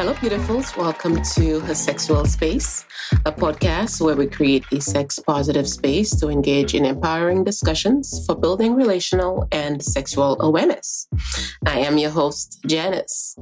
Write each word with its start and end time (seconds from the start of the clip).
Hello, 0.00 0.14
beautifuls. 0.14 0.74
Welcome 0.78 1.20
to 1.34 1.60
Her 1.60 1.74
Sexual 1.74 2.24
Space, 2.24 2.86
a 3.26 3.32
podcast 3.32 4.00
where 4.00 4.16
we 4.16 4.26
create 4.28 4.64
a 4.72 4.80
sex 4.80 5.18
positive 5.18 5.68
space 5.68 6.18
to 6.20 6.30
engage 6.30 6.74
in 6.74 6.86
empowering 6.86 7.44
discussions 7.44 8.24
for 8.24 8.34
building 8.34 8.74
relational 8.74 9.46
and 9.52 9.84
sexual 9.84 10.40
awareness. 10.40 11.06
I 11.66 11.80
am 11.80 11.98
your 11.98 12.12
host, 12.12 12.60
Janice. 12.66 13.36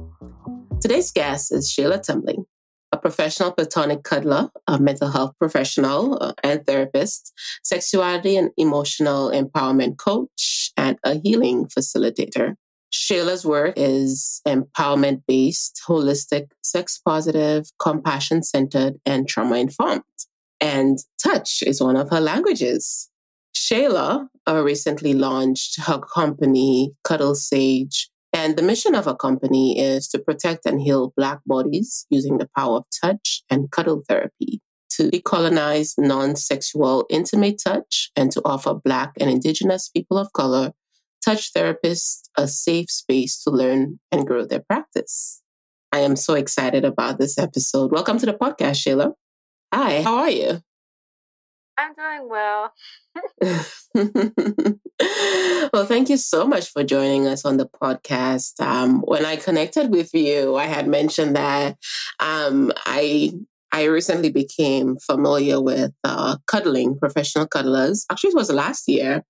Today's 0.81 1.11
guest 1.11 1.53
is 1.53 1.71
Sheila 1.71 2.01
Tumbling, 2.01 2.43
a 2.91 2.97
professional 2.97 3.53
platonic 3.53 4.03
cuddler, 4.03 4.49
a 4.67 4.77
mental 4.77 5.11
health 5.11 5.35
professional 5.39 6.21
uh, 6.21 6.33
and 6.43 6.65
therapist, 6.67 7.31
sexuality 7.63 8.35
and 8.35 8.51
emotional 8.57 9.31
empowerment 9.31 9.95
coach, 9.95 10.73
and 10.75 10.99
a 11.05 11.21
healing 11.23 11.67
facilitator. 11.67 12.55
Sheila's 12.91 13.45
work 13.45 13.73
is 13.77 14.41
empowerment 14.47 15.23
based, 15.27 15.81
holistic, 15.87 16.51
sex 16.63 16.99
positive, 17.03 17.69
compassion 17.79 18.43
centered, 18.43 18.99
and 19.05 19.27
trauma 19.27 19.57
informed. 19.57 20.03
And 20.59 20.97
touch 21.21 21.63
is 21.63 21.81
one 21.81 21.95
of 21.95 22.09
her 22.09 22.19
languages. 22.19 23.09
Shayla 23.55 24.27
uh, 24.47 24.63
recently 24.63 25.13
launched 25.13 25.79
her 25.81 25.99
company, 25.99 26.93
Cuddle 27.03 27.35
Sage, 27.35 28.09
and 28.33 28.55
the 28.55 28.63
mission 28.63 28.95
of 28.95 29.05
her 29.05 29.15
company 29.15 29.79
is 29.79 30.07
to 30.09 30.19
protect 30.19 30.65
and 30.65 30.81
heal 30.81 31.13
Black 31.15 31.39
bodies 31.45 32.05
using 32.09 32.37
the 32.37 32.49
power 32.55 32.77
of 32.77 32.85
touch 33.01 33.43
and 33.49 33.71
cuddle 33.71 34.03
therapy 34.07 34.61
to 34.91 35.09
decolonize 35.09 35.95
non 35.97 36.35
sexual 36.35 37.05
intimate 37.09 37.61
touch 37.63 38.11
and 38.15 38.31
to 38.31 38.41
offer 38.45 38.73
Black 38.73 39.13
and 39.19 39.29
Indigenous 39.29 39.89
people 39.89 40.17
of 40.17 40.31
color 40.33 40.73
touch 41.23 41.53
therapists 41.53 42.21
a 42.37 42.47
safe 42.47 42.89
space 42.89 43.41
to 43.43 43.51
learn 43.51 43.99
and 44.11 44.25
grow 44.25 44.45
their 44.45 44.61
practice. 44.61 45.41
I 45.91 45.99
am 45.99 46.15
so 46.15 46.35
excited 46.35 46.85
about 46.85 47.19
this 47.19 47.37
episode. 47.37 47.91
Welcome 47.91 48.17
to 48.19 48.25
the 48.25 48.33
podcast, 48.33 48.75
Sheila. 48.75 49.13
Hi, 49.73 50.01
how 50.01 50.17
are 50.17 50.29
you? 50.29 50.61
I'm 51.77 51.93
doing 51.93 52.29
well. 52.29 52.73
well, 55.73 55.85
thank 55.85 56.09
you 56.09 56.17
so 56.17 56.45
much 56.45 56.71
for 56.71 56.83
joining 56.83 57.25
us 57.25 57.45
on 57.45 57.57
the 57.57 57.67
podcast. 57.67 58.59
Um, 58.59 59.01
when 59.01 59.25
I 59.25 59.37
connected 59.37 59.89
with 59.89 60.13
you, 60.13 60.57
I 60.57 60.65
had 60.65 60.87
mentioned 60.87 61.35
that 61.35 61.77
um, 62.19 62.71
I 62.85 63.33
I 63.71 63.83
recently 63.83 64.31
became 64.31 64.97
familiar 64.97 65.61
with 65.61 65.93
uh, 66.03 66.37
cuddling, 66.47 66.97
professional 66.97 67.47
cuddlers. 67.47 68.05
Actually, 68.11 68.31
it 68.31 68.35
was 68.35 68.51
last 68.51 68.87
year. 68.87 69.23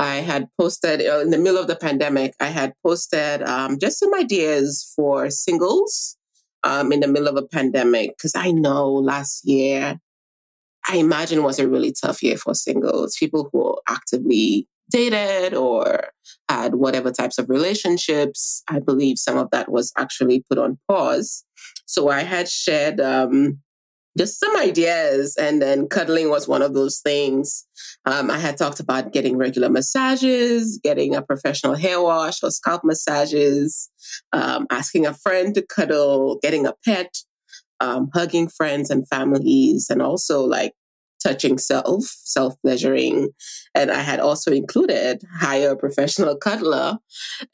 I 0.00 0.16
had 0.16 0.48
posted 0.58 1.02
uh, 1.06 1.20
in 1.20 1.28
the 1.28 1.36
middle 1.36 1.58
of 1.58 1.66
the 1.66 1.76
pandemic, 1.76 2.34
I 2.40 2.46
had 2.46 2.72
posted 2.82 3.42
um, 3.42 3.78
just 3.78 3.98
some 3.98 4.14
ideas 4.14 4.90
for 4.96 5.28
singles 5.28 6.16
um, 6.64 6.90
in 6.90 7.00
the 7.00 7.06
middle 7.06 7.28
of 7.28 7.36
a 7.36 7.46
pandemic 7.46 8.16
because 8.16 8.32
I 8.34 8.50
know 8.50 8.90
last 8.90 9.46
year, 9.46 10.00
I 10.88 10.96
imagine 10.96 11.42
was 11.42 11.58
a 11.58 11.68
really 11.68 11.92
tough 11.92 12.22
year 12.22 12.38
for 12.38 12.54
singles, 12.54 13.18
people 13.20 13.50
who 13.52 13.76
actively 13.90 14.66
dated 14.90 15.52
or 15.52 16.08
had 16.48 16.76
whatever 16.76 17.10
types 17.10 17.36
of 17.36 17.50
relationships. 17.50 18.62
I 18.68 18.78
believe 18.80 19.18
some 19.18 19.36
of 19.36 19.50
that 19.50 19.70
was 19.70 19.92
actually 19.98 20.42
put 20.48 20.56
on 20.56 20.78
pause. 20.88 21.44
So 21.84 22.08
I 22.08 22.22
had 22.22 22.48
shared 22.48 23.02
um, 23.02 23.58
just 24.18 24.40
some 24.40 24.56
ideas. 24.56 25.36
And 25.36 25.62
then 25.62 25.88
cuddling 25.88 26.30
was 26.30 26.48
one 26.48 26.62
of 26.62 26.74
those 26.74 27.00
things. 27.00 27.66
Um, 28.06 28.30
I 28.30 28.38
had 28.38 28.56
talked 28.56 28.80
about 28.80 29.12
getting 29.12 29.36
regular 29.36 29.68
massages, 29.68 30.78
getting 30.82 31.14
a 31.14 31.22
professional 31.22 31.74
hair 31.74 32.00
wash 32.00 32.42
or 32.42 32.50
scalp 32.50 32.82
massages, 32.84 33.90
um, 34.32 34.66
asking 34.70 35.06
a 35.06 35.14
friend 35.14 35.54
to 35.54 35.62
cuddle, 35.62 36.38
getting 36.42 36.66
a 36.66 36.74
pet, 36.84 37.14
um, 37.80 38.10
hugging 38.12 38.48
friends 38.48 38.90
and 38.90 39.08
families, 39.08 39.88
and 39.88 40.02
also 40.02 40.44
like 40.44 40.74
touching 41.22 41.58
self, 41.58 42.04
self 42.04 42.54
pleasuring. 42.62 43.30
And 43.74 43.90
I 43.90 44.00
had 44.00 44.20
also 44.20 44.52
included 44.52 45.22
hire 45.38 45.70
a 45.70 45.76
professional 45.76 46.36
cuddler. 46.36 46.98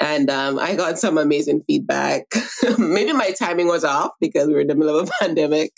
And 0.01 0.31
um, 0.31 0.59
I 0.59 0.75
got 0.75 0.99
some 0.99 1.19
amazing 1.19 1.63
feedback. 1.67 2.27
Maybe 2.79 3.13
my 3.13 3.31
timing 3.33 3.69
was 3.69 3.85
off 3.85 4.13
because 4.21 4.49
we 4.49 4.55
were 4.55 4.61
in 4.61 4.69
the 4.69 4.75
middle 4.75 4.99
of 4.99 5.09
a 5.09 5.13
pandemic, 5.21 5.73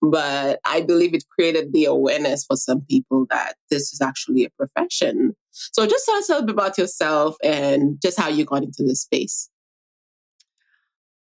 but 0.00 0.60
I 0.64 0.80
believe 0.80 1.14
it 1.14 1.24
created 1.28 1.72
the 1.72 1.86
awareness 1.86 2.44
for 2.44 2.56
some 2.56 2.82
people 2.82 3.26
that 3.30 3.54
this 3.70 3.92
is 3.92 4.00
actually 4.00 4.44
a 4.44 4.50
profession. 4.50 5.34
So 5.50 5.86
just 5.86 6.06
tell 6.06 6.16
us 6.16 6.28
a 6.28 6.32
little 6.32 6.46
bit 6.46 6.54
about 6.54 6.78
yourself 6.78 7.36
and 7.42 8.00
just 8.00 8.18
how 8.18 8.28
you 8.28 8.44
got 8.44 8.62
into 8.62 8.82
this 8.82 9.02
space. 9.02 9.50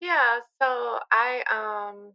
Yeah, 0.00 0.38
so 0.62 0.98
I 1.10 1.42
um 1.50 2.12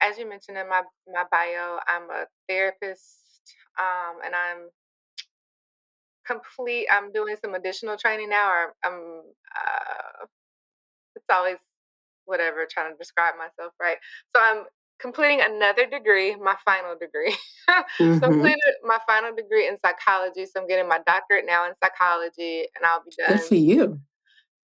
as 0.00 0.18
you 0.18 0.28
mentioned 0.28 0.58
in 0.58 0.68
my 0.68 0.82
my 1.12 1.24
bio, 1.30 1.78
I'm 1.86 2.10
a 2.10 2.26
therapist, 2.48 3.54
um, 3.78 4.18
and 4.24 4.34
I'm 4.34 4.68
complete. 6.26 6.86
I'm 6.90 7.12
doing 7.12 7.36
some 7.42 7.54
additional 7.54 7.96
training 7.96 8.30
now, 8.30 8.48
or 8.48 8.74
I'm. 8.84 9.22
Uh, 9.56 10.26
it's 11.16 11.24
always 11.30 11.56
whatever 12.24 12.66
trying 12.70 12.92
to 12.92 12.98
describe 12.98 13.34
myself, 13.36 13.72
right? 13.80 13.96
So 14.34 14.42
I'm 14.42 14.64
completing 15.00 15.40
another 15.40 15.86
degree, 15.86 16.36
my 16.36 16.54
final 16.64 16.94
degree. 16.98 17.36
mm-hmm. 17.70 18.14
so 18.14 18.20
completed 18.20 18.74
my 18.84 18.98
final 19.06 19.34
degree 19.34 19.66
in 19.66 19.76
psychology. 19.78 20.46
So 20.46 20.60
I'm 20.60 20.68
getting 20.68 20.88
my 20.88 21.00
doctorate 21.06 21.46
now 21.46 21.66
in 21.66 21.72
psychology, 21.82 22.66
and 22.76 22.84
I'll 22.84 23.02
be 23.02 23.12
done. 23.18 23.36
Good 23.36 23.46
for 23.46 23.54
you. 23.54 24.00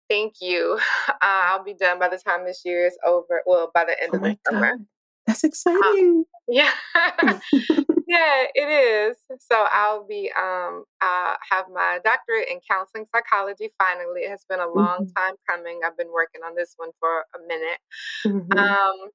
Thank 0.09 0.35
you. 0.41 0.79
Uh, 1.19 1.49
I'll 1.49 1.63
be 1.63 1.73
done 1.73 1.97
by 1.97 2.09
the 2.09 2.17
time 2.17 2.45
this 2.45 2.61
year 2.63 2.85
is 2.85 2.95
over. 3.03 3.41
Well, 3.47 3.71
by 3.73 3.85
the 3.85 4.01
end 4.01 4.11
oh 4.13 4.17
of 4.17 4.23
the 4.23 4.37
summer. 4.45 4.77
God. 4.77 4.85
That's 5.27 5.43
exciting. 5.43 6.23
yeah. 6.47 6.71
yeah, 7.13 8.45
it 8.55 8.69
is. 8.69 9.17
So 9.39 9.65
I'll 9.71 10.07
be 10.07 10.31
um 10.37 10.85
I 11.01 11.35
have 11.51 11.65
my 11.73 11.99
doctorate 12.03 12.49
in 12.49 12.59
counseling 12.69 13.05
psychology 13.13 13.69
finally. 13.77 14.21
It 14.21 14.29
has 14.29 14.45
been 14.49 14.61
a 14.61 14.67
long 14.67 15.01
mm-hmm. 15.01 15.21
time 15.21 15.35
coming. 15.47 15.81
I've 15.85 15.97
been 15.97 16.11
working 16.11 16.41
on 16.45 16.55
this 16.55 16.73
one 16.77 16.91
for 16.99 17.25
a 17.35 17.47
minute. 17.47 17.79
Mm-hmm. 18.25 18.57
Um 18.57 19.09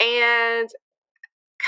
and 0.00 0.68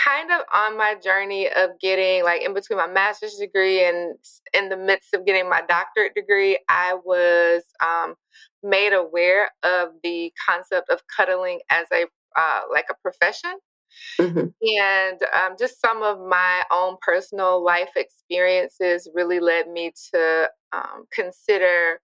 kind 0.04 0.31
of 0.31 0.41
on 0.54 0.76
my 0.76 0.94
journey 1.03 1.48
of 1.48 1.70
getting 1.81 2.25
like 2.25 2.42
in 2.42 2.54
between 2.54 2.78
my 2.78 2.86
master's 2.86 3.34
degree 3.34 3.84
and 3.84 4.16
in 4.53 4.69
the 4.69 4.76
midst 4.76 5.15
of 5.15 5.25
getting 5.25 5.48
my 5.48 5.62
doctorate 5.69 6.15
degree, 6.15 6.59
I 6.69 6.94
was 7.04 7.62
um, 7.84 8.15
made 8.62 8.92
aware 8.92 9.50
of 9.62 9.91
the 10.03 10.32
concept 10.48 10.91
of 10.91 11.00
cuddling 11.15 11.60
as 11.70 11.86
a 11.92 12.06
uh, 12.36 12.60
like 12.70 12.86
a 12.91 12.94
profession. 13.03 13.53
Mm-hmm. 14.20 14.48
And 14.80 15.20
um, 15.32 15.56
just 15.58 15.80
some 15.80 16.02
of 16.02 16.20
my 16.20 16.62
own 16.72 16.96
personal 17.00 17.64
life 17.64 17.90
experiences 17.96 19.08
really 19.14 19.40
led 19.40 19.68
me 19.68 19.92
to 20.12 20.50
um, 20.72 21.04
consider 21.12 22.00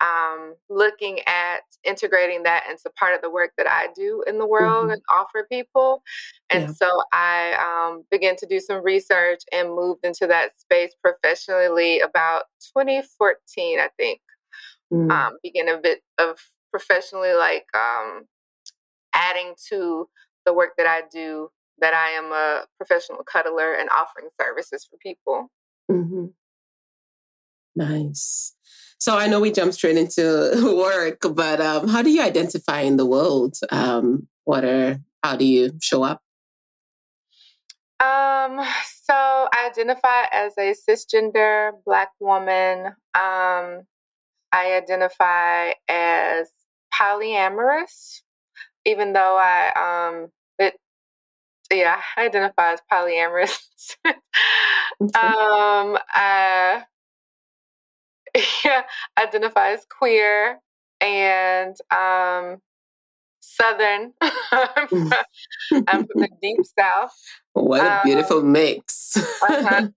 um, 0.00 0.54
looking 0.68 1.20
at 1.26 1.60
integrating 1.84 2.42
that 2.42 2.64
into 2.68 2.90
part 2.98 3.14
of 3.14 3.22
the 3.22 3.30
work 3.30 3.52
that 3.56 3.66
I 3.68 3.88
do 3.94 4.22
in 4.26 4.38
the 4.38 4.46
world 4.46 4.84
mm-hmm. 4.84 4.92
and 4.92 5.02
offer 5.10 5.46
people. 5.50 6.02
And 6.50 6.64
yeah. 6.64 6.72
so 6.72 7.02
I 7.12 7.54
um, 7.54 8.04
began 8.10 8.36
to 8.36 8.46
do 8.46 8.60
some 8.60 8.84
research 8.84 9.40
and 9.52 9.74
moved 9.74 10.04
into 10.04 10.26
that 10.26 10.58
space 10.58 10.92
professionally 11.02 12.00
about 12.00 12.44
2014, 12.76 13.78
I 13.78 13.88
think. 13.96 14.20
Mm-hmm. 14.92 15.10
Um, 15.10 15.38
began 15.42 15.68
a 15.68 15.80
bit 15.80 16.02
of 16.18 16.38
professionally 16.70 17.32
like 17.32 17.64
um, 17.74 18.24
adding 19.14 19.54
to 19.70 20.08
the 20.44 20.52
work 20.52 20.70
that 20.78 20.86
I 20.86 21.02
do 21.12 21.48
that 21.78 21.94
I 21.94 22.10
am 22.10 22.32
a 22.32 22.64
professional 22.76 23.22
cuddler 23.24 23.74
and 23.74 23.88
offering 23.90 24.28
services 24.40 24.86
for 24.88 24.96
people. 24.98 25.50
Mm-hmm. 25.90 26.26
Nice. 27.76 28.54
So 28.98 29.18
I 29.18 29.26
know 29.26 29.40
we 29.40 29.50
jump 29.50 29.72
straight 29.72 29.96
into 29.96 30.76
work, 30.76 31.18
but 31.34 31.60
um, 31.60 31.88
how 31.88 32.02
do 32.02 32.10
you 32.10 32.22
identify 32.22 32.80
in 32.80 32.96
the 32.96 33.06
world? 33.06 33.56
Um, 33.70 34.28
what 34.44 34.64
are 34.64 35.00
how 35.22 35.36
do 35.36 35.44
you 35.44 35.72
show 35.82 36.02
up? 36.02 36.20
Um, 38.00 38.60
so 39.02 39.14
I 39.14 39.68
identify 39.70 40.24
as 40.32 40.52
a 40.58 40.74
cisgender 40.74 41.72
black 41.84 42.10
woman. 42.20 42.86
Um, 43.14 43.82
I 44.52 44.74
identify 44.74 45.72
as 45.88 46.50
polyamorous 46.92 48.20
even 48.84 49.12
though 49.12 49.38
I 49.40 50.10
um 50.12 50.28
it 50.58 50.74
yeah, 51.72 52.00
I 52.16 52.26
identify 52.26 52.72
as 52.72 52.80
polyamorous. 52.92 53.58
um 55.00 55.98
I 56.14 56.84
yeah, 58.64 58.82
identify 59.18 59.70
as 59.70 59.86
queer 59.86 60.58
and 61.00 61.76
um 61.90 62.58
southern. 63.40 64.12
I'm, 64.22 64.88
from, 64.88 65.12
I'm 65.70 66.06
from 66.06 66.20
the 66.20 66.28
deep 66.42 66.60
south. 66.78 67.12
What 67.52 67.80
a 67.86 68.00
beautiful 68.04 68.38
um, 68.38 68.52
mix. 68.52 69.16
uh-huh. 69.16 69.88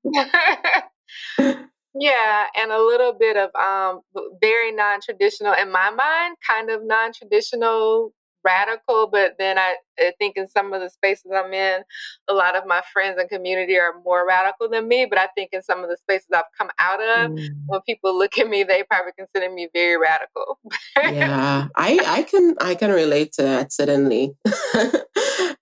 Yeah, 2.00 2.46
and 2.56 2.72
a 2.72 2.80
little 2.80 3.14
bit 3.14 3.38
of 3.38 3.50
um 3.56 4.02
very 4.40 4.72
non-traditional 4.72 5.54
in 5.54 5.72
my 5.72 5.90
mind, 5.90 6.38
kind 6.48 6.70
of 6.70 6.82
non-traditional 6.84 8.14
radical, 8.48 9.08
but 9.08 9.36
then 9.38 9.58
I, 9.58 9.76
I, 10.00 10.14
think 10.18 10.38
in 10.38 10.48
some 10.48 10.72
of 10.72 10.80
the 10.80 10.90
spaces 10.90 11.32
I'm 11.36 11.52
in, 11.54 11.84
a 12.30 12.34
lot 12.34 12.56
of 12.56 12.66
my 12.66 12.82
friends 12.94 13.18
and 13.20 13.30
community 13.30 13.78
are 13.78 13.94
more 14.06 14.26
radical 14.26 14.70
than 14.70 14.88
me. 14.88 15.06
But 15.06 15.20
I 15.20 15.28
think 15.36 15.50
in 15.52 15.62
some 15.62 15.84
of 15.84 15.90
the 15.90 15.98
spaces 15.98 16.28
I've 16.34 16.46
come 16.58 16.70
out 16.80 17.02
of, 17.02 17.32
mm. 17.32 17.50
when 17.68 17.82
people 17.82 18.18
look 18.18 18.38
at 18.38 18.48
me, 18.48 18.64
they 18.64 18.84
probably 18.84 19.12
consider 19.18 19.54
me 19.54 19.68
very 19.74 19.98
radical. 19.98 20.60
yeah, 20.96 21.68
I 21.76 22.00
I 22.06 22.24
can 22.24 22.56
I 22.62 22.76
can 22.76 22.92
relate 22.92 23.34
to 23.34 23.44
that 23.44 23.74
certainly. 23.74 24.34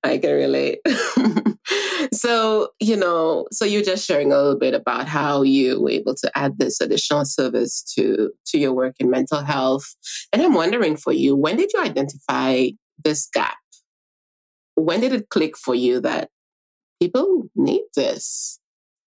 I 0.04 0.20
can 0.20 0.34
relate. 0.34 0.80
so 2.14 2.70
you 2.80 2.96
know, 2.96 3.48
so 3.52 3.66
you're 3.66 3.82
just 3.82 4.06
sharing 4.06 4.32
a 4.32 4.38
little 4.38 4.58
bit 4.58 4.74
about 4.74 5.08
how 5.08 5.42
you 5.42 5.82
were 5.82 5.90
able 5.90 6.16
to 6.16 6.32
add 6.36 6.60
this 6.60 6.82
additional 6.82 7.26
service 7.26 7.82
to 7.96 8.32
to 8.48 8.58
your 8.58 8.74
work 8.74 8.96
in 9.00 9.10
mental 9.10 9.42
health, 9.42 9.96
and 10.32 10.42
I'm 10.42 10.54
wondering 10.54 10.98
for 10.98 11.14
you, 11.14 11.36
when 11.36 11.58
did 11.58 11.72
you 11.74 11.82
identify 11.82 12.68
this 13.04 13.28
gap? 13.32 13.58
When 14.76 15.00
did 15.00 15.14
it 15.14 15.30
click 15.30 15.58
for 15.58 15.76
you 15.76 16.02
that 16.02 16.30
people 17.02 17.50
need 17.56 17.84
this? 17.96 18.60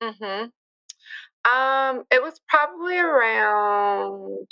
Mm-hmm. 0.02 0.48
Um, 1.50 2.04
it 2.10 2.22
was 2.22 2.40
probably 2.48 2.98
around 2.98 4.46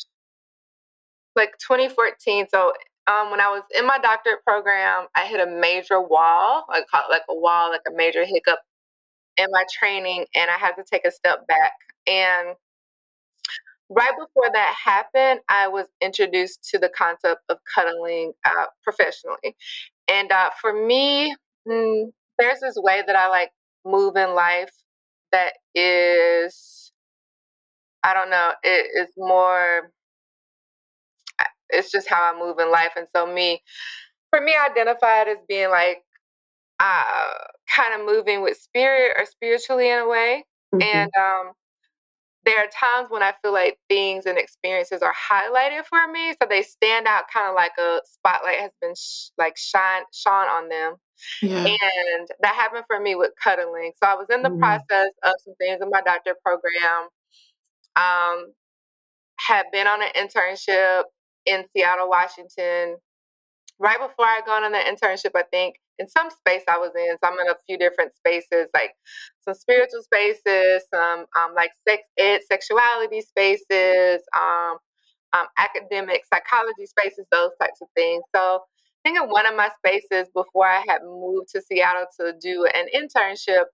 like 1.35 1.53
2014. 1.59 2.47
So 2.51 2.73
um, 3.07 3.31
when 3.31 3.41
I 3.41 3.49
was 3.49 3.63
in 3.79 3.87
my 3.87 3.99
doctorate 3.99 4.45
program, 4.45 5.07
I 5.15 5.27
hit 5.27 5.41
a 5.41 5.51
major 5.51 6.01
wall, 6.01 6.65
like 6.69 6.87
like 7.11 7.23
a 7.29 7.35
wall, 7.35 7.71
like 7.71 7.83
a 7.89 7.95
major 7.95 8.25
hiccup 8.25 8.61
in 9.37 9.47
my 9.51 9.65
training, 9.79 10.27
and 10.35 10.51
I 10.51 10.57
had 10.59 10.73
to 10.75 10.85
take 10.91 11.07
a 11.07 11.11
step 11.11 11.47
back. 11.47 11.73
And 12.07 12.57
right 13.89 14.13
before 14.19 14.51
that 14.53 14.75
happened, 14.85 15.41
I 15.49 15.69
was 15.69 15.87
introduced 16.01 16.65
to 16.71 16.79
the 16.79 16.91
concept 16.97 17.43
of 17.49 17.59
cuddling 17.75 18.33
uh, 18.45 18.67
professionally. 18.83 19.57
And 20.09 20.33
uh, 20.33 20.51
for 20.61 20.73
me, 20.73 21.35
mm, 21.69 22.13
there's 22.39 22.61
this 22.61 22.77
way 22.77 23.03
that 23.07 23.17
I 23.17 23.29
like 23.29 23.51
move 23.85 24.17
in 24.17 24.35
life 24.35 24.73
that 25.33 25.55
is, 25.75 26.93
I 28.03 28.15
don't 28.15 28.31
know, 28.31 28.53
it 28.63 28.87
is 29.01 29.13
more, 29.17 29.91
it's 31.71 31.91
just 31.91 32.09
how 32.09 32.23
I 32.23 32.39
move 32.39 32.59
in 32.59 32.71
life. 32.71 32.93
And 32.97 33.07
so, 33.15 33.27
me, 33.27 33.63
for 34.31 34.41
me, 34.41 34.53
I 34.53 34.71
identify 34.71 35.23
it 35.23 35.29
as 35.29 35.39
being 35.49 35.71
like, 35.71 36.03
uh, 36.79 37.33
kind 37.75 37.99
of 37.99 38.07
moving 38.07 38.43
with 38.43 38.57
spirit 38.57 39.13
or 39.17 39.25
spiritually 39.25 39.91
in 39.91 39.99
a 40.01 40.09
way. 40.09 40.45
Mm-hmm. 40.75 40.83
And 40.83 41.11
um, 41.19 41.53
there 42.45 42.59
are 42.59 42.69
times 42.69 43.11
when 43.11 43.23
I 43.23 43.33
feel 43.43 43.53
like 43.53 43.79
things 43.89 44.27
and 44.27 44.39
experiences 44.39 45.03
are 45.03 45.15
highlighted 45.15 45.85
for 45.85 46.11
me, 46.11 46.33
so 46.33 46.49
they 46.49 46.63
stand 46.63 47.07
out 47.07 47.25
kind 47.33 47.49
of 47.49 47.55
like 47.55 47.73
a 47.79 48.01
spotlight 48.05 48.61
has 48.61 48.71
been 48.81 48.95
sh- 48.95 49.31
like 49.39 49.57
shine 49.57 50.03
shone 50.13 50.49
on 50.49 50.69
them. 50.69 50.95
Yeah. 51.43 51.67
And 51.67 52.29
that 52.41 52.55
happened 52.55 52.85
for 52.87 53.01
me 53.01 53.15
with 53.15 53.33
cuddling. 53.43 53.93
So 54.03 54.09
I 54.09 54.15
was 54.15 54.27
in 54.31 54.43
the 54.43 54.51
mm-hmm. 54.51 54.59
process 54.59 55.11
of 55.25 55.33
some 55.45 55.55
things 55.59 55.81
in 55.81 55.91
my 55.91 56.03
doctorate 56.03 56.43
program. 56.43 57.09
Um, 57.97 58.53
had 59.39 59.65
been 59.73 59.87
on 59.87 60.01
an 60.03 60.09
internship 60.17 61.05
in 61.47 61.65
Seattle, 61.77 62.09
Washington. 62.09 62.97
Right 63.79 63.99
before 64.01 64.27
I 64.27 64.41
got 64.47 64.65
on 64.65 64.73
the 64.73 64.79
internship, 64.79 65.33
I 65.37 65.45
think 65.53 65.77
in 65.99 66.09
some 66.09 66.31
space 66.31 66.63
I 66.69 66.79
was 66.79 66.93
in. 66.97 67.17
So 67.23 67.31
I'm 67.31 67.41
in 67.41 67.49
a 67.51 67.57
few 67.67 67.79
different 67.79 68.15
spaces, 68.17 68.69
like 68.75 68.93
some 69.45 69.55
spiritual 69.55 70.03
spaces, 70.03 70.85
some 70.95 71.27
um, 71.37 71.55
like 71.57 71.73
sex 71.89 72.03
ed, 72.19 72.41
sexuality 72.51 73.23
spaces, 73.23 74.23
um, 74.37 74.79
um, 75.35 75.47
academic 75.59 76.23
psychology 76.33 76.87
spaces, 76.87 77.27
those 77.33 77.53
types 77.61 77.81
of 77.83 77.89
things. 77.97 78.25
So 78.35 78.61
I 79.05 79.11
think 79.11 79.23
in 79.23 79.31
one 79.31 79.47
of 79.47 79.57
my 79.57 79.71
spaces 79.79 80.29
before 80.35 80.67
I 80.69 80.85
had 80.89 81.03
moved 81.05 81.51
to 81.55 81.63
Seattle 81.63 82.07
to 82.21 82.35
do 82.41 82.67
an 82.75 82.87
internship, 82.97 83.65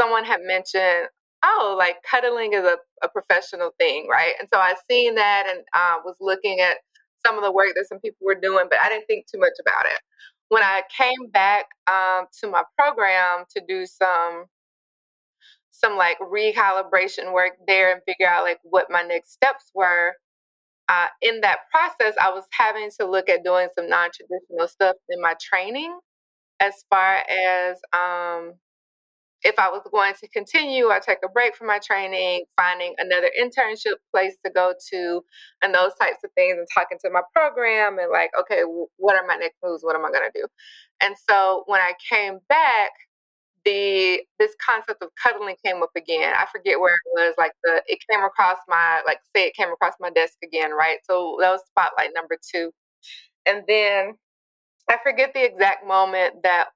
someone 0.00 0.24
had 0.24 0.40
mentioned, 0.44 1.08
oh, 1.44 1.76
like 1.78 1.96
cuddling 2.10 2.54
is 2.54 2.64
a, 2.64 2.78
a 3.04 3.10
professional 3.10 3.72
thing, 3.78 4.08
right? 4.10 4.34
And 4.40 4.48
so 4.54 4.60
I 4.60 4.74
seen 4.90 5.16
that 5.16 5.46
and 5.50 5.60
uh, 5.74 5.96
was 6.04 6.16
looking 6.20 6.60
at 6.60 6.78
some 7.26 7.36
of 7.36 7.44
the 7.44 7.52
work 7.52 7.74
that 7.76 7.86
some 7.88 8.00
people 8.00 8.24
were 8.24 8.34
doing, 8.34 8.66
but 8.70 8.78
I 8.80 8.88
didn't 8.88 9.06
think 9.06 9.26
too 9.26 9.38
much 9.38 9.54
about 9.60 9.86
it 9.86 10.00
when 10.52 10.62
I 10.62 10.82
came 10.94 11.30
back 11.30 11.64
um, 11.86 12.26
to 12.42 12.50
my 12.50 12.62
program 12.78 13.46
to 13.56 13.62
do 13.66 13.86
some 13.86 14.44
some 15.70 15.96
like 15.96 16.18
recalibration 16.18 17.32
work 17.32 17.52
there 17.66 17.90
and 17.90 18.02
figure 18.06 18.28
out 18.28 18.44
like 18.44 18.58
what 18.62 18.90
my 18.90 19.00
next 19.02 19.32
steps 19.32 19.70
were. 19.74 20.12
Uh, 20.90 21.06
in 21.22 21.40
that 21.40 21.60
process, 21.70 22.14
I 22.20 22.30
was 22.30 22.44
having 22.50 22.90
to 23.00 23.10
look 23.10 23.30
at 23.30 23.44
doing 23.44 23.68
some 23.74 23.88
non-traditional 23.88 24.68
stuff 24.68 24.96
in 25.08 25.22
my 25.22 25.34
training, 25.40 25.98
as 26.60 26.84
far 26.90 27.24
as 27.30 27.78
um, 27.94 28.52
if 29.44 29.58
I 29.58 29.68
was 29.68 29.82
going 29.90 30.14
to 30.20 30.28
continue 30.28 30.86
or 30.86 31.00
take 31.00 31.18
a 31.24 31.28
break 31.28 31.56
from 31.56 31.66
my 31.66 31.78
training, 31.84 32.44
finding 32.56 32.94
another 32.98 33.30
internship 33.40 33.96
place 34.14 34.36
to 34.44 34.52
go 34.52 34.72
to, 34.92 35.22
and 35.62 35.74
those 35.74 35.92
types 36.00 36.18
of 36.24 36.30
things, 36.36 36.56
and 36.58 36.66
talking 36.74 36.98
to 37.04 37.10
my 37.10 37.22
program 37.34 37.98
and 37.98 38.10
like, 38.12 38.30
okay, 38.38 38.62
what 38.96 39.16
are 39.16 39.26
my 39.26 39.36
next 39.36 39.56
moves? 39.62 39.82
What 39.82 39.96
am 39.96 40.04
I 40.04 40.10
going 40.10 40.30
to 40.32 40.40
do? 40.40 40.46
And 41.00 41.16
so 41.28 41.64
when 41.66 41.80
I 41.80 41.92
came 42.10 42.38
back, 42.48 42.90
the 43.64 44.20
this 44.38 44.54
concept 44.64 45.02
of 45.02 45.10
cuddling 45.22 45.56
came 45.64 45.82
up 45.82 45.90
again. 45.96 46.34
I 46.36 46.46
forget 46.52 46.80
where 46.80 46.94
it 46.94 47.00
was. 47.14 47.34
Like 47.38 47.52
the 47.64 47.82
it 47.86 47.98
came 48.10 48.22
across 48.24 48.58
my 48.68 49.02
like 49.06 49.18
say 49.34 49.46
it 49.46 49.54
came 49.54 49.70
across 49.72 49.94
my 50.00 50.10
desk 50.10 50.34
again, 50.44 50.72
right? 50.72 50.98
So 51.04 51.36
that 51.40 51.50
was 51.50 51.60
spotlight 51.68 52.10
number 52.14 52.36
two, 52.52 52.72
and 53.46 53.62
then 53.68 54.14
I 54.90 54.98
forget 55.02 55.32
the 55.34 55.44
exact 55.44 55.86
moment 55.86 56.42
that 56.42 56.68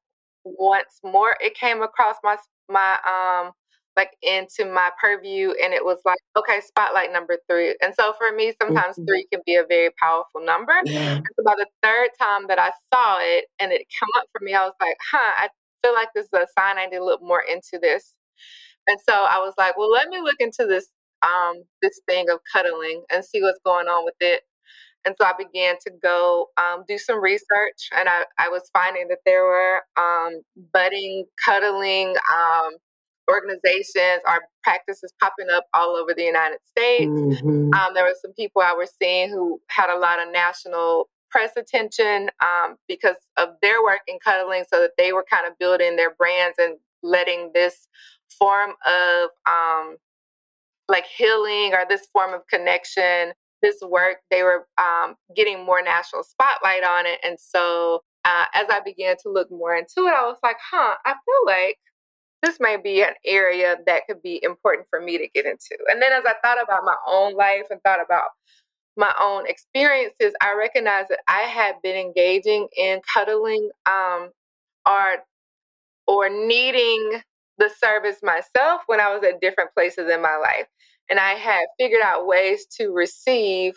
once 0.45 1.01
more 1.05 1.37
it 1.41 1.55
came 1.57 1.83
across 1.83 2.17
my 2.23 2.37
my 2.69 2.99
um 3.07 3.53
like 3.97 4.11
into 4.23 4.71
my 4.71 4.91
purview 5.01 5.53
and 5.63 5.73
it 5.73 5.85
was 5.85 5.99
like 6.05 6.19
okay 6.37 6.61
spotlight 6.61 7.13
number 7.13 7.39
three 7.49 7.75
and 7.81 7.95
so 7.99 8.13
for 8.19 8.35
me 8.37 8.53
sometimes 8.61 8.97
mm-hmm. 8.97 9.07
three 9.07 9.27
can 9.33 9.41
be 9.47 9.55
a 9.55 9.65
very 9.67 9.91
powerful 10.01 10.45
number 10.45 10.75
yeah. 10.85 11.15
and 11.15 11.25
so 11.35 11.43
by 11.45 11.55
the 11.57 11.67
third 11.83 12.09
time 12.21 12.47
that 12.47 12.59
i 12.59 12.71
saw 12.93 13.17
it 13.21 13.47
and 13.59 13.73
it 13.73 13.79
came 13.79 14.09
up 14.19 14.27
for 14.33 14.45
me 14.45 14.53
i 14.53 14.65
was 14.65 14.75
like 14.81 14.97
huh 15.11 15.33
i 15.39 15.49
feel 15.83 15.95
like 15.95 16.09
this 16.15 16.27
is 16.27 16.33
a 16.35 16.47
sign 16.59 16.79
i 16.79 16.87
need 16.87 16.99
to 16.99 17.05
look 17.05 17.23
more 17.23 17.43
into 17.51 17.79
this 17.81 18.15
and 18.87 18.99
so 19.09 19.15
i 19.15 19.39
was 19.39 19.55
like 19.57 19.77
well 19.79 19.91
let 19.91 20.09
me 20.09 20.21
look 20.21 20.37
into 20.41 20.67
this 20.67 20.89
um 21.23 21.63
this 21.81 22.01
thing 22.07 22.29
of 22.31 22.39
cuddling 22.53 23.03
and 23.11 23.25
see 23.25 23.41
what's 23.41 23.61
going 23.65 23.87
on 23.87 24.05
with 24.05 24.15
it 24.21 24.43
and 25.07 25.15
so 25.19 25.25
I 25.25 25.33
began 25.39 25.77
to 25.87 25.93
go 26.03 26.49
um, 26.59 26.85
do 26.87 26.99
some 26.99 27.23
research, 27.23 27.89
and 27.97 28.09
I, 28.09 28.25
I, 28.39 28.49
was 28.49 28.69
finding 28.73 29.07
that 29.09 29.21
there 29.25 29.45
were 29.45 29.83
um, 29.97 30.43
budding, 30.73 31.25
cuddling 31.43 32.17
um, 32.37 32.73
organizations 33.31 34.21
or 34.27 34.41
practices 34.65 35.15
popping 35.23 35.47
up 35.55 35.67
all 35.73 35.97
over 35.97 36.13
the 36.13 36.25
United 36.25 36.59
States. 36.67 37.07
Mm-hmm. 37.07 37.73
Um, 37.73 37.95
there 37.95 38.05
were 38.05 38.17
some 38.21 38.33
people 38.35 38.63
I 38.63 38.73
was 38.73 38.91
seeing 39.01 39.31
who 39.31 39.61
had 39.69 39.95
a 39.95 39.99
lot 39.99 40.21
of 40.21 40.33
national 40.33 41.09
press 41.31 41.53
attention 41.57 42.29
um, 42.45 42.77
because 42.89 43.17
of 43.37 43.51
their 43.63 43.83
work 43.85 44.01
in 44.09 44.19
cuddling, 44.19 44.65
so 44.69 44.81
that 44.81 44.93
they 44.99 45.13
were 45.13 45.25
kind 45.31 45.47
of 45.47 45.57
building 45.59 45.95
their 45.95 46.15
brands 46.17 46.57
and 46.59 46.79
letting 47.05 47.53
this 47.55 47.87
form 48.41 48.73
of 48.85 49.31
um, 49.49 49.97
like 50.89 51.05
healing 51.07 51.75
or 51.75 51.85
this 51.89 52.07
form 52.13 52.35
of 52.35 52.41
connection 52.49 53.33
this 53.67 53.81
work, 53.83 54.19
they 54.31 54.43
were 54.45 54.67
um, 54.79 55.17
getting 55.35 55.65
more 55.65 55.83
national 55.83 56.23
spotlight 56.23 56.85
on 56.85 57.07
it. 57.07 57.19
And 57.25 57.37
so 57.39 58.03
uh, 58.25 58.45
as 58.55 58.67
I 58.71 58.81
began 58.85 59.17
to 59.23 59.31
look 59.31 59.51
more 59.51 59.75
into 59.75 60.07
it, 60.07 60.15
I 60.15 60.23
was 60.23 60.39
like, 60.43 60.57
huh, 60.71 60.95
I 61.05 61.13
feel 61.13 61.47
like 61.47 61.79
this 62.43 62.59
may 62.61 62.77
be 62.77 63.03
an 63.03 63.15
area 63.25 63.77
that 63.87 64.03
could 64.09 64.23
be 64.23 64.41
important 64.43 64.87
for 64.89 65.01
me 65.01 65.19
to 65.19 65.29
get 65.35 65.47
into. 65.47 65.77
And 65.89 66.01
then 66.01 66.13
as 66.13 66.25
I 66.25 66.35
thought 66.43 66.63
about 66.63 66.85
my 66.85 66.95
own 67.09 67.35
life 67.35 67.65
and 67.71 67.81
thought 67.83 68.05
about 68.05 68.29
my 68.97 69.13
own 69.21 69.49
experiences, 69.49 70.33
I 70.41 70.55
recognized 70.57 71.09
that 71.09 71.21
I 71.27 71.41
had 71.43 71.75
been 71.83 71.97
engaging 71.97 72.69
in 72.77 73.01
cuddling 73.13 73.71
um, 73.87 74.31
or 74.87 75.17
or 76.07 76.29
needing 76.29 77.21
the 77.59 77.69
service 77.69 78.19
myself 78.23 78.83
when 78.87 79.01
I 79.01 79.13
was 79.13 79.25
at 79.25 79.41
different 79.41 79.73
places 79.75 80.09
in 80.09 80.23
my 80.23 80.37
life 80.37 80.67
and 81.11 81.19
I 81.19 81.33
had 81.33 81.67
figured 81.79 82.03
out 82.03 82.27
ways 82.27 82.67
to 82.79 82.91
receive 82.93 83.75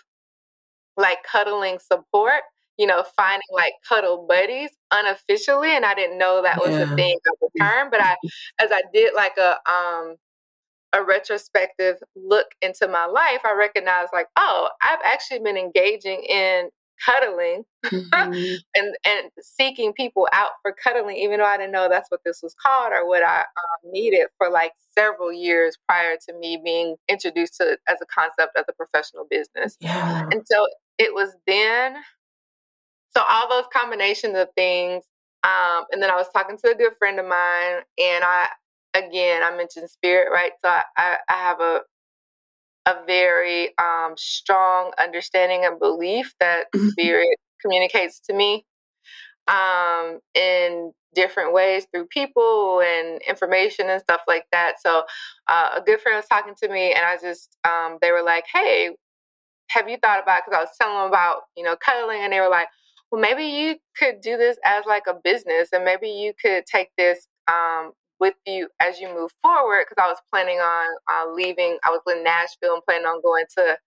like 0.98 1.20
cuddling 1.24 1.80
support, 1.80 2.42
you 2.78 2.88
know, 2.88 3.04
finding 3.16 3.42
like 3.54 3.74
cuddle 3.88 4.26
buddies 4.28 4.72
unofficially. 4.92 5.76
And 5.76 5.86
I 5.86 5.94
didn't 5.94 6.18
know 6.18 6.42
that 6.42 6.60
was 6.60 6.72
yeah. 6.72 6.92
a 6.92 6.96
thing 6.96 7.18
of 7.28 7.38
the 7.42 7.50
term, 7.60 7.90
but 7.90 8.02
I, 8.02 8.16
as 8.60 8.72
I 8.72 8.82
did 8.94 9.14
like 9.16 9.38
a, 9.38 9.58
um, 9.70 10.16
a 10.94 11.04
retrospective 11.04 11.98
look 12.16 12.48
into 12.62 12.88
my 12.88 13.06
life, 13.06 13.42
I 13.46 13.54
recognized 13.54 14.10
like, 14.12 14.28
oh, 14.36 14.70
I've 14.82 15.00
actually 15.06 15.40
been 15.40 15.58
engaging 15.58 16.24
in 16.24 16.70
cuddling 17.06 17.64
mm-hmm. 17.86 18.56
and 18.76 18.96
and 19.06 19.32
seeking 19.42 19.94
people 19.94 20.28
out 20.34 20.52
for 20.62 20.74
cuddling, 20.74 21.18
even 21.18 21.40
though 21.40 21.46
I 21.46 21.58
didn't 21.58 21.72
know 21.72 21.88
that's 21.90 22.10
what 22.12 22.22
this 22.26 22.42
was 22.44 22.56
called 22.56 22.92
or 22.94 23.08
what 23.08 23.24
I 23.24 23.40
um, 23.42 23.92
needed 23.92 24.28
for 24.38 24.50
like 24.50 24.74
several 24.98 25.32
years 25.32 25.78
prior 25.88 26.16
to 26.28 26.34
me 26.38 26.60
being 26.64 26.96
introduced 27.08 27.56
to 27.58 27.78
as 27.88 27.98
a 28.02 28.06
concept 28.06 28.58
as 28.58 28.66
a 28.70 28.74
professional 28.74 29.26
business. 29.30 29.78
Yeah. 29.80 30.28
And 30.32 30.44
so 30.46 30.68
it 30.98 31.14
was 31.14 31.36
then. 31.48 31.96
so 33.16 33.24
all 33.30 33.50
those 33.50 33.66
combinations 33.74 34.38
of 34.38 34.50
things. 34.56 35.04
Um, 35.44 35.86
and 35.92 36.04
then 36.04 36.12
I 36.12 36.16
was 36.16 36.28
talking 36.34 36.58
to 36.58 36.72
a 36.72 36.76
good 36.76 36.94
friend 37.00 37.20
of 37.20 37.26
mine, 37.26 37.82
and 37.98 38.24
I 38.24 38.48
again 38.94 39.42
I 39.44 39.56
mentioned 39.56 39.90
spirit, 39.90 40.30
right? 40.32 40.52
So 40.64 40.70
I, 40.70 40.84
I, 40.98 41.18
I 41.30 41.34
have 41.34 41.62
a 41.62 41.82
a 42.90 43.06
very 43.06 43.74
um, 43.78 44.16
strong 44.18 44.92
understanding 45.00 45.66
and 45.66 45.80
belief 45.80 46.34
that 46.40 46.66
mm-hmm. 46.76 46.90
spirit 46.90 47.38
communicates 47.62 48.20
to 48.22 48.34
me 48.34 48.66
um, 49.48 50.20
in 50.34 50.92
different 51.14 51.54
ways 51.54 51.88
through 51.92 52.06
people 52.08 52.82
and 52.82 53.22
information 53.28 53.90
and 53.90 54.02
stuff 54.02 54.22
like 54.28 54.46
that. 54.52 54.76
So 54.82 55.04
uh, 55.48 55.70
a 55.78 55.82
good 55.82 56.00
friend 56.02 56.18
was 56.18 56.28
talking 56.28 56.54
to 56.62 56.70
me, 56.70 56.94
and 56.94 57.06
I 57.06 57.18
just 57.22 57.58
um, 57.64 57.98
they 58.02 58.12
were 58.12 58.24
like, 58.24 58.46
"Hey, 58.52 58.92
have 59.70 59.90
you 59.90 59.98
thought 59.98 60.22
about?" 60.22 60.44
Because 60.46 60.58
I 60.58 60.62
was 60.62 60.76
telling 60.80 60.98
them 60.98 61.08
about 61.08 61.42
you 61.56 61.64
know 61.64 61.76
cuddling, 61.76 62.22
and 62.22 62.34
they 62.34 62.40
were 62.40 62.50
like, 62.50 62.68
"Well, 63.12 63.22
maybe 63.22 63.44
you 63.44 63.76
could 63.98 64.22
do 64.22 64.38
this 64.38 64.58
as 64.66 64.86
like 64.86 65.04
a 65.08 65.16
business, 65.24 65.70
and 65.74 65.84
maybe 65.84 66.10
you 66.10 66.34
could 66.42 66.66
take 66.66 66.90
this." 66.98 67.28
Um, 67.48 67.94
with 68.20 68.36
you 68.46 68.70
as 68.82 69.00
you 69.00 69.08
move 69.14 69.32
forward, 69.42 69.86
because 69.88 70.04
I 70.04 70.08
was 70.08 70.18
planning 70.32 70.60
on 70.60 70.98
uh, 71.12 71.32
leaving. 71.34 71.78
I 71.84 71.90
was 71.90 72.02
in 72.08 72.24
Nashville 72.24 72.76
and 72.76 72.84
planning 72.86 73.06
on 73.06 73.22
going 73.22 73.46
to 73.58 73.78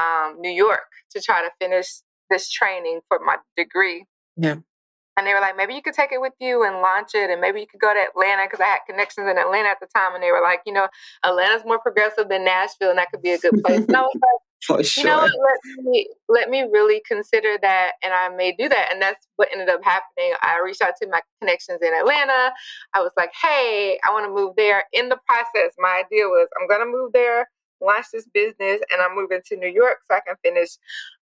um, 0.00 0.40
New 0.40 0.50
York 0.50 0.80
to 1.12 1.20
try 1.20 1.42
to 1.42 1.50
finish 1.60 1.88
this 2.30 2.50
training 2.50 3.00
for 3.08 3.18
my 3.24 3.36
degree. 3.56 4.06
Yeah 4.36 4.56
and 5.16 5.26
they 5.26 5.34
were 5.34 5.40
like, 5.40 5.56
maybe 5.56 5.74
you 5.74 5.82
could 5.82 5.94
take 5.94 6.12
it 6.12 6.20
with 6.20 6.32
you 6.40 6.64
and 6.64 6.76
launch 6.76 7.10
it, 7.14 7.30
and 7.30 7.40
maybe 7.40 7.60
you 7.60 7.66
could 7.66 7.80
go 7.80 7.92
to 7.92 8.00
Atlanta 8.00 8.44
because 8.46 8.60
I 8.60 8.66
had 8.66 8.80
connections 8.88 9.28
in 9.28 9.38
Atlanta 9.38 9.68
at 9.68 9.80
the 9.80 9.88
time, 9.94 10.14
and 10.14 10.22
they 10.22 10.30
were 10.30 10.42
like, 10.42 10.60
you 10.64 10.72
know, 10.72 10.88
Atlanta's 11.24 11.64
more 11.64 11.78
progressive 11.78 12.28
than 12.28 12.44
Nashville, 12.44 12.90
and 12.90 12.98
that 12.98 13.10
could 13.10 13.22
be 13.22 13.32
a 13.32 13.38
good 13.38 13.62
place. 13.64 13.84
And 13.86 13.96
I 13.96 14.02
was 14.02 14.14
like, 14.14 14.40
For 14.62 14.80
sure. 14.84 15.02
you 15.02 15.10
know, 15.10 15.22
let 15.22 15.84
me 15.84 16.08
let 16.28 16.48
me 16.48 16.62
really 16.62 17.02
consider 17.06 17.58
that, 17.62 17.92
and 18.02 18.14
I 18.14 18.28
may 18.28 18.52
do 18.52 18.68
that, 18.68 18.90
and 18.92 19.02
that's 19.02 19.26
what 19.34 19.48
ended 19.50 19.68
up 19.68 19.82
happening. 19.82 20.34
I 20.40 20.60
reached 20.64 20.80
out 20.80 20.94
to 21.02 21.08
my 21.08 21.20
connections 21.40 21.80
in 21.82 21.92
Atlanta. 21.92 22.52
I 22.94 23.00
was 23.00 23.10
like, 23.16 23.32
hey, 23.42 23.98
I 24.04 24.12
want 24.12 24.24
to 24.24 24.32
move 24.32 24.54
there. 24.56 24.84
In 24.92 25.08
the 25.08 25.18
process, 25.26 25.74
my 25.78 26.04
idea 26.06 26.26
was 26.26 26.46
I'm 26.60 26.68
gonna 26.68 26.86
move 26.88 27.12
there 27.12 27.48
launch 27.84 28.06
this 28.12 28.28
business 28.32 28.80
and 28.90 29.00
I'm 29.00 29.14
moving 29.14 29.40
to 29.46 29.56
New 29.56 29.68
York 29.68 29.98
so 30.10 30.16
I 30.16 30.20
can 30.26 30.36
finish 30.42 30.70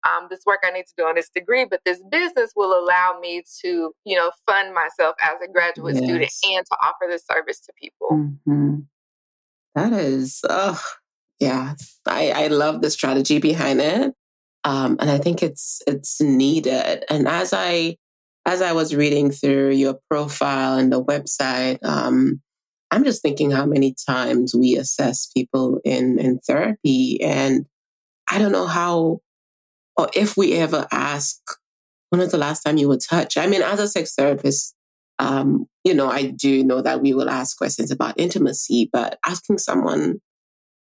um, 0.08 0.28
this 0.30 0.42
work 0.46 0.60
I 0.64 0.72
need 0.72 0.86
to 0.88 0.94
do 0.98 1.04
on 1.06 1.16
this 1.16 1.30
degree. 1.30 1.66
But 1.66 1.82
this 1.86 2.02
business 2.12 2.54
will 2.56 2.78
allow 2.78 3.20
me 3.20 3.44
to, 3.62 3.94
you 4.06 4.16
know, 4.16 4.32
fund 4.48 4.74
myself 4.74 5.16
as 5.22 5.36
a 5.44 5.52
graduate 5.52 5.96
yes. 5.96 6.04
student 6.04 6.32
and 6.44 6.66
to 6.66 6.78
offer 6.84 7.06
this 7.10 7.26
service 7.26 7.60
to 7.62 7.74
people. 7.82 8.10
Mm-hmm. 8.12 8.80
That 9.76 9.94
is, 9.94 10.42
oh, 10.50 10.82
yeah, 11.40 11.76
I, 12.06 12.32
I 12.32 12.48
love 12.48 12.82
the 12.82 12.90
strategy 12.90 13.40
behind 13.40 13.80
it. 13.82 14.14
Um, 14.66 14.98
and 15.00 15.10
I 15.10 15.18
think 15.18 15.42
it's 15.42 15.82
it's 15.88 16.20
needed. 16.20 17.06
And 17.10 17.28
as 17.28 17.54
I 17.54 17.96
as 18.46 18.62
I 18.62 18.74
was 18.74 18.96
reading 18.96 19.32
through 19.32 19.72
your 19.72 20.00
profile 20.10 20.78
and 20.78 20.92
the 20.92 21.04
website, 21.04 21.80
um, 21.84 22.42
I'm 22.92 23.04
just 23.04 23.22
thinking 23.22 23.52
how 23.52 23.66
many 23.66 23.96
times 24.08 24.56
we 24.56 24.76
assess 24.76 25.28
people 25.28 25.80
in, 25.84 26.20
in 26.20 26.40
therapy. 26.40 27.22
And 27.22 27.66
I 28.30 28.40
don't 28.40 28.52
know 28.52 28.68
how, 28.68 29.20
or 29.96 30.10
if 30.16 30.36
we 30.36 30.54
ever 30.54 30.88
ask, 30.92 31.40
when 32.10 32.20
was 32.20 32.32
the 32.32 32.38
last 32.38 32.64
time 32.64 32.78
you 32.78 32.88
were 32.88 32.98
touched? 32.98 33.38
I 33.38 33.48
mean, 33.48 33.62
as 33.62 33.80
a 33.80 33.88
sex 33.88 34.16
therapist, 34.16 34.76
um, 35.20 35.68
you 35.84 35.94
know, 35.94 36.10
I 36.10 36.28
do 36.28 36.64
know 36.64 36.82
that 36.82 37.02
we 37.02 37.14
will 37.14 37.30
ask 37.30 37.58
questions 37.58 37.92
about 37.92 38.20
intimacy, 38.20 38.90
but 38.92 39.20
asking 39.26 39.60
someone 39.60 40.22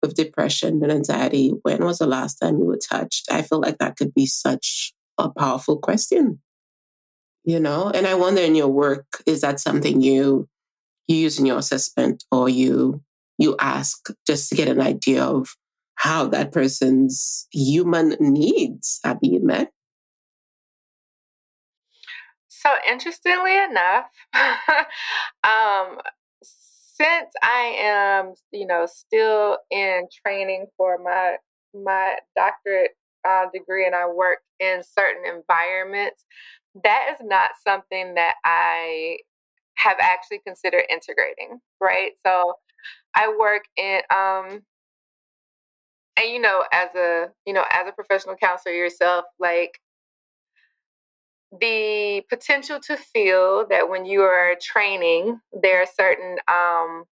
with 0.01 0.15
depression 0.15 0.83
and 0.83 0.91
anxiety, 0.91 1.53
when 1.63 1.85
was 1.85 1.99
the 1.99 2.07
last 2.07 2.37
time 2.37 2.59
you 2.59 2.65
were 2.65 2.79
touched? 2.79 3.31
I 3.31 3.43
feel 3.43 3.61
like 3.61 3.79
that 3.79 3.97
could 3.97 4.15
be 4.15 4.27
such 4.27 4.95
a 5.19 5.29
powerful 5.29 5.79
question, 5.79 6.41
you 7.45 7.61
know? 7.61 7.91
And 7.91 8.07
I 8.07 8.15
wonder 8.15 8.41
in 8.41 8.55
your 8.55 8.69
work, 8.69 9.23
is 9.27 9.43
that 9.43 9.61
something 9.61 10.01
you 10.01 10.49
you 11.09 11.17
use 11.17 11.39
in 11.39 11.47
your 11.47 11.59
assessment 11.59 12.25
or 12.31 12.49
you 12.49 13.03
you 13.39 13.57
ask 13.59 14.09
just 14.27 14.49
to 14.49 14.55
get 14.55 14.69
an 14.69 14.81
idea 14.81 15.25
of 15.25 15.57
how 15.97 16.27
that 16.29 16.53
person's 16.53 17.47
human 17.53 18.17
needs 18.21 19.01
are 19.05 19.15
being 19.15 19.47
met? 19.47 19.71
So 22.49 22.71
interestingly 22.89 23.57
enough, 23.57 24.07
um, 25.45 25.99
since 26.43 27.33
I 27.43 27.77
am, 27.81 28.35
you 28.53 28.67
know, 28.67 28.87
still 28.87 29.59
in 29.71 30.07
training 30.25 30.67
for 30.77 30.99
my 30.99 31.37
my 31.75 32.17
doctorate 32.37 32.93
uh, 33.27 33.47
degree 33.53 33.87
and 33.87 33.95
I 33.95 34.07
work 34.07 34.41
in 34.61 34.83
certain 34.83 35.25
environments, 35.25 36.25
that 36.85 37.09
is 37.13 37.27
not 37.27 37.51
something 37.67 38.15
that 38.15 38.35
I 38.45 39.19
have 39.83 39.97
actually 40.01 40.41
considered 40.47 40.85
integrating, 40.91 41.61
right? 41.81 42.13
So 42.27 42.55
I 43.15 43.35
work 43.39 43.65
in 43.77 44.01
um 44.15 44.63
and 46.17 46.31
you 46.31 46.41
know 46.41 46.65
as 46.73 46.95
a 46.95 47.29
you 47.47 47.53
know 47.53 47.65
as 47.71 47.89
a 47.89 47.93
professional 47.93 48.37
counselor 48.37 48.75
yourself 48.75 49.25
like 49.39 49.81
the 51.61 52.23
potential 52.31 52.81
to 52.81 52.97
feel 52.97 53.67
that 53.69 53.89
when 53.89 54.07
you 54.07 54.23
are 54.23 54.55
training 54.61 55.39
there 55.63 55.83
are 55.83 55.87
certain 55.87 56.39
um 56.49 57.05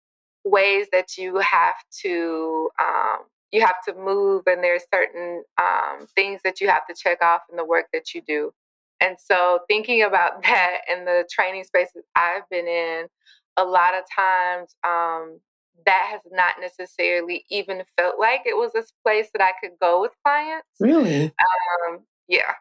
ways 0.45 0.87
that 0.93 1.19
you 1.19 1.37
have 1.39 1.75
to 2.03 2.71
um 2.81 3.19
you 3.53 3.61
have 3.61 3.77
to 3.87 3.95
move 3.95 4.45
and 4.47 4.63
there 4.63 4.77
are 4.77 4.81
certain 4.95 5.43
um, 5.61 6.07
things 6.15 6.41
that 6.45 6.61
you 6.61 6.69
have 6.69 6.87
to 6.87 6.95
check 6.95 7.21
off 7.21 7.41
in 7.51 7.57
the 7.57 7.65
work 7.65 7.87
that 7.93 8.15
you 8.15 8.23
do 8.27 8.53
and 9.01 9.17
so 9.19 9.61
thinking 9.69 10.03
about 10.03 10.43
that 10.43 10.79
in 10.89 11.05
the 11.05 11.29
training 11.31 11.65
spaces 11.65 12.05
I've 12.15 12.49
been 12.51 12.67
in, 12.67 13.07
a 13.57 13.65
lot 13.65 13.95
of 13.95 14.05
times 14.15 14.75
um, 14.87 15.41
that 15.87 16.09
has 16.11 16.21
not 16.31 16.57
necessarily 16.61 17.45
even 17.51 17.83
felt 17.97 18.19
like 18.19 18.43
it 18.45 18.57
was 18.57 18.73
a 18.75 18.85
place 19.05 19.29
that 19.35 19.43
I 19.43 19.53
could 19.61 19.77
go 19.81 20.01
with 20.01 20.13
clients. 20.25 20.67
Really? 20.79 21.25
Um, 21.25 22.01
yeah. 22.29 22.55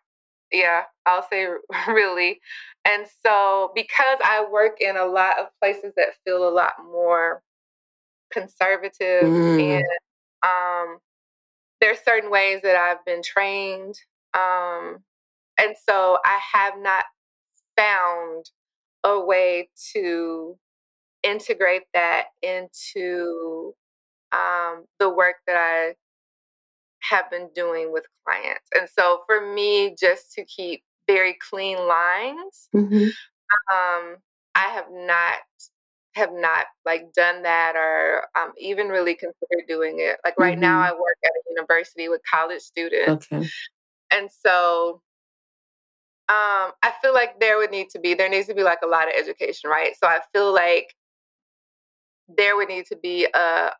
Yeah, 0.51 0.83
I'll 1.05 1.27
say 1.29 1.47
really. 1.87 2.39
And 2.85 3.05
so 3.23 3.71
because 3.75 4.17
I 4.23 4.47
work 4.51 4.81
in 4.81 4.97
a 4.97 5.05
lot 5.05 5.37
of 5.39 5.47
places 5.61 5.93
that 5.95 6.15
feel 6.25 6.47
a 6.47 6.49
lot 6.49 6.73
more 6.91 7.43
conservative 8.31 9.23
mm. 9.23 9.77
and 9.77 9.85
um, 10.43 10.97
there's 11.81 11.99
certain 11.99 12.31
ways 12.31 12.61
that 12.63 12.75
I've 12.75 13.03
been 13.05 13.21
trained 13.23 13.95
um, 14.33 15.03
and 15.59 15.75
so 15.87 16.17
I 16.25 16.39
have 16.53 16.73
not 16.79 17.05
found 17.77 18.49
a 19.03 19.19
way 19.19 19.69
to 19.93 20.57
integrate 21.23 21.83
that 21.93 22.25
into 22.41 23.73
um, 24.31 24.85
the 24.99 25.09
work 25.09 25.35
that 25.47 25.57
I 25.57 25.95
have 27.01 27.29
been 27.31 27.49
doing 27.55 27.91
with 27.91 28.05
clients. 28.25 28.67
And 28.73 28.87
so 28.89 29.21
for 29.25 29.53
me, 29.53 29.95
just 29.99 30.33
to 30.33 30.45
keep 30.45 30.83
very 31.07 31.37
clean 31.49 31.77
lines, 31.77 32.69
mm-hmm. 32.75 33.05
um, 33.71 34.17
I 34.55 34.67
have 34.73 34.87
not 34.91 35.37
have 36.15 36.33
not 36.33 36.65
like 36.85 37.13
done 37.13 37.43
that 37.43 37.75
or 37.75 38.23
um, 38.35 38.51
even 38.57 38.87
really 38.87 39.13
considered 39.13 39.67
doing 39.67 39.97
it. 39.99 40.17
Like 40.25 40.37
right 40.37 40.53
mm-hmm. 40.53 40.61
now, 40.61 40.81
I 40.81 40.91
work 40.91 41.17
at 41.23 41.31
a 41.31 41.53
university 41.55 42.09
with 42.09 42.21
college 42.29 42.61
students, 42.61 43.27
okay. 43.31 43.47
and 44.11 44.29
so 44.29 45.01
um, 46.29 46.73
I 46.83 46.93
feel 47.01 47.13
like 47.13 47.39
there 47.39 47.57
would 47.57 47.71
need 47.71 47.89
to 47.89 47.99
be 47.99 48.13
there 48.13 48.29
needs 48.29 48.47
to 48.47 48.53
be 48.53 48.61
like 48.63 48.79
a 48.83 48.87
lot 48.87 49.07
of 49.07 49.15
education, 49.17 49.69
right? 49.69 49.93
So 49.99 50.07
I 50.07 50.19
feel 50.31 50.53
like 50.53 50.93
there 52.27 52.55
would 52.55 52.69
need 52.69 52.85
to 52.87 52.97
be 52.97 53.27
a 53.33 53.71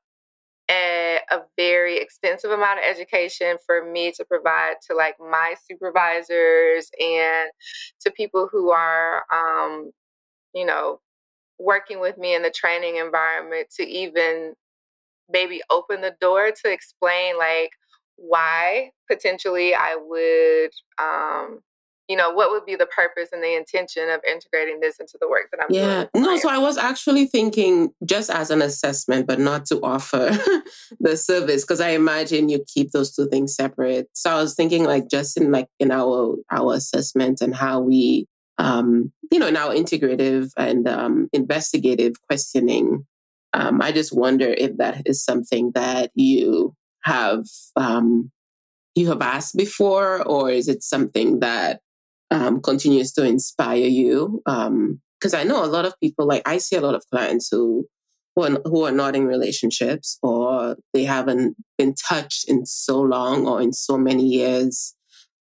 a, 0.72 1.20
a 1.32 1.40
very 1.58 1.98
extensive 1.98 2.52
amount 2.52 2.80
of 2.80 2.86
education 2.86 3.58
for 3.66 3.86
me 3.92 4.12
to 4.12 4.26
provide 4.26 4.76
to 4.88 4.96
like 4.96 5.16
my 5.20 5.56
supervisors 5.70 6.92
and 7.00 7.50
to 8.02 8.12
people 8.12 8.50
who 8.52 8.72
are 8.72 9.24
um, 9.34 9.92
you 10.54 10.66
know 10.66 11.00
working 11.60 12.00
with 12.00 12.18
me 12.18 12.36
in 12.36 12.42
the 12.42 12.52
training 12.52 12.98
environment 12.98 13.68
to 13.78 13.88
even 13.88 14.54
maybe 15.30 15.62
open 15.70 16.02
the 16.02 16.16
door 16.22 16.52
to 16.52 16.72
explain 16.72 17.38
like 17.38 17.72
why 18.18 18.92
potentially 19.10 19.76
I 19.76 19.96
would 19.96 20.72
um, 21.00 21.60
you 22.10 22.16
know, 22.16 22.32
what 22.32 22.50
would 22.50 22.66
be 22.66 22.76
the 22.76 22.88
purpose 22.88 23.30
and 23.32 23.44
the 23.44 23.56
intention 23.56 24.10
of 24.10 24.20
integrating 24.28 24.80
this 24.80 25.00
into 25.00 25.18
the 25.22 25.30
work 25.30 25.50
that 25.52 25.62
I'm 25.62 25.68
yeah. 25.70 26.06
doing? 26.12 26.26
No, 26.26 26.38
so 26.38 26.50
I 26.50 26.58
was 26.58 26.78
actually 26.78 27.28
thinking 27.28 27.92
just 28.04 28.32
as 28.32 28.50
an 28.50 28.64
assessment, 28.64 29.28
but 29.28 29.40
not 29.40 29.68
to 29.68 29.80
offer 29.82 30.32
the 31.00 31.16
service 31.16 31.64
because 31.64 31.80
I 31.80 31.90
imagine 31.90 32.50
you 32.50 32.66
keep 32.68 32.92
those 32.92 33.16
two 33.16 33.28
things 33.28 33.56
separate. 33.56 34.10
So 34.14 34.32
I 34.32 34.42
was 34.42 34.56
thinking 34.56 34.86
like 34.86 35.08
just 35.10 35.38
in 35.38 35.52
like 35.52 35.68
in 35.80 35.92
our 35.92 36.36
our 36.52 36.74
assessment 36.74 37.42
and 37.42 37.56
how 37.56 37.80
we 37.80 38.28
um, 38.58 39.14
you 39.32 39.40
know, 39.40 39.48
in 39.48 39.56
our 39.56 39.74
integrative 39.74 40.52
and 40.58 40.88
um, 40.88 41.30
investigative 41.32 42.14
questioning, 42.28 43.06
um, 43.54 43.82
I 43.82 43.92
just 43.92 44.16
wonder 44.16 44.54
if 44.58 44.78
that 44.78 45.04
is 45.06 45.24
something 45.24 45.72
that 45.76 46.12
you 46.14 46.76
have 47.04 47.46
um, 47.76 48.32
you 48.96 49.08
have 49.08 49.22
asked 49.22 49.56
before, 49.56 50.22
or 50.24 50.52
is 50.52 50.68
it 50.68 50.84
something 50.84 51.40
that 51.40 51.80
um, 52.32 52.62
continues 52.62 53.12
to 53.14 53.26
inspire 53.26 53.78
you. 53.78 54.42
Because 54.46 55.34
um, 55.34 55.40
I 55.40 55.44
know 55.44 55.64
a 55.64 55.68
lot 55.68 55.86
of 55.86 55.94
people, 56.02 56.26
like 56.26 56.44
I 56.48 56.58
see 56.58 56.76
a 56.76 56.82
lot 56.82 56.96
of 56.96 57.04
clients 57.12 57.50
who 57.52 57.88
who 58.36 58.44
are, 58.44 58.62
who 58.66 58.86
are 58.86 58.92
not 58.92 59.16
in 59.16 59.26
relationships 59.26 60.18
or 60.22 60.78
they 60.94 61.04
haven't 61.04 61.56
been 61.78 61.96
touched 61.96 62.48
in 62.48 62.66
so 62.66 63.02
long 63.02 63.48
or 63.48 63.62
in 63.62 63.74
so 63.74 63.98
many 63.98 64.24
years. 64.24 64.96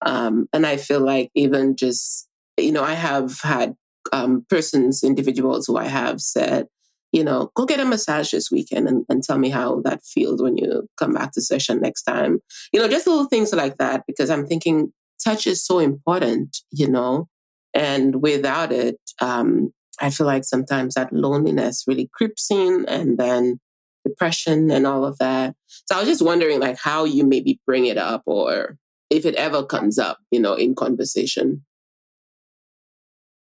Um, 0.04 0.49
and 0.52 0.66
I 0.66 0.78
feel 0.78 1.00
like 1.00 1.30
even 1.35 1.76
just, 1.76 2.28
you 2.57 2.73
know, 2.73 2.83
I 2.83 2.95
have 2.95 3.40
had 3.42 3.75
um, 4.12 4.47
persons, 4.49 5.04
individuals 5.04 5.66
who 5.66 5.76
I 5.76 5.87
have 5.87 6.21
said, 6.21 6.66
you 7.12 7.25
know, 7.25 7.50
go 7.54 7.66
get 7.66 7.80
a 7.80 7.85
massage 7.85 8.30
this 8.30 8.50
weekend 8.50 8.88
and, 8.88 9.04
and 9.09 9.23
tell 9.23 9.38
me 9.38 9.50
how 9.50 9.80
that 9.83 10.02
feels 10.04 10.42
when 10.42 10.57
you 10.57 10.88
come 10.97 11.12
back 11.12 11.33
to 11.33 11.40
session 11.40 11.80
next 11.80 12.02
time. 12.02 12.38
You 12.73 12.80
know, 12.80 12.88
just 12.88 13.07
little 13.07 13.26
things 13.26 13.52
like 13.52 13.76
that, 13.78 14.04
because 14.07 14.30
I'm 14.30 14.47
thinking 14.47 14.92
touch 15.22 15.46
is 15.46 15.64
so 15.64 15.78
important, 15.78 16.58
you 16.70 16.88
know, 16.88 17.28
and 17.75 18.22
without 18.22 18.72
it, 18.72 18.98
um, 19.20 19.72
I 20.00 20.10
feel 20.10 20.26
like 20.26 20.44
sometimes 20.44 20.94
that 20.94 21.12
loneliness 21.12 21.84
really 21.87 22.08
creeps 22.12 22.50
in 22.50 22.84
and 22.88 23.18
then 23.18 23.60
depression 24.06 24.70
and 24.70 24.87
all 24.87 25.04
of 25.04 25.18
that. 25.18 25.54
So 25.87 25.96
I 25.96 26.00
was 26.00 26.08
just 26.08 26.25
wondering 26.25 26.60
like 26.60 26.78
how 26.78 27.04
you 27.04 27.25
maybe 27.25 27.60
bring 27.66 27.87
it 27.87 27.98
up 27.98 28.22
or 28.26 28.76
if 29.10 29.25
it 29.25 29.34
ever 29.34 29.64
comes 29.64 29.98
up, 29.98 30.18
you 30.30 30.40
know, 30.40 30.54
in 30.54 30.75
conversation. 30.75 31.64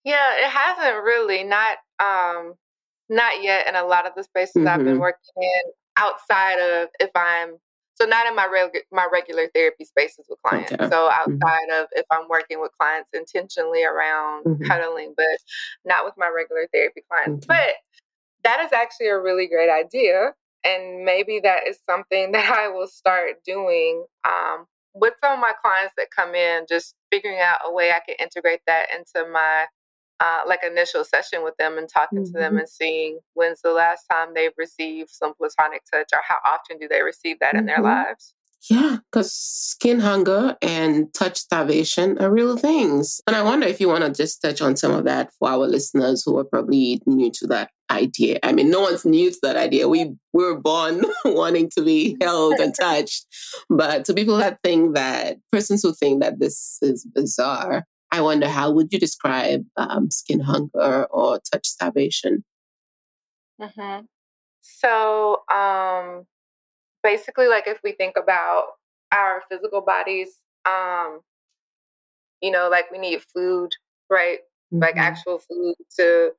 Yeah, 0.04 0.34
it 0.36 0.50
hasn't 0.50 1.04
really 1.04 1.44
not 1.44 1.78
um 2.00 2.54
not 3.08 3.42
yet 3.42 3.68
in 3.68 3.76
a 3.76 3.84
lot 3.84 4.06
of 4.06 4.12
the 4.16 4.24
spaces 4.24 4.56
mm-hmm. 4.56 4.68
I've 4.68 4.78
been 4.78 4.94
mm-hmm. 4.94 5.00
working 5.00 5.18
in 5.36 5.72
outside 5.96 6.58
of 6.58 6.88
if 6.98 7.10
I'm 7.14 7.56
so 7.94 8.06
not 8.06 8.26
in 8.26 8.34
my 8.34 8.46
reg- 8.46 8.84
my 8.90 9.06
regular 9.12 9.48
therapy 9.54 9.84
spaces 9.84 10.26
with 10.28 10.40
clients. 10.42 10.72
Okay. 10.72 10.84
So 10.84 11.08
mm-hmm. 11.08 11.32
outside 11.32 11.68
mm-hmm. 11.70 11.82
of 11.82 11.88
if 11.92 12.06
I'm 12.10 12.28
working 12.28 12.60
with 12.60 12.72
clients 12.78 13.10
intentionally 13.12 13.84
around 13.84 14.44
mm-hmm. 14.44 14.64
cuddling, 14.64 15.14
but 15.16 15.26
not 15.84 16.04
with 16.04 16.14
my 16.16 16.28
regular 16.34 16.68
therapy 16.72 17.02
clients. 17.08 17.46
But 17.46 17.74
that 18.44 18.60
is 18.64 18.72
actually 18.72 19.08
a 19.08 19.18
really 19.18 19.46
great 19.46 19.70
idea, 19.70 20.32
and 20.64 21.04
maybe 21.04 21.40
that 21.42 21.66
is 21.68 21.78
something 21.88 22.32
that 22.32 22.50
I 22.50 22.68
will 22.68 22.88
start 22.88 23.44
doing 23.44 24.04
um, 24.26 24.66
with 24.94 25.14
some 25.22 25.34
of 25.34 25.40
my 25.40 25.52
clients 25.62 25.94
that 25.96 26.08
come 26.14 26.34
in. 26.34 26.66
Just 26.68 26.94
figuring 27.10 27.38
out 27.40 27.60
a 27.64 27.72
way 27.72 27.90
I 27.90 28.00
can 28.06 28.16
integrate 28.18 28.60
that 28.66 28.88
into 28.94 29.28
my 29.30 29.66
uh, 30.22 30.42
like 30.46 30.60
initial 30.64 31.04
session 31.04 31.42
with 31.42 31.56
them 31.56 31.76
and 31.78 31.88
talking 31.88 32.20
mm-hmm. 32.20 32.26
to 32.26 32.32
them 32.32 32.52
mm-hmm. 32.52 32.58
and 32.58 32.68
seeing 32.68 33.18
when's 33.34 33.60
the 33.62 33.72
last 33.72 34.04
time 34.10 34.28
they've 34.34 34.52
received 34.56 35.10
some 35.10 35.34
platonic 35.34 35.82
touch 35.92 36.10
or 36.12 36.20
how 36.26 36.36
often 36.46 36.78
do 36.78 36.86
they 36.86 37.02
receive 37.02 37.38
that 37.40 37.50
mm-hmm. 37.50 37.58
in 37.58 37.66
their 37.66 37.76
mm-hmm. 37.76 38.06
lives. 38.06 38.32
Yeah, 38.70 38.98
because 39.10 39.32
skin 39.32 39.98
hunger 39.98 40.56
and 40.62 41.12
touch 41.12 41.38
starvation 41.38 42.16
are 42.18 42.30
real 42.30 42.56
things. 42.56 43.20
And 43.26 43.34
I 43.34 43.42
wonder 43.42 43.66
if 43.66 43.80
you 43.80 43.88
want 43.88 44.04
to 44.04 44.12
just 44.12 44.40
touch 44.40 44.62
on 44.62 44.76
some 44.76 44.92
of 44.92 45.04
that 45.04 45.32
for 45.36 45.48
our 45.48 45.66
listeners 45.66 46.22
who 46.24 46.38
are 46.38 46.44
probably 46.44 47.02
new 47.04 47.32
to 47.32 47.48
that 47.48 47.70
idea. 47.90 48.38
I 48.44 48.52
mean, 48.52 48.70
no 48.70 48.80
one's 48.80 49.04
new 49.04 49.32
to 49.32 49.38
that 49.42 49.56
idea. 49.56 49.88
We, 49.88 50.14
we 50.32 50.44
were 50.44 50.60
born 50.60 51.04
wanting 51.24 51.70
to 51.76 51.82
be 51.82 52.16
held 52.20 52.54
and 52.60 52.72
touched. 52.80 53.26
But 53.68 54.04
to 54.04 54.14
people 54.14 54.36
that 54.36 54.60
think 54.62 54.94
that, 54.94 55.38
persons 55.50 55.82
who 55.82 55.92
think 55.92 56.22
that 56.22 56.38
this 56.38 56.78
is 56.82 57.04
bizarre, 57.04 57.84
I 58.12 58.20
wonder 58.20 58.46
how 58.46 58.70
would 58.70 58.92
you 58.92 59.00
describe 59.00 59.64
um, 59.78 60.10
skin 60.10 60.40
hunger 60.40 61.06
or 61.06 61.40
touch 61.50 61.66
starvation? 61.66 62.44
Mm-hmm. 63.58 64.04
So 64.60 65.42
um, 65.52 66.26
basically, 67.02 67.48
like 67.48 67.66
if 67.66 67.80
we 67.82 67.92
think 67.92 68.16
about 68.22 68.66
our 69.12 69.42
physical 69.50 69.80
bodies, 69.80 70.28
um, 70.66 71.20
you 72.42 72.50
know, 72.50 72.68
like 72.70 72.90
we 72.92 72.98
need 72.98 73.22
food, 73.34 73.70
right? 74.10 74.40
Mm-hmm. 74.72 74.82
Like 74.82 74.96
actual 74.98 75.38
food 75.38 75.74
to 75.96 76.32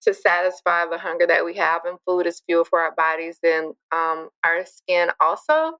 to 0.00 0.14
satisfy 0.14 0.86
the 0.86 0.96
hunger 0.96 1.26
that 1.26 1.44
we 1.44 1.54
have, 1.54 1.84
and 1.84 1.98
food 2.06 2.26
is 2.26 2.42
fuel 2.46 2.64
for 2.64 2.80
our 2.80 2.94
bodies. 2.94 3.38
Then 3.42 3.74
um, 3.92 4.30
our 4.44 4.64
skin 4.64 5.10
also 5.20 5.78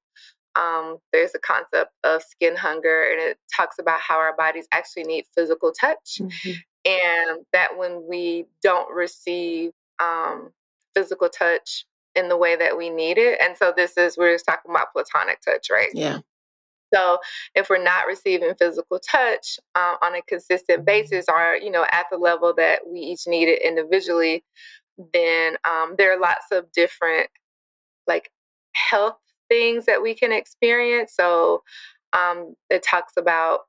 um, 0.59 0.99
there's 1.13 1.35
a 1.35 1.39
concept 1.39 1.93
of 2.05 2.23
skin 2.23 2.57
hunger, 2.57 3.05
and 3.11 3.21
it 3.21 3.39
talks 3.55 3.79
about 3.79 4.01
how 4.01 4.17
our 4.17 4.37
bodies 4.37 4.67
actually 4.73 5.05
need 5.05 5.25
physical 5.37 5.73
touch, 5.73 6.19
mm-hmm. 6.21 6.51
and 6.85 7.45
that 7.53 7.77
when 7.77 8.05
we 8.09 8.47
don't 8.63 8.93
receive 8.93 9.71
um, 10.03 10.51
physical 10.95 11.29
touch 11.29 11.87
in 12.15 12.29
the 12.29 12.37
way 12.37 12.57
that 12.57 12.77
we 12.77 12.91
need 12.91 13.19
it, 13.19 13.39
and 13.41 13.57
so 13.57 13.73
this 13.77 13.97
is 13.97 14.17
we're 14.17 14.35
just 14.35 14.47
talking 14.47 14.71
about 14.71 14.93
platonic 14.93 15.41
touch, 15.41 15.69
right? 15.71 15.91
Yeah. 15.95 16.19
So 16.93 17.19
if 17.55 17.69
we're 17.69 17.83
not 17.83 18.07
receiving 18.07 18.55
physical 18.59 18.99
touch 18.99 19.59
uh, 19.75 19.97
on 20.03 20.15
a 20.15 20.23
consistent 20.23 20.85
basis, 20.85 21.27
or 21.29 21.57
you 21.57 21.71
know 21.71 21.87
at 21.91 22.07
the 22.11 22.19
level 22.19 22.53
that 22.57 22.81
we 22.87 23.01
each 23.01 23.27
need 23.27 23.49
it 23.49 23.63
individually, 23.63 24.45
then 25.13 25.57
um, 25.65 25.95
there 25.97 26.13
are 26.13 26.21
lots 26.21 26.47
of 26.51 26.71
different 26.73 27.29
like 28.07 28.31
health 28.73 29.19
things 29.49 29.87
that 29.87 30.03
we 30.03 30.15
can 30.15 30.33
experience. 30.33 31.15
So 31.15 31.63
um, 32.13 32.55
it 32.71 32.83
talks 32.83 33.15
about 33.17 33.61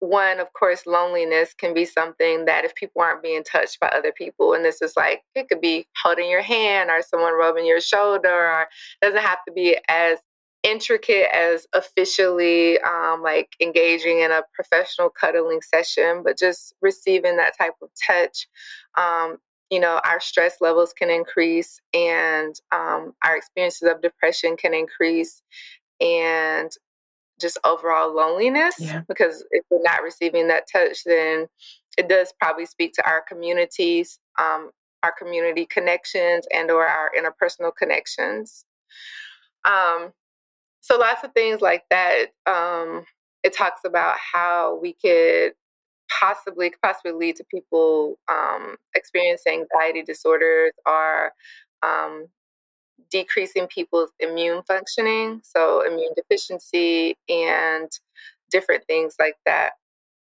one, 0.00 0.40
of 0.40 0.52
course, 0.52 0.86
loneliness 0.86 1.54
can 1.54 1.72
be 1.72 1.86
something 1.86 2.44
that 2.44 2.64
if 2.64 2.74
people 2.74 3.00
aren't 3.00 3.22
being 3.22 3.42
touched 3.42 3.80
by 3.80 3.88
other 3.88 4.12
people, 4.12 4.52
and 4.52 4.64
this 4.64 4.82
is 4.82 4.92
like 4.96 5.22
it 5.34 5.48
could 5.48 5.60
be 5.60 5.86
holding 6.02 6.28
your 6.28 6.42
hand 6.42 6.90
or 6.90 7.00
someone 7.02 7.32
rubbing 7.32 7.66
your 7.66 7.80
shoulder, 7.80 8.28
or 8.28 8.66
doesn't 9.00 9.22
have 9.22 9.38
to 9.46 9.52
be 9.54 9.78
as 9.88 10.18
intricate 10.62 11.28
as 11.32 11.66
officially 11.74 12.78
um, 12.80 13.22
like 13.22 13.48
engaging 13.60 14.20
in 14.20 14.32
a 14.32 14.42
professional 14.52 15.08
cuddling 15.08 15.62
session, 15.62 16.22
but 16.24 16.36
just 16.36 16.74
receiving 16.82 17.36
that 17.36 17.56
type 17.56 17.74
of 17.82 17.88
touch 18.06 18.48
um, 18.98 19.38
you 19.70 19.80
know, 19.80 20.00
our 20.04 20.20
stress 20.20 20.56
levels 20.60 20.92
can 20.92 21.10
increase 21.10 21.80
and 21.92 22.54
um, 22.72 23.14
our 23.24 23.36
experiences 23.36 23.88
of 23.88 24.00
depression 24.00 24.56
can 24.56 24.74
increase 24.74 25.42
and 26.00 26.70
just 27.40 27.58
overall 27.64 28.14
loneliness. 28.14 28.76
Yeah. 28.78 29.02
Because 29.08 29.44
if 29.50 29.64
we're 29.70 29.82
not 29.82 30.02
receiving 30.02 30.48
that 30.48 30.64
touch, 30.70 31.04
then 31.04 31.46
it 31.98 32.08
does 32.08 32.32
probably 32.40 32.66
speak 32.66 32.92
to 32.94 33.06
our 33.06 33.22
communities, 33.22 34.18
um, 34.38 34.70
our 35.02 35.12
community 35.18 35.66
connections, 35.66 36.46
and 36.54 36.70
or 36.70 36.86
our 36.86 37.10
interpersonal 37.18 37.74
connections. 37.76 38.64
Um, 39.64 40.12
so 40.80 40.96
lots 40.96 41.24
of 41.24 41.32
things 41.32 41.60
like 41.60 41.84
that. 41.90 42.26
Um, 42.46 43.04
it 43.42 43.54
talks 43.54 43.82
about 43.84 44.16
how 44.18 44.78
we 44.80 44.94
could 44.94 45.52
possibly 46.08 46.70
could 46.70 46.82
possibly 46.82 47.12
lead 47.12 47.36
to 47.36 47.44
people 47.50 48.18
um, 48.30 48.76
experiencing 48.94 49.64
anxiety 49.72 50.02
disorders 50.02 50.72
or 50.86 51.32
um, 51.82 52.26
decreasing 53.10 53.66
people's 53.68 54.10
immune 54.20 54.62
functioning, 54.66 55.40
so 55.44 55.82
immune 55.86 56.12
deficiency 56.16 57.16
and 57.28 57.88
different 58.50 58.84
things 58.86 59.14
like 59.18 59.36
that. 59.46 59.72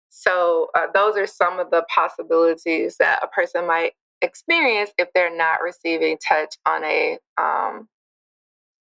So 0.09 0.67
uh, 0.75 0.87
those 0.93 1.17
are 1.17 1.27
some 1.27 1.59
of 1.59 1.71
the 1.71 1.85
possibilities 1.93 2.97
that 2.99 3.23
a 3.23 3.27
person 3.27 3.65
might 3.65 3.93
experience 4.21 4.91
if 4.97 5.07
they're 5.13 5.35
not 5.35 5.61
receiving 5.63 6.17
touch 6.27 6.55
on 6.65 6.83
a 6.83 7.17
um, 7.37 7.87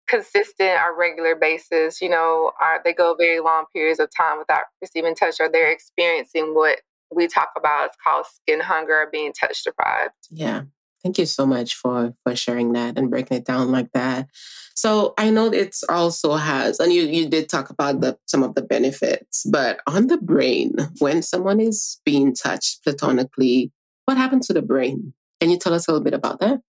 consistent 0.08 0.80
or 0.82 0.98
regular 0.98 1.36
basis, 1.36 2.02
you 2.02 2.10
know, 2.10 2.52
are 2.62 2.82
they 2.84 2.94
go 2.94 3.16
very 3.16 3.40
long 3.40 3.66
periods 3.74 4.00
of 4.00 4.10
time 4.16 4.38
without 4.38 4.64
receiving 4.82 5.16
touch 5.16 5.36
or 5.40 5.50
they're 5.50 5.72
experiencing 5.72 6.54
what 6.54 6.80
we 7.12 7.28
talk 7.28 7.50
about 7.58 7.88
it's 7.88 7.98
called 8.04 8.26
skin 8.26 8.60
hunger 8.60 9.08
being 9.12 9.34
touch 9.34 9.64
deprived. 9.64 10.14
Yeah. 10.32 10.64
Thank 11.04 11.20
you 11.20 11.28
so 11.28 11.46
much 11.46 11.76
for 11.76 12.16
for 12.24 12.36
sharing 12.36 12.74
that 12.74 12.98
and 12.98 13.12
breaking 13.12 13.38
it 13.38 13.46
down 13.46 13.72
like 13.72 13.92
that. 13.94 14.28
So 14.74 15.14
I 15.20 15.30
know 15.30 15.54
it 15.54 15.76
also 15.88 16.34
has, 16.34 16.80
and 16.80 16.92
you 16.92 17.04
you 17.04 17.30
did 17.30 17.48
talk 17.48 17.70
about 17.70 18.02
the 18.02 18.18
some 18.26 18.42
of 18.42 18.56
the 18.56 18.64
benefits, 18.64 19.46
but 19.46 19.80
on 19.86 20.08
the 20.08 20.18
brain, 20.18 20.74
when 20.98 21.22
someone 21.22 21.60
is 21.60 22.02
being 22.06 22.34
touched 22.34 22.84
platonically, 22.84 23.72
what 24.06 24.18
happens 24.18 24.48
to 24.48 24.54
the 24.54 24.64
brain? 24.64 25.14
Can 25.40 25.52
you 25.52 25.60
tell 25.60 25.76
us 25.76 25.88
a 25.88 25.92
little 25.92 26.04
bit 26.04 26.16
about 26.16 26.40
that? 26.40 26.60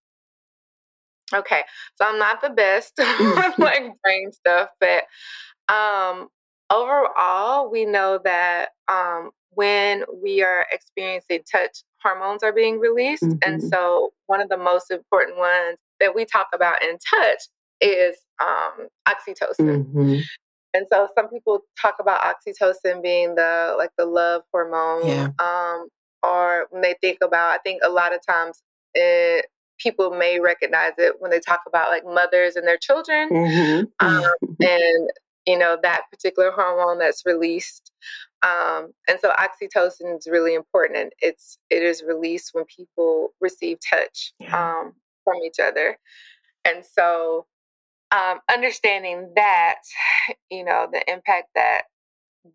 Okay, 1.33 1.61
so 1.95 2.05
I'm 2.07 2.19
not 2.19 2.41
the 2.41 2.49
best 2.49 2.93
with 2.97 3.53
like 3.59 3.91
brain 4.03 4.31
stuff, 4.31 4.69
but 4.79 5.03
um, 5.73 6.29
overall, 6.71 7.69
we 7.69 7.85
know 7.85 8.19
that 8.23 8.69
um, 8.87 9.31
when 9.51 10.03
we 10.21 10.41
are 10.41 10.65
experiencing 10.71 11.41
touch, 11.51 11.83
hormones 12.01 12.43
are 12.43 12.53
being 12.53 12.79
released. 12.79 13.23
Mm-hmm. 13.23 13.37
And 13.43 13.63
so, 13.63 14.11
one 14.27 14.41
of 14.41 14.49
the 14.49 14.57
most 14.57 14.91
important 14.91 15.37
ones 15.37 15.77
that 15.99 16.15
we 16.15 16.25
talk 16.25 16.47
about 16.53 16.83
in 16.83 16.97
touch 16.97 17.39
is 17.81 18.17
um, 18.41 18.87
oxytocin. 19.07 19.85
Mm-hmm. 19.85 20.19
And 20.73 20.85
so, 20.91 21.09
some 21.17 21.29
people 21.29 21.61
talk 21.81 21.95
about 21.99 22.21
oxytocin 22.21 23.01
being 23.01 23.35
the 23.35 23.75
like 23.77 23.91
the 23.97 24.05
love 24.05 24.43
hormone. 24.51 25.07
Yeah. 25.07 25.29
Um, 25.39 25.87
or 26.23 26.67
when 26.71 26.81
they 26.81 26.95
think 26.99 27.19
about, 27.21 27.51
I 27.51 27.57
think 27.59 27.81
a 27.83 27.89
lot 27.89 28.13
of 28.13 28.19
times 28.27 28.61
it, 28.93 29.45
people 29.77 30.11
may 30.11 30.39
recognize 30.39 30.93
it 30.97 31.15
when 31.19 31.31
they 31.31 31.39
talk 31.39 31.61
about 31.67 31.89
like 31.89 32.05
mothers 32.05 32.55
and 32.55 32.67
their 32.67 32.77
children 32.77 33.29
mm-hmm. 33.29 34.05
um, 34.07 34.31
and 34.59 35.09
you 35.45 35.57
know 35.57 35.77
that 35.81 36.01
particular 36.11 36.51
hormone 36.51 36.99
that's 36.99 37.25
released 37.25 37.91
Um, 38.43 38.93
and 39.09 39.19
so 39.19 39.31
oxytocin 39.31 40.17
is 40.17 40.27
really 40.29 40.53
important, 40.53 40.97
and 40.99 41.11
it's 41.21 41.57
it 41.69 41.81
is 41.81 42.03
released 42.03 42.51
when 42.53 42.65
people 42.65 43.33
receive 43.41 43.79
touch 43.79 44.33
yeah. 44.39 44.55
um, 44.55 44.93
from 45.23 45.37
each 45.45 45.59
other. 45.59 45.97
And 46.65 46.85
so, 46.85 47.47
um, 48.11 48.39
understanding 48.53 49.31
that, 49.35 49.81
you 50.51 50.63
know, 50.63 50.87
the 50.91 51.01
impact 51.11 51.49
that 51.55 51.83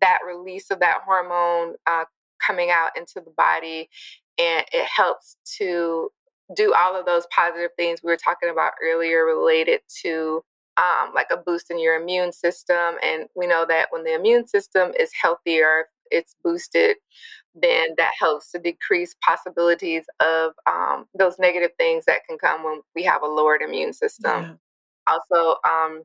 that 0.01 0.19
release 0.25 0.71
of 0.71 0.79
that 0.79 0.99
hormone 1.05 1.75
uh, 1.85 2.05
coming 2.45 2.69
out 2.71 2.91
into 2.95 3.15
the 3.15 3.33
body, 3.35 3.89
and 4.37 4.65
it 4.71 4.85
helps 4.85 5.35
to 5.57 6.11
do 6.55 6.73
all 6.73 6.97
of 6.97 7.05
those 7.05 7.27
positive 7.35 7.71
things 7.77 8.01
we 8.03 8.11
were 8.11 8.17
talking 8.17 8.49
about 8.49 8.73
earlier 8.83 9.25
related 9.25 9.81
to 10.01 10.43
um, 10.77 11.13
like 11.13 11.27
a 11.31 11.37
boost 11.37 11.69
in 11.69 11.79
your 11.79 11.95
immune 11.95 12.31
system. 12.31 12.95
And 13.03 13.27
we 13.35 13.47
know 13.47 13.65
that 13.67 13.87
when 13.91 14.03
the 14.03 14.15
immune 14.15 14.47
system 14.47 14.91
is 14.99 15.11
healthier, 15.19 15.85
it's 16.09 16.35
boosted, 16.43 16.97
then 17.55 17.89
that 17.97 18.11
helps 18.19 18.51
to 18.51 18.59
decrease 18.59 19.15
possibilities 19.23 20.05
of 20.19 20.53
um, 20.67 21.05
those 21.17 21.37
negative 21.39 21.71
things 21.77 22.05
that 22.05 22.25
can 22.27 22.37
come 22.37 22.63
when 22.63 22.81
we 22.95 23.03
have 23.03 23.21
a 23.21 23.27
lowered 23.27 23.61
immune 23.61 23.93
system. 23.93 24.41
Yeah. 24.41 24.53
Also, 25.05 25.57
um, 25.67 26.03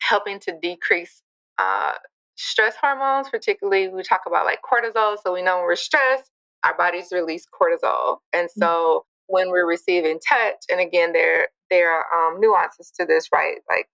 helping 0.00 0.40
to 0.40 0.58
decrease 0.60 1.22
uh, 1.58 1.92
stress 2.34 2.74
hormones, 2.80 3.28
particularly 3.28 3.88
we 3.88 4.02
talk 4.02 4.22
about 4.26 4.46
like 4.46 4.60
cortisol. 4.62 5.16
So 5.22 5.32
we 5.32 5.42
know 5.42 5.56
when 5.56 5.64
we're 5.64 5.76
stressed, 5.76 6.30
our 6.64 6.76
bodies 6.76 7.08
release 7.12 7.46
cortisol. 7.46 8.18
And 8.32 8.48
mm. 8.48 8.58
so 8.58 8.66
mm-hmm. 8.66 9.11
When 9.32 9.48
we're 9.48 9.66
receiving 9.66 10.20
touch, 10.20 10.56
and 10.70 10.78
again, 10.78 11.12
there 11.12 11.48
there 11.70 11.90
are 11.90 12.04
um, 12.14 12.38
nuances 12.38 12.92
to 13.00 13.06
this, 13.06 13.28
right? 13.32 13.56
Like 13.68 13.88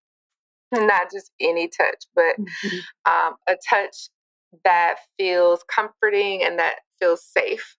not 0.72 1.10
just 1.12 1.30
any 1.40 1.68
touch, 1.68 2.04
but 2.14 2.36
mm-hmm. 2.38 2.78
um, 3.06 3.36
a 3.48 3.54
touch 3.68 4.10
that 4.64 4.96
feels 5.16 5.64
comforting 5.72 6.42
and 6.42 6.58
that 6.58 6.80
feels 6.98 7.24
safe. 7.24 7.76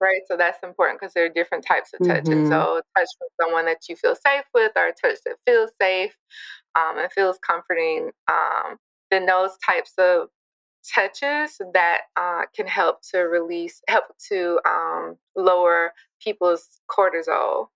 Right. 0.00 0.22
So 0.28 0.36
that's 0.36 0.62
important 0.62 1.00
because 1.00 1.12
there 1.12 1.26
are 1.26 1.28
different 1.28 1.66
types 1.66 1.90
of 1.92 2.06
touch. 2.06 2.24
Mm-hmm. 2.24 2.32
And 2.32 2.48
so 2.48 2.78
a 2.78 2.82
touch 2.98 3.08
from 3.18 3.28
someone 3.42 3.66
that 3.66 3.80
you 3.88 3.96
feel 3.96 4.14
safe 4.14 4.44
with 4.54 4.72
or 4.76 4.86
a 4.86 4.92
touch 4.92 5.18
that 5.26 5.36
feels 5.44 5.70
safe 5.82 6.16
um, 6.74 6.98
and 6.98 7.12
feels 7.12 7.38
comforting. 7.46 8.10
Um, 8.30 8.76
then 9.10 9.26
those 9.26 9.50
types 9.66 9.92
of 9.98 10.28
touches 10.94 11.58
that 11.74 12.02
uh, 12.16 12.42
can 12.56 12.66
help 12.66 13.00
to 13.10 13.18
release, 13.18 13.82
help 13.88 14.04
to 14.30 14.58
um, 14.66 15.16
lower 15.36 15.92
people's 16.22 16.80
cortisol 16.90 17.68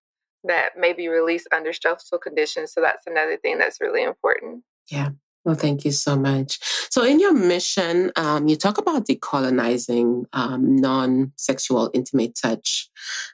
that 0.44 0.78
may 0.78 0.92
be 0.92 1.08
released 1.08 1.48
under 1.52 1.72
stressful 1.72 2.18
conditions. 2.18 2.72
So 2.72 2.80
that's 2.80 3.06
another 3.06 3.36
thing 3.36 3.58
that's 3.58 3.80
really 3.80 4.02
important. 4.02 4.62
Yeah. 4.90 5.10
Well, 5.44 5.54
thank 5.54 5.84
you 5.84 5.92
so 5.92 6.16
much. 6.16 6.58
So, 6.90 7.04
in 7.04 7.20
your 7.20 7.34
mission, 7.34 8.12
um, 8.16 8.48
you 8.48 8.56
talk 8.56 8.78
about 8.78 9.06
decolonizing 9.06 10.24
um, 10.32 10.76
non 10.76 11.32
sexual 11.36 11.90
intimate 11.92 12.34
touch. 12.40 12.88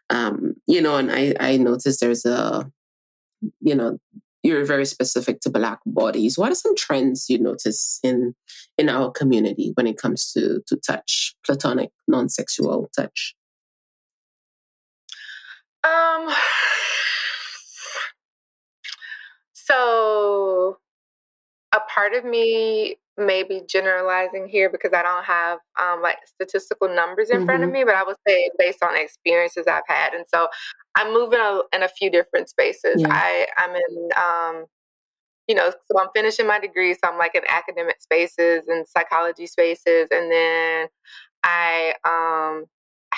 Um, 0.09 0.55
you 0.67 0.83
know, 0.83 0.97
and 0.97 1.13
I, 1.13 1.35
I 1.39 1.57
noticed 1.57 2.01
there's 2.01 2.25
a, 2.25 2.69
you 3.61 3.77
know, 3.77 3.99
you're 4.43 4.65
very 4.65 4.87
specific 4.87 5.41
to 5.43 5.51
Black 5.51 5.79
bodies. 5.87 6.37
What 6.37 6.51
are 6.51 6.57
some 6.57 6.75
trends 6.75 7.31
you 7.31 7.39
notice 7.39 8.01
in 8.03 8.35
in 8.77 8.89
our 8.89 9.13
community 9.13 9.71
when 9.75 9.87
it 9.87 9.97
comes 9.97 10.33
to 10.33 10.63
to 10.67 10.77
touch, 10.77 11.37
platonic, 11.47 11.91
non 12.09 12.29
sexual 12.29 12.91
touch? 12.97 13.37
Um. 15.85 16.35
So 19.53 20.79
a 21.73 21.81
part 21.95 22.15
of 22.15 22.25
me 22.25 22.97
may 23.17 23.43
be 23.43 23.63
generalizing 23.69 24.49
here 24.49 24.71
because 24.71 24.93
I 24.93 25.03
don't 25.03 25.25
have 25.25 25.59
um, 25.81 26.03
like 26.03 26.17
statistical 26.27 26.89
numbers 26.89 27.31
in 27.31 27.39
mm-hmm. 27.39 27.47
front 27.47 27.63
of 27.63 27.69
mm-hmm. 27.69 27.81
me, 27.81 27.85
but 27.85 27.95
I 27.95 28.03
would 28.03 28.17
say 28.27 28.51
based 28.59 28.83
on 28.83 28.97
experiences 28.97 29.67
I've 29.69 29.83
had, 29.87 30.15
and 30.15 30.25
so 30.33 30.49
I'm 30.97 31.13
moving 31.13 31.39
a, 31.39 31.63
in 31.73 31.83
a 31.83 31.89
few 31.89 32.11
different 32.11 32.49
spaces. 32.49 33.03
Yeah. 33.03 33.09
I 33.11 33.47
I'm 33.57 33.77
in 33.77 34.09
um, 34.17 34.67
you 35.47 35.55
know, 35.55 35.71
so 35.71 36.01
I'm 36.01 36.09
finishing 36.15 36.47
my 36.47 36.59
degree, 36.59 36.95
so 36.95 37.01
I'm 37.05 37.19
like 37.19 37.35
in 37.35 37.43
academic 37.49 38.01
spaces 38.01 38.65
and 38.69 38.87
psychology 38.89 39.47
spaces, 39.47 40.09
and 40.11 40.31
then 40.31 40.89
I 41.45 41.95
um 42.05 42.67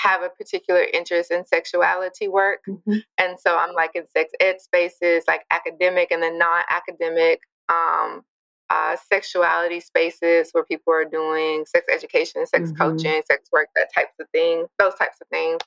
have 0.02 0.22
a 0.22 0.28
particular 0.28 0.84
interest 0.92 1.30
in 1.30 1.46
sexuality 1.46 2.28
work. 2.28 2.60
Mm-hmm. 2.68 2.98
And 3.18 3.38
so 3.38 3.56
I'm 3.56 3.74
like 3.74 3.92
in 3.94 4.04
sex 4.08 4.32
ed 4.40 4.60
spaces, 4.60 5.24
like 5.28 5.44
academic 5.50 6.10
and 6.10 6.22
then 6.22 6.38
non 6.38 6.62
academic 6.68 7.40
um, 7.68 8.22
uh, 8.70 8.96
sexuality 9.10 9.80
spaces 9.80 10.48
where 10.52 10.64
people 10.64 10.92
are 10.92 11.04
doing 11.04 11.64
sex 11.66 11.86
education, 11.92 12.46
sex 12.46 12.70
mm-hmm. 12.70 12.82
coaching, 12.82 13.22
sex 13.26 13.48
work, 13.52 13.68
that 13.76 13.88
types 13.94 14.14
of 14.20 14.26
things, 14.32 14.68
those 14.78 14.94
types 14.94 15.18
of 15.20 15.28
things. 15.28 15.60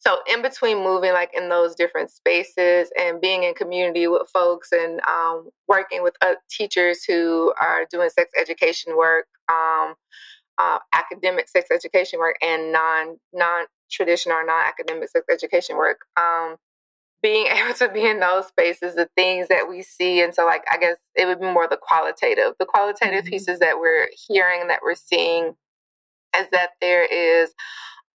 So 0.00 0.18
in 0.32 0.42
between 0.42 0.82
moving 0.82 1.12
like 1.12 1.30
in 1.34 1.48
those 1.48 1.74
different 1.74 2.10
spaces 2.10 2.90
and 2.98 3.20
being 3.20 3.42
in 3.42 3.54
community 3.54 4.06
with 4.06 4.28
folks 4.32 4.70
and 4.72 5.00
um, 5.08 5.50
working 5.66 6.02
with 6.02 6.14
uh, 6.22 6.34
teachers 6.50 7.04
who 7.04 7.52
are 7.60 7.84
doing 7.90 8.08
sex 8.08 8.30
education 8.40 8.96
work, 8.96 9.26
um, 9.48 9.94
uh, 10.58 10.78
academic 10.92 11.48
sex 11.48 11.68
education 11.70 12.18
work, 12.18 12.36
and 12.42 12.72
non 12.72 13.18
non 13.32 13.66
traditional 13.90 14.38
or 14.38 14.46
non 14.46 14.64
academic 14.66 15.08
sex 15.08 15.26
education 15.30 15.76
work. 15.76 16.00
Um, 16.16 16.56
being 17.22 17.46
able 17.50 17.74
to 17.74 17.88
be 17.88 18.04
in 18.06 18.20
those 18.20 18.46
spaces, 18.48 18.94
the 18.94 19.08
things 19.16 19.48
that 19.48 19.68
we 19.68 19.82
see. 19.82 20.22
And 20.22 20.34
so, 20.34 20.44
like, 20.46 20.64
I 20.70 20.78
guess 20.78 20.96
it 21.14 21.26
would 21.26 21.40
be 21.40 21.46
more 21.46 21.68
the 21.68 21.78
qualitative. 21.80 22.54
The 22.58 22.66
qualitative 22.66 23.24
mm-hmm. 23.24 23.30
pieces 23.30 23.58
that 23.60 23.78
we're 23.78 24.08
hearing 24.28 24.68
that 24.68 24.80
we're 24.82 24.94
seeing 24.94 25.54
is 26.36 26.46
that 26.52 26.70
there 26.80 27.04
is 27.04 27.54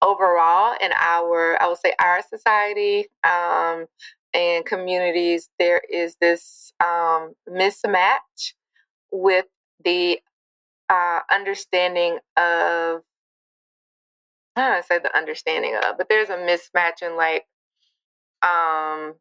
overall 0.01 0.75
in 0.81 0.91
our, 0.93 1.61
I 1.61 1.67
would 1.67 1.77
say, 1.77 1.93
our 1.99 2.21
society 2.21 3.07
um, 3.23 3.85
and 4.33 4.65
communities, 4.65 5.49
there 5.59 5.81
is 5.91 6.15
this 6.19 6.73
um, 6.83 7.33
mismatch 7.49 8.53
with 9.11 9.45
the 9.83 10.19
uh, 10.89 11.19
understanding 11.31 12.19
of, 12.37 13.01
I 14.55 14.61
don't 14.61 14.71
want 14.71 14.83
to 14.83 14.87
say 14.87 14.99
the 14.99 15.17
understanding 15.17 15.75
of, 15.75 15.97
but 15.97 16.09
there's 16.09 16.29
a 16.29 16.37
mismatch 16.37 17.01
in 17.01 17.15
like 17.17 17.45
um, 18.41 19.15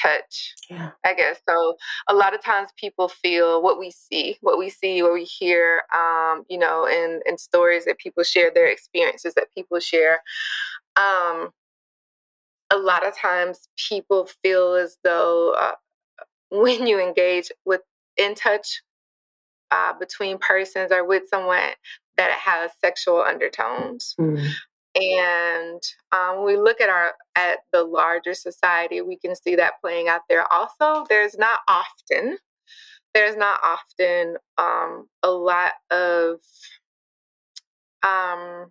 touch. 0.00 0.54
Yeah. 0.68 0.90
I 1.04 1.14
guess 1.14 1.40
so. 1.48 1.76
A 2.08 2.14
lot 2.14 2.34
of 2.34 2.42
times 2.42 2.70
people 2.76 3.08
feel 3.08 3.62
what 3.62 3.78
we 3.78 3.90
see, 3.90 4.36
what 4.40 4.58
we 4.58 4.70
see, 4.70 5.02
what 5.02 5.14
we 5.14 5.24
hear. 5.24 5.82
Um, 5.94 6.44
you 6.48 6.58
know, 6.58 6.86
in 6.86 7.20
in 7.26 7.38
stories 7.38 7.84
that 7.86 7.98
people 7.98 8.24
share, 8.24 8.50
their 8.52 8.66
experiences 8.66 9.34
that 9.34 9.48
people 9.56 9.80
share. 9.80 10.22
Um, 10.96 11.50
a 12.70 12.76
lot 12.76 13.06
of 13.06 13.16
times 13.16 13.68
people 13.88 14.28
feel 14.42 14.74
as 14.74 14.96
though 15.04 15.54
uh, 15.58 15.74
when 16.50 16.86
you 16.86 17.00
engage 17.00 17.50
with 17.64 17.82
in 18.16 18.34
touch 18.34 18.82
uh, 19.74 19.92
between 19.98 20.38
persons 20.38 20.92
or 20.92 21.04
with 21.04 21.24
someone 21.28 21.70
that 22.16 22.30
has 22.30 22.70
sexual 22.80 23.20
undertones. 23.22 24.14
Mm. 24.20 24.48
And 24.94 25.82
um, 26.12 26.36
when 26.36 26.46
we 26.46 26.56
look 26.56 26.80
at 26.80 26.88
our 26.88 27.14
at 27.34 27.58
the 27.72 27.82
larger 27.82 28.34
society, 28.34 29.00
we 29.00 29.18
can 29.18 29.34
see 29.34 29.56
that 29.56 29.80
playing 29.80 30.06
out 30.06 30.20
there. 30.28 30.50
Also, 30.52 31.04
there's 31.08 31.36
not 31.36 31.58
often, 31.66 32.38
there's 33.12 33.36
not 33.36 33.58
often 33.64 34.36
um, 34.56 35.08
a 35.24 35.30
lot 35.30 35.72
of 35.90 36.38
um, 38.04 38.70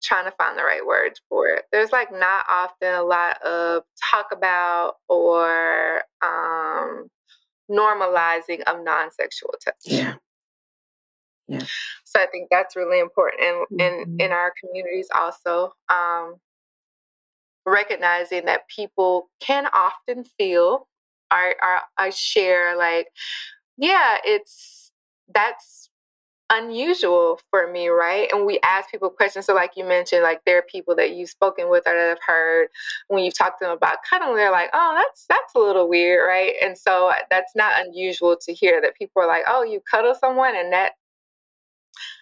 trying 0.00 0.26
to 0.26 0.36
find 0.38 0.56
the 0.56 0.62
right 0.62 0.86
words 0.86 1.20
for 1.28 1.48
it. 1.48 1.64
There's 1.72 1.90
like 1.90 2.12
not 2.12 2.44
often 2.48 2.94
a 2.94 3.02
lot 3.02 3.42
of 3.42 3.82
talk 4.12 4.26
about 4.32 4.94
or 5.08 6.02
um, 6.24 7.08
normalizing 7.70 8.62
of 8.62 8.82
non-sexual 8.82 9.54
touch. 9.64 9.74
Yeah. 9.84 10.14
Yeah. 11.48 11.64
So 12.04 12.20
I 12.20 12.26
think 12.26 12.48
that's 12.50 12.76
really 12.76 13.00
important 13.00 13.42
in 13.42 13.54
mm-hmm. 13.54 13.80
in, 13.80 14.16
in 14.20 14.32
our 14.32 14.52
communities 14.60 15.08
also. 15.14 15.72
Um, 15.88 16.36
recognizing 17.68 18.46
that 18.46 18.68
people 18.74 19.30
can 19.40 19.66
often 19.72 20.24
feel 20.24 20.88
or, 21.30 21.54
or 21.62 21.80
I 21.96 22.10
share 22.10 22.76
like, 22.76 23.08
yeah, 23.76 24.18
it's 24.24 24.90
that's 25.32 25.87
unusual 26.50 27.40
for 27.50 27.70
me, 27.70 27.88
right? 27.88 28.28
And 28.32 28.46
we 28.46 28.58
ask 28.64 28.90
people 28.90 29.10
questions. 29.10 29.46
So, 29.46 29.54
like 29.54 29.72
you 29.76 29.84
mentioned, 29.84 30.22
like 30.22 30.40
there 30.46 30.58
are 30.58 30.62
people 30.62 30.94
that 30.96 31.12
you've 31.12 31.30
spoken 31.30 31.68
with 31.68 31.84
or 31.86 31.94
that 31.94 32.08
have 32.08 32.18
heard 32.26 32.68
when 33.08 33.24
you've 33.24 33.36
talked 33.36 33.58
to 33.60 33.66
them 33.66 33.76
about 33.76 33.98
cuddling, 34.08 34.36
they're 34.36 34.50
like, 34.50 34.70
oh, 34.72 34.94
that's 34.96 35.26
that's 35.28 35.54
a 35.54 35.58
little 35.58 35.88
weird, 35.88 36.26
right? 36.26 36.54
And 36.62 36.76
so 36.76 37.12
that's 37.30 37.52
not 37.54 37.84
unusual 37.84 38.36
to 38.42 38.52
hear 38.52 38.80
that 38.80 38.96
people 38.96 39.22
are 39.22 39.28
like, 39.28 39.44
oh, 39.46 39.62
you 39.62 39.80
cuddle 39.90 40.14
someone 40.14 40.56
and 40.56 40.72
that 40.72 40.92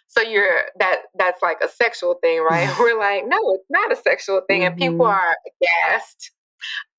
so 0.09 0.23
you're 0.23 0.62
that 0.79 1.03
that's 1.19 1.43
like 1.43 1.59
a 1.62 1.69
sexual 1.69 2.15
thing, 2.23 2.41
right? 2.41 2.75
We're 2.81 2.99
like, 2.99 3.25
no, 3.27 3.39
it's 3.55 3.67
not 3.71 3.93
a 3.93 3.97
sexual 3.97 4.43
thing. 4.49 4.62
Mm-hmm. 4.62 4.67
And 4.73 4.77
people 4.77 5.07
mm-hmm. 5.07 5.21
are 5.21 5.37
aghast 5.62 6.33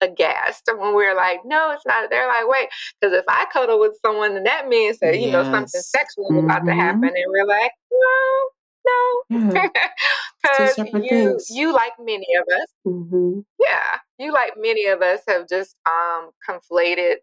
aghast 0.01 0.63
when 0.77 0.93
we're 0.93 1.15
like, 1.15 1.39
no, 1.45 1.71
it's 1.71 1.85
not. 1.85 2.09
They're 2.09 2.27
like, 2.27 2.47
wait, 2.47 2.69
because 2.99 3.15
if 3.15 3.25
I 3.27 3.45
cuddle 3.51 3.79
with 3.79 3.97
someone, 4.05 4.33
then 4.33 4.43
that 4.43 4.67
means 4.67 4.99
that, 4.99 5.15
you 5.15 5.25
yes. 5.25 5.33
know, 5.33 5.43
something 5.43 5.67
sexual 5.67 6.25
is 6.25 6.31
mm-hmm. 6.31 6.45
about 6.45 6.59
to 6.65 6.71
mm-hmm. 6.71 6.79
happen. 6.79 7.03
And 7.03 7.25
we're 7.27 7.45
like, 7.45 7.71
no, 7.91 8.49
no, 9.29 9.49
because 10.41 10.77
you 10.77 11.09
things. 11.09 11.49
you 11.49 11.73
like 11.73 11.93
many 11.99 12.27
of 12.35 12.43
us, 12.53 12.67
mm-hmm. 12.85 13.39
yeah, 13.59 13.99
you 14.17 14.31
like 14.31 14.53
many 14.57 14.85
of 14.85 15.01
us 15.01 15.21
have 15.27 15.47
just 15.47 15.75
um, 15.85 16.31
conflated 16.47 17.15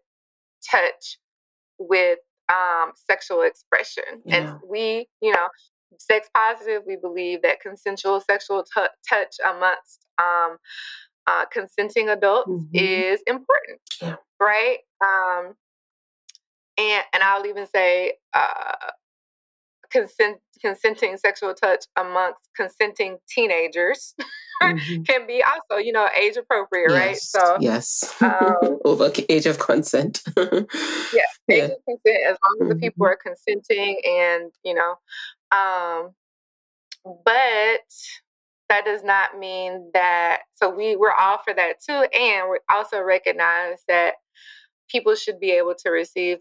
touch 0.69 1.17
with 1.79 2.19
um, 2.49 2.91
sexual 3.09 3.41
expression, 3.41 4.21
yeah. 4.25 4.35
and 4.35 4.59
we, 4.69 5.07
you 5.21 5.31
know, 5.31 5.47
sex 5.99 6.29
positive, 6.33 6.83
we 6.85 6.95
believe 6.95 7.41
that 7.41 7.61
consensual 7.61 8.21
sexual 8.21 8.63
t- 8.63 8.85
touch 9.07 9.35
amongst 9.49 10.05
um, 10.19 10.57
uh, 11.27 11.45
consenting 11.51 12.09
adults 12.09 12.49
mm-hmm. 12.49 12.75
is 12.75 13.21
important, 13.27 13.79
yeah. 14.01 14.15
right? 14.39 14.77
Um, 15.01 15.55
and 16.77 17.03
and 17.13 17.23
I'll 17.23 17.45
even 17.45 17.67
say 17.67 18.13
uh, 18.33 18.91
consent 19.91 20.37
consenting 20.61 21.17
sexual 21.17 21.53
touch 21.53 21.85
amongst 21.97 22.39
consenting 22.55 23.17
teenagers 23.29 24.13
mm-hmm. 24.61 25.03
can 25.07 25.27
be 25.27 25.43
also 25.43 25.81
you 25.81 25.91
know 25.91 26.07
age 26.19 26.37
appropriate 26.37 26.89
yes, 26.89 26.99
right 26.99 27.17
so 27.17 27.57
yes 27.59 28.15
um, 28.21 28.79
over 28.85 29.11
age 29.29 29.45
of 29.45 29.59
consent 29.59 30.21
yeah 30.37 30.51
age 30.51 30.63
yeah. 31.49 31.63
of 31.65 31.71
consent 31.87 32.19
as 32.29 32.37
long 32.43 32.57
as 32.61 32.69
the 32.69 32.75
people 32.75 33.05
mm-hmm. 33.05 33.11
are 33.11 33.19
consenting 33.21 33.99
and 34.05 34.51
you 34.63 34.73
know 34.73 34.95
um 35.51 36.11
but 37.23 37.85
that 38.69 38.85
does 38.85 39.03
not 39.03 39.37
mean 39.37 39.89
that 39.93 40.41
so 40.55 40.69
we 40.69 40.95
we're 40.95 41.11
all 41.11 41.39
for 41.43 41.53
that 41.53 41.75
too 41.81 42.07
and 42.17 42.49
we 42.49 42.57
also 42.69 43.01
recognize 43.01 43.79
that 43.87 44.15
people 44.89 45.15
should 45.15 45.39
be 45.39 45.51
able 45.51 45.75
to 45.75 45.89
receive 45.89 46.37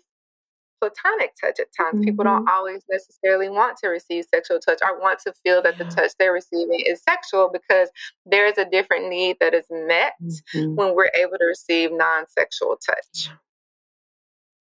platonic 0.81 1.33
touch 1.41 1.59
at 1.61 1.67
times. 1.77 1.97
Mm-hmm. 1.97 2.05
People 2.05 2.25
don't 2.25 2.41
mm-hmm. 2.41 2.55
always 2.55 2.83
necessarily 2.91 3.49
want 3.49 3.77
to 3.79 3.89
receive 3.89 4.25
sexual 4.33 4.59
touch 4.59 4.79
or 4.83 5.01
want 5.01 5.19
to 5.21 5.33
feel 5.43 5.63
that 5.63 5.79
yeah. 5.79 5.85
the 5.85 5.91
touch 5.91 6.13
they're 6.19 6.33
receiving 6.33 6.81
is 6.85 7.03
sexual 7.03 7.51
because 7.53 7.89
there 8.27 8.47
is 8.47 8.59
a 8.59 8.69
different 8.69 9.09
need 9.09 9.37
that 9.41 9.55
is 9.55 9.67
met 9.71 10.15
mm-hmm. 10.23 10.75
when 10.75 10.95
we're 10.95 11.11
able 11.19 11.39
to 11.39 11.47
receive 11.47 11.91
non 11.93 12.25
sexual 12.29 12.77
touch. 12.85 13.31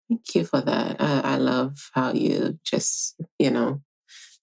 Thank 0.10 0.36
you 0.36 0.46
for 0.46 0.62
that. 0.62 0.98
I, 1.00 1.22
I 1.22 1.36
love 1.38 1.90
how 1.94 2.14
you 2.14 2.60
just, 2.64 3.16
you 3.40 3.50
know, 3.50 3.82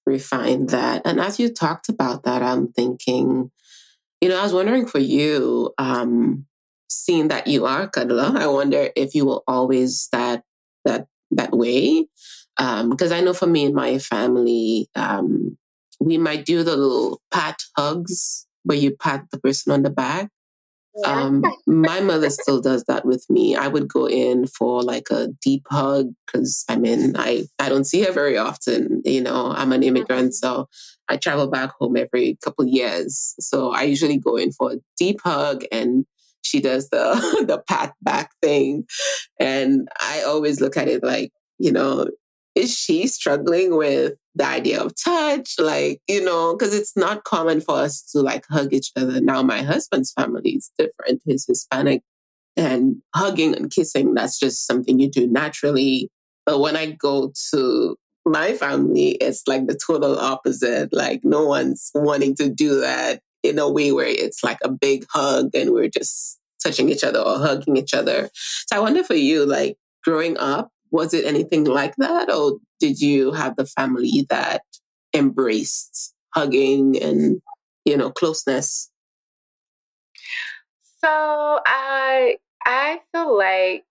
refine 0.06 0.66
that. 0.66 1.02
And 1.04 1.20
as 1.20 1.38
you 1.38 1.52
talked 1.52 1.88
about 1.88 2.24
that, 2.24 2.42
I'm 2.42 2.72
thinking, 2.72 3.50
you 4.20 4.28
know, 4.28 4.38
I 4.38 4.42
was 4.42 4.52
wondering 4.52 4.86
for 4.86 4.98
you, 4.98 5.72
um, 5.78 6.46
seeing 6.88 7.28
that 7.28 7.46
you 7.46 7.66
are 7.66 7.88
cuddler, 7.88 8.32
I 8.36 8.46
wonder 8.46 8.90
if 8.96 9.14
you 9.14 9.24
will 9.24 9.44
always 9.46 10.08
that 10.12 10.42
that 10.84 11.06
that 11.30 11.52
way. 11.52 12.06
Because 12.56 13.12
um, 13.12 13.18
I 13.18 13.20
know 13.20 13.32
for 13.32 13.46
me 13.46 13.66
and 13.66 13.74
my 13.74 13.98
family, 13.98 14.88
um, 14.94 15.56
we 15.98 16.18
might 16.18 16.44
do 16.44 16.62
the 16.62 16.76
little 16.76 17.20
pat 17.30 17.62
hugs 17.76 18.46
where 18.64 18.76
you 18.76 18.94
pat 18.96 19.24
the 19.30 19.38
person 19.38 19.72
on 19.72 19.82
the 19.82 19.90
back. 19.90 20.30
Um, 21.04 21.44
my 21.66 22.00
mother 22.00 22.30
still 22.30 22.60
does 22.60 22.84
that 22.84 23.04
with 23.04 23.24
me. 23.30 23.54
I 23.54 23.68
would 23.68 23.88
go 23.88 24.08
in 24.08 24.46
for 24.46 24.82
like 24.82 25.08
a 25.10 25.28
deep 25.42 25.64
hug 25.70 26.12
because 26.26 26.64
I 26.68 26.76
mean, 26.76 27.14
I, 27.16 27.44
I 27.58 27.68
don't 27.68 27.84
see 27.84 28.02
her 28.02 28.12
very 28.12 28.36
often. 28.36 29.02
You 29.04 29.22
know, 29.22 29.52
I'm 29.52 29.72
an 29.72 29.82
immigrant, 29.82 30.32
mm-hmm. 30.32 30.46
so 30.46 30.68
I 31.08 31.16
travel 31.16 31.48
back 31.48 31.72
home 31.78 31.96
every 31.96 32.38
couple 32.42 32.66
years. 32.66 33.34
So 33.40 33.72
I 33.72 33.82
usually 33.82 34.18
go 34.18 34.36
in 34.36 34.52
for 34.52 34.72
a 34.72 34.76
deep 34.98 35.20
hug 35.22 35.64
and 35.72 36.04
she 36.42 36.60
does 36.60 36.88
the 36.90 37.44
the 37.46 37.62
pat 37.68 37.94
back 38.02 38.30
thing. 38.42 38.84
And 39.38 39.88
I 40.00 40.22
always 40.22 40.60
look 40.60 40.76
at 40.76 40.88
it 40.88 41.02
like, 41.02 41.32
you 41.58 41.72
know, 41.72 42.06
is 42.54 42.76
she 42.76 43.06
struggling 43.06 43.76
with 43.76 44.14
the 44.34 44.46
idea 44.46 44.80
of 44.80 44.94
touch? 45.02 45.54
Like, 45.58 46.00
you 46.08 46.24
know, 46.24 46.56
because 46.56 46.74
it's 46.74 46.96
not 46.96 47.24
common 47.24 47.60
for 47.60 47.76
us 47.76 48.02
to 48.12 48.20
like 48.20 48.44
hug 48.50 48.72
each 48.72 48.90
other. 48.96 49.20
Now, 49.20 49.42
my 49.42 49.62
husband's 49.62 50.12
family 50.12 50.50
is 50.50 50.70
different. 50.78 51.22
He's 51.24 51.46
Hispanic 51.46 52.02
and 52.56 52.96
hugging 53.14 53.56
and 53.56 53.70
kissing, 53.70 54.14
that's 54.14 54.38
just 54.38 54.66
something 54.66 54.98
you 54.98 55.10
do 55.10 55.26
naturally. 55.26 56.10
But 56.46 56.58
when 56.58 56.76
I 56.76 56.90
go 56.90 57.32
to 57.52 57.96
my 58.26 58.52
family, 58.52 59.10
it's 59.12 59.46
like 59.46 59.66
the 59.66 59.78
total 59.86 60.18
opposite. 60.18 60.92
Like, 60.92 61.20
no 61.24 61.46
one's 61.46 61.90
wanting 61.94 62.34
to 62.36 62.50
do 62.50 62.80
that 62.80 63.20
in 63.42 63.58
a 63.58 63.70
way 63.70 63.92
where 63.92 64.06
it's 64.06 64.44
like 64.44 64.58
a 64.62 64.70
big 64.70 65.06
hug 65.10 65.50
and 65.54 65.70
we're 65.70 65.88
just 65.88 66.38
touching 66.62 66.90
each 66.90 67.04
other 67.04 67.20
or 67.20 67.38
hugging 67.38 67.76
each 67.76 67.94
other. 67.94 68.28
So 68.34 68.76
I 68.76 68.80
wonder 68.80 69.02
for 69.02 69.14
you, 69.14 69.46
like 69.46 69.76
growing 70.04 70.36
up, 70.36 70.70
was 70.90 71.14
it 71.14 71.24
anything 71.24 71.64
like 71.64 71.94
that? 71.96 72.32
Or 72.32 72.58
did 72.78 73.00
you 73.00 73.32
have 73.32 73.56
the 73.56 73.66
family 73.66 74.26
that 74.30 74.62
embraced 75.14 76.14
hugging 76.34 77.00
and, 77.00 77.40
you 77.84 77.96
know, 77.96 78.10
closeness? 78.10 78.90
So 81.02 81.60
I 81.66 82.36
I 82.64 83.00
feel 83.12 83.36
like 83.36 83.84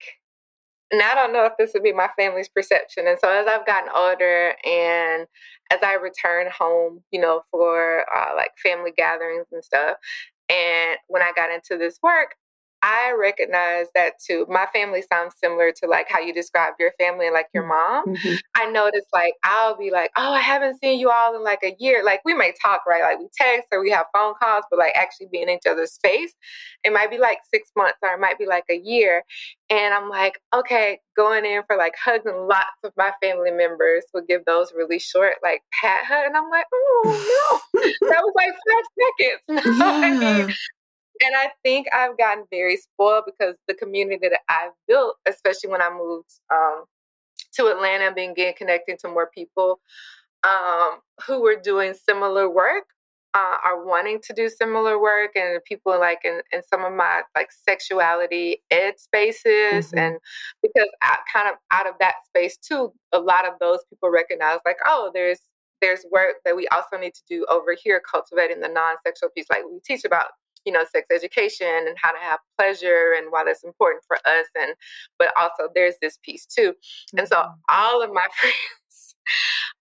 and 0.92 1.02
I 1.02 1.14
don't 1.14 1.34
know 1.34 1.46
if 1.46 1.54
this 1.58 1.72
would 1.74 1.84
be 1.84 1.94
my 1.94 2.10
family's 2.18 2.50
perception. 2.50 3.08
And 3.08 3.20
so 3.20 3.30
as 3.30 3.46
I've 3.48 3.66
gotten 3.66 3.90
older 3.96 4.56
and 4.66 5.28
as 5.72 5.80
I 5.84 5.94
return 5.94 6.48
home, 6.52 7.04
you 7.12 7.22
know, 7.22 7.44
for 7.52 8.06
uh, 8.16 8.36
like 8.36 8.52
family 8.64 8.92
gatherings 8.98 9.46
and 9.52 9.64
stuff, 9.64 9.98
and 10.50 10.98
when 11.08 11.22
I 11.22 11.32
got 11.36 11.52
into 11.52 11.78
this 11.78 12.00
work, 12.02 12.36
I 12.82 13.14
recognize 13.20 13.88
that 13.96 14.14
too. 14.26 14.46
My 14.50 14.66
family 14.74 15.04
sounds 15.12 15.36
similar 15.42 15.72
to 15.82 15.88
like 15.88 16.08
how 16.10 16.20
you 16.20 16.34
describe 16.34 16.74
your 16.80 16.92
family 17.00 17.26
and 17.26 17.34
like 17.34 17.48
your 17.54 17.64
mm, 17.64 17.70
mom. 17.70 18.16
Mm-hmm. 18.16 18.36
I 18.56 18.72
notice 18.72 19.06
like 19.14 19.34
I'll 19.44 19.78
be 19.78 19.92
like, 19.92 20.12
oh, 20.16 20.34
I 20.34 20.42
haven't 20.42 20.80
seen 20.80 21.00
you 21.00 21.10
all 21.10 21.36
in 21.36 21.44
like 21.44 21.64
a 21.64 21.76
year. 21.80 22.04
Like 22.04 22.22
we 22.26 22.34
may 22.34 22.54
talk, 22.62 22.86
right? 22.88 23.02
Like 23.02 23.20
we 23.20 23.28
text 23.36 23.68
or 23.72 23.82
we 23.82 23.92
have 23.92 24.06
phone 24.14 24.34
calls, 24.42 24.64
but 24.70 24.80
like 24.80 24.94
actually 24.96 25.28
being 25.32 25.50
in 25.50 25.56
each 25.56 25.70
other's 25.70 25.92
space, 25.92 26.34
it 26.84 26.94
might 26.94 27.10
be 27.12 27.18
like 27.18 27.40
six 27.54 27.70
months 27.76 27.98
or 28.02 28.10
it 28.10 28.20
might 28.20 28.38
be 28.38 28.46
like 28.46 28.66
a 28.70 28.78
year. 28.78 29.24
And 29.70 29.94
I'm 29.94 30.10
like, 30.10 30.42
okay, 30.56 31.00
going 31.16 31.46
in 31.46 31.62
for 31.68 31.76
like 31.76 31.94
hugs 32.04 32.26
and 32.26 32.48
lots 32.48 32.66
of 32.84 32.92
my 32.98 33.12
family 33.22 33.52
members 33.52 34.04
would 34.14 34.28
give 34.28 34.46
those 34.46 34.72
really 34.76 35.00
short, 35.00 35.36
like 35.44 35.62
pat 35.80 36.06
hug. 36.06 36.26
And 36.26 36.36
I'm 36.38 36.50
like, 36.50 36.66
oh 36.74 37.62
no, 37.74 37.82
that 38.10 38.22
was 38.24 38.34
like 38.36 38.54
five 38.70 39.56
seconds. 39.56 39.78
yeah. 39.80 39.86
I 39.86 40.44
mean? 40.46 40.56
And 41.24 41.36
I 41.36 41.50
think 41.64 41.88
I've 41.94 42.18
gotten 42.18 42.46
very 42.50 42.78
spoiled 42.78 43.26
because 43.26 43.56
the 43.68 43.74
community 43.74 44.30
that 44.30 44.40
I've 44.48 44.72
built, 44.88 45.18
especially 45.28 45.70
when 45.70 45.82
I 45.82 45.90
moved 45.90 46.32
um, 46.54 46.86
to 47.54 47.68
Atlanta, 47.68 48.06
and 48.06 48.16
began 48.16 48.54
connecting 48.54 48.98
to 49.02 49.10
more 49.10 49.30
people 49.34 49.80
um, 50.44 51.00
who 51.26 51.42
were 51.42 51.60
doing 51.62 51.94
similar 51.94 52.50
work, 52.50 52.86
uh, 53.34 53.58
are 53.64 53.86
wanting 53.86 54.20
to 54.24 54.34
do 54.34 54.50
similar 54.50 55.00
work, 55.00 55.32
and 55.36 55.60
people 55.66 56.00
like 56.00 56.20
in, 56.24 56.42
in 56.52 56.62
some 56.64 56.84
of 56.84 56.94
my 56.94 57.22
like 57.36 57.50
sexuality 57.52 58.62
ed 58.72 58.98
spaces, 58.98 59.88
mm-hmm. 59.88 60.00
and 60.00 60.18
because 60.62 60.88
I 61.02 61.18
kind 61.32 61.50
of 61.50 61.56
out 61.72 61.88
of 61.88 61.96
that 62.00 62.16
space 62.26 62.58
too, 62.58 62.94
a 63.12 63.20
lot 63.20 63.46
of 63.46 63.54
those 63.60 63.80
people 63.90 64.10
recognize 64.10 64.60
like, 64.66 64.78
oh, 64.86 65.12
there's 65.14 65.40
there's 65.82 66.06
work 66.12 66.36
that 66.46 66.56
we 66.56 66.68
also 66.70 66.98
need 67.00 67.14
to 67.14 67.22
do 67.30 67.46
over 67.50 67.76
here 67.82 68.02
cultivating 68.10 68.60
the 68.60 68.68
non-sexual 68.68 69.30
piece 69.36 69.46
like 69.50 69.64
we 69.70 69.80
teach 69.86 70.04
about 70.06 70.28
you 70.66 70.72
know 70.72 70.84
sex 70.92 71.08
education 71.12 71.68
and 71.68 71.96
how 72.02 72.12
to 72.12 72.20
have 72.20 72.40
pleasure 72.58 73.14
and 73.18 73.28
why 73.30 73.44
that's 73.44 73.64
important 73.64 74.04
for 74.08 74.18
us 74.26 74.48
and 74.60 74.74
but 75.18 75.32
also 75.38 75.70
there's 75.74 75.96
this 76.02 76.20
piece 76.24 76.46
too 76.46 76.74
and 77.18 77.28
so 77.28 77.38
mm-hmm. 77.38 77.52
all 77.70 78.02
of 78.02 78.12
my 78.12 78.26
friends 78.40 79.16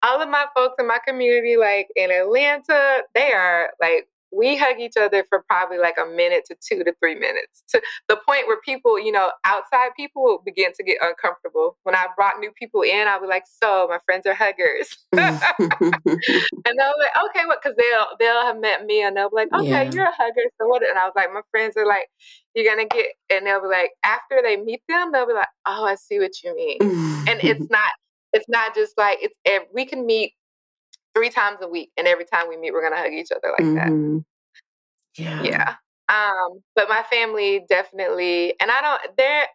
all 0.03 0.23
of 0.23 0.29
my 0.29 0.47
folks 0.55 0.75
in 0.79 0.87
my 0.87 0.99
community 1.07 1.57
like 1.57 1.88
in 1.97 2.11
atlanta 2.11 3.03
they 3.14 3.33
are 3.33 3.71
like 3.81 4.09
we 4.31 4.57
hug 4.57 4.79
each 4.79 4.97
other 4.99 5.25
for 5.29 5.45
probably 5.49 5.79
like 5.79 5.97
a 5.99 6.07
minute 6.07 6.45
to 6.47 6.57
two 6.61 6.85
to 6.85 6.95
three 7.01 7.14
minutes 7.14 7.62
to 7.69 7.81
the 8.09 8.17
point 8.17 8.47
where 8.47 8.61
people, 8.64 8.99
you 8.99 9.12
know, 9.12 9.31
outside 9.45 9.91
people 9.97 10.43
begin 10.45 10.73
to 10.75 10.83
get 10.83 10.99
uncomfortable. 11.01 11.77
When 11.85 11.95
I 11.95 12.07
brought 12.17 12.38
new 12.38 12.51
people 12.53 12.83
in, 12.83 13.09
I'll 13.09 13.21
be 13.21 13.27
like, 13.27 13.45
so 13.62 13.87
my 13.88 13.99
friends 14.05 14.27
are 14.27 14.35
huggers. 14.35 14.97
and 15.12 15.23
they'll 15.23 16.95
be 16.97 17.03
like, 17.03 17.25
okay, 17.31 17.47
what? 17.47 17.61
Because 17.62 17.77
they'll, 17.77 18.07
they'll 18.19 18.43
have 18.43 18.61
met 18.61 18.85
me 18.85 19.03
and 19.03 19.17
they'll 19.17 19.31
be 19.31 19.37
like, 19.37 19.53
okay, 19.55 19.69
yeah. 19.69 19.91
you're 19.91 20.05
a 20.05 20.14
hugger. 20.17 20.43
So 20.61 20.67
what? 20.67 20.83
And 20.88 20.99
I 20.99 21.05
was 21.05 21.14
like, 21.17 21.33
my 21.33 21.43
friends 21.51 21.77
are 21.77 21.87
like, 21.87 22.09
you're 22.55 22.64
going 22.64 22.87
to 22.87 22.95
get, 22.95 23.07
and 23.31 23.47
they'll 23.47 23.62
be 23.62 23.69
like, 23.69 23.91
after 24.05 24.41
they 24.43 24.57
meet 24.57 24.83
them, 24.88 25.12
they'll 25.12 25.27
be 25.27 25.33
like, 25.33 25.49
oh, 25.67 25.85
I 25.85 25.95
see 25.95 26.19
what 26.19 26.43
you 26.43 26.55
mean. 26.55 26.79
and 27.29 27.41
it's 27.43 27.67
not, 27.71 27.91
it's 28.33 28.49
not 28.49 28.75
just 28.75 28.99
like, 28.99 29.19
it's, 29.23 29.35
eh, 29.47 29.61
we 29.73 29.87
can 29.87 30.05
meet 30.05 30.33
three 31.18 31.31
times 31.31 31.59
a 31.62 31.68
week, 31.68 31.90
and 31.96 32.07
every 32.07 32.24
time 32.24 32.48
we 32.48 32.57
meet, 32.57 32.72
we're 32.72 32.83
gonna 32.83 33.00
hug 33.00 33.12
each 33.12 33.31
other 33.33 33.52
like 33.59 33.66
mm-hmm. 33.66 34.16
that. 34.16 34.24
Yeah. 35.16 35.42
Yeah. 35.42 35.74
Um, 36.09 36.62
but 36.74 36.88
my 36.88 37.02
family 37.11 37.64
definitely, 37.68 38.54
and 38.61 38.70
I 38.70 38.81
don't. 38.81 39.16
There, 39.18 39.46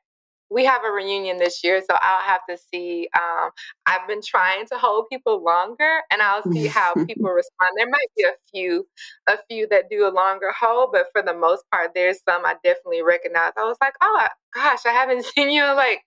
we 0.54 0.66
have 0.66 0.82
a 0.86 0.92
reunion 0.92 1.38
this 1.38 1.64
year, 1.64 1.82
so 1.82 1.98
I'll 2.02 2.24
have 2.24 2.42
to 2.48 2.58
see. 2.58 3.10
Um, 3.16 3.50
I've 3.88 4.08
been 4.08 4.22
trying 4.26 4.68
to 4.68 4.78
hold 4.78 5.06
people 5.12 5.44
longer, 5.44 6.02
and 6.12 6.22
I'll 6.22 6.44
see 6.52 6.68
how 6.68 6.94
people 6.94 7.30
respond. 7.30 7.72
There 7.76 7.90
might 7.90 8.08
be 8.16 8.24
a 8.24 8.34
few, 8.52 8.88
a 9.28 9.38
few 9.50 9.68
that 9.70 9.90
do 9.90 10.08
a 10.08 10.14
longer 10.14 10.52
hold, 10.58 10.92
but 10.94 11.08
for 11.12 11.24
the 11.24 11.34
most 11.34 11.64
part, 11.72 11.92
there's 11.96 12.20
some 12.28 12.46
I 12.46 12.56
definitely 12.64 13.02
recognize. 13.02 13.54
I 13.58 13.64
was 13.64 13.78
like, 13.82 13.96
oh 14.02 14.28
gosh, 14.54 14.86
I 14.86 14.92
haven't 14.92 15.26
seen 15.36 15.50
you 15.50 15.66
in 15.66 15.76
like 15.76 16.02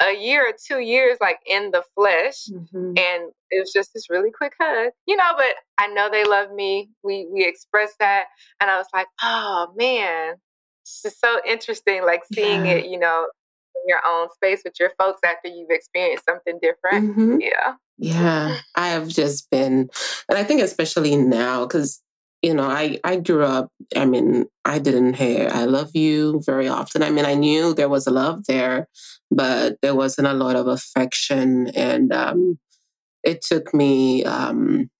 a 0.00 0.16
year 0.16 0.48
or 0.48 0.52
two 0.66 0.80
years, 0.80 1.18
like 1.20 1.38
in 1.46 1.70
the 1.70 1.82
flesh, 1.94 2.46
mm-hmm. 2.50 2.94
and 2.96 3.32
it 3.50 3.60
was 3.60 3.72
just 3.74 3.90
this 3.94 4.08
really 4.08 4.30
quick 4.30 4.54
hug, 4.58 4.92
you 5.06 5.16
know. 5.16 5.32
But 5.36 5.54
I 5.76 5.88
know 5.88 6.08
they 6.10 6.24
love 6.24 6.50
me. 6.50 6.90
We 7.02 7.28
we 7.30 7.44
expressed 7.44 7.98
that, 8.00 8.24
and 8.60 8.70
I 8.70 8.78
was 8.78 8.88
like, 8.94 9.06
oh 9.22 9.72
man, 9.76 10.36
it's 10.82 11.02
just 11.02 11.20
so 11.20 11.40
interesting, 11.46 12.04
like 12.04 12.22
seeing 12.32 12.66
yeah. 12.66 12.72
it, 12.72 12.86
you 12.86 12.98
know, 12.98 13.26
your 13.86 14.00
own 14.06 14.28
space 14.34 14.62
with 14.64 14.74
your 14.78 14.90
folks 14.98 15.20
after 15.24 15.48
you've 15.48 15.70
experienced 15.70 16.24
something 16.28 16.58
different. 16.62 17.10
Mm-hmm. 17.10 17.40
Yeah. 17.40 17.74
Yeah. 17.98 18.58
I 18.74 18.88
have 18.88 19.08
just 19.08 19.50
been, 19.50 19.90
and 20.28 20.38
I 20.38 20.44
think 20.44 20.62
especially 20.62 21.16
now, 21.16 21.66
because, 21.66 22.00
you 22.42 22.54
know, 22.54 22.64
I, 22.64 22.98
I 23.04 23.16
grew 23.16 23.44
up, 23.44 23.70
I 23.94 24.04
mean, 24.04 24.46
I 24.64 24.78
didn't 24.78 25.14
hear 25.14 25.48
I 25.52 25.64
love 25.64 25.94
you 25.94 26.40
very 26.44 26.68
often. 26.68 27.02
I 27.02 27.10
mean, 27.10 27.24
I 27.24 27.34
knew 27.34 27.74
there 27.74 27.88
was 27.88 28.06
a 28.06 28.10
love 28.10 28.46
there, 28.46 28.88
but 29.30 29.76
there 29.82 29.94
wasn't 29.94 30.28
a 30.28 30.34
lot 30.34 30.56
of 30.56 30.66
affection. 30.66 31.68
And 31.68 32.12
um, 32.12 32.58
it 33.22 33.42
took 33.42 33.72
me, 33.72 34.24
um, 34.24 34.90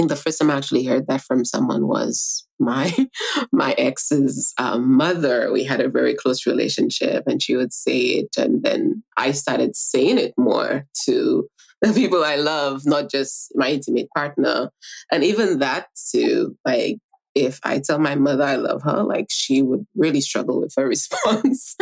think 0.00 0.08
the 0.08 0.16
first 0.16 0.38
time 0.38 0.50
I 0.50 0.56
actually 0.56 0.84
heard 0.84 1.06
that 1.08 1.20
from 1.20 1.44
someone 1.44 1.86
was 1.86 2.46
my 2.58 2.90
my 3.52 3.74
ex's 3.76 4.52
um, 4.58 4.96
mother. 4.96 5.52
We 5.52 5.64
had 5.64 5.80
a 5.80 5.90
very 5.90 6.14
close 6.14 6.46
relationship, 6.46 7.24
and 7.26 7.42
she 7.42 7.56
would 7.56 7.72
say 7.72 7.98
it, 7.98 8.28
and 8.38 8.62
then 8.62 9.02
I 9.16 9.32
started 9.32 9.76
saying 9.76 10.18
it 10.18 10.32
more 10.38 10.86
to 11.04 11.48
the 11.82 11.92
people 11.92 12.24
I 12.24 12.36
love, 12.36 12.82
not 12.86 13.10
just 13.10 13.52
my 13.54 13.70
intimate 13.70 14.08
partner, 14.16 14.70
and 15.12 15.22
even 15.22 15.58
that 15.58 15.88
too. 16.10 16.56
Like 16.64 16.98
if 17.34 17.60
I 17.62 17.78
tell 17.78 17.98
my 17.98 18.14
mother 18.14 18.42
I 18.42 18.56
love 18.56 18.82
her, 18.82 19.02
like 19.02 19.26
she 19.30 19.62
would 19.62 19.86
really 19.94 20.20
struggle 20.20 20.60
with 20.60 20.74
her 20.76 20.86
response. 20.88 21.76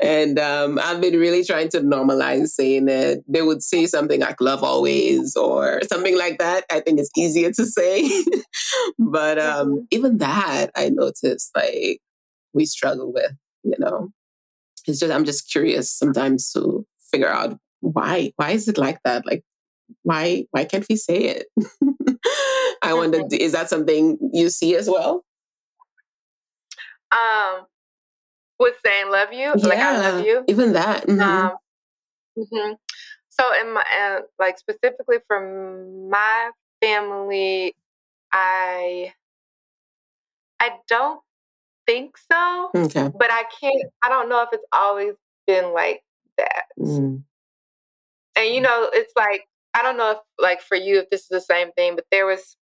and 0.00 0.38
um, 0.38 0.78
I've 0.82 1.00
been 1.00 1.18
really 1.18 1.44
trying 1.44 1.68
to 1.70 1.80
normalize 1.80 2.48
saying 2.48 2.88
it. 2.88 3.24
They 3.28 3.42
would 3.42 3.62
say 3.62 3.86
something 3.86 4.20
like 4.20 4.40
love 4.40 4.62
always 4.62 5.36
or 5.36 5.80
something 5.90 6.16
like 6.16 6.38
that. 6.38 6.64
I 6.70 6.80
think 6.80 6.98
it's 6.98 7.10
easier 7.16 7.52
to 7.52 7.66
say. 7.66 8.08
but 8.98 9.38
um, 9.38 9.86
even 9.90 10.18
that, 10.18 10.70
I 10.74 10.88
noticed 10.88 11.50
like 11.54 12.00
we 12.52 12.64
struggle 12.66 13.12
with, 13.12 13.32
you 13.62 13.74
know. 13.78 14.10
It's 14.86 15.00
just, 15.00 15.12
I'm 15.12 15.24
just 15.24 15.50
curious 15.50 15.90
sometimes 15.90 16.52
to 16.52 16.86
figure 17.10 17.28
out 17.28 17.58
why. 17.80 18.32
Why 18.36 18.52
is 18.52 18.68
it 18.68 18.78
like 18.78 18.98
that? 19.04 19.26
Like, 19.26 19.42
why 20.02 20.44
why 20.50 20.64
can't 20.64 20.86
we 20.88 20.96
say 20.96 21.16
it? 21.16 21.46
I 22.82 22.94
wonder, 22.94 23.22
is 23.32 23.52
that 23.52 23.68
something 23.68 24.18
you 24.32 24.50
see 24.50 24.76
as 24.76 24.88
well? 24.88 25.24
Um, 27.10 27.66
with 28.58 28.74
saying 28.84 29.10
"love 29.10 29.32
you," 29.32 29.52
yeah, 29.56 29.66
like 29.66 29.78
I 29.78 29.98
love 29.98 30.26
you, 30.26 30.44
even 30.48 30.72
that. 30.72 31.06
Mm-hmm. 31.06 31.20
Um, 31.20 31.52
mm-hmm. 32.38 32.72
So, 33.30 33.44
in 33.60 33.72
my 33.74 33.84
uh, 34.00 34.20
like 34.38 34.58
specifically 34.58 35.18
for 35.26 36.08
my 36.10 36.50
family, 36.80 37.74
I 38.32 39.12
I 40.60 40.70
don't 40.88 41.20
think 41.86 42.16
so. 42.30 42.70
Okay, 42.74 43.10
but 43.18 43.30
I 43.30 43.44
can't. 43.60 43.90
I 44.02 44.08
don't 44.08 44.28
know 44.28 44.42
if 44.42 44.48
it's 44.52 44.66
always 44.72 45.14
been 45.46 45.72
like 45.72 46.02
that. 46.38 46.64
Mm. 46.78 47.22
And 48.36 48.54
you 48.54 48.60
know, 48.60 48.90
it's 48.92 49.12
like 49.16 49.46
I 49.76 49.82
don't 49.82 49.98
know 49.98 50.12
if 50.12 50.18
like 50.38 50.62
for 50.62 50.74
you 50.74 50.98
if 51.00 51.10
this 51.10 51.20
is 51.22 51.28
the 51.28 51.40
same 51.40 51.70
thing, 51.72 51.96
but 51.96 52.06
there 52.10 52.24
was 52.24 52.56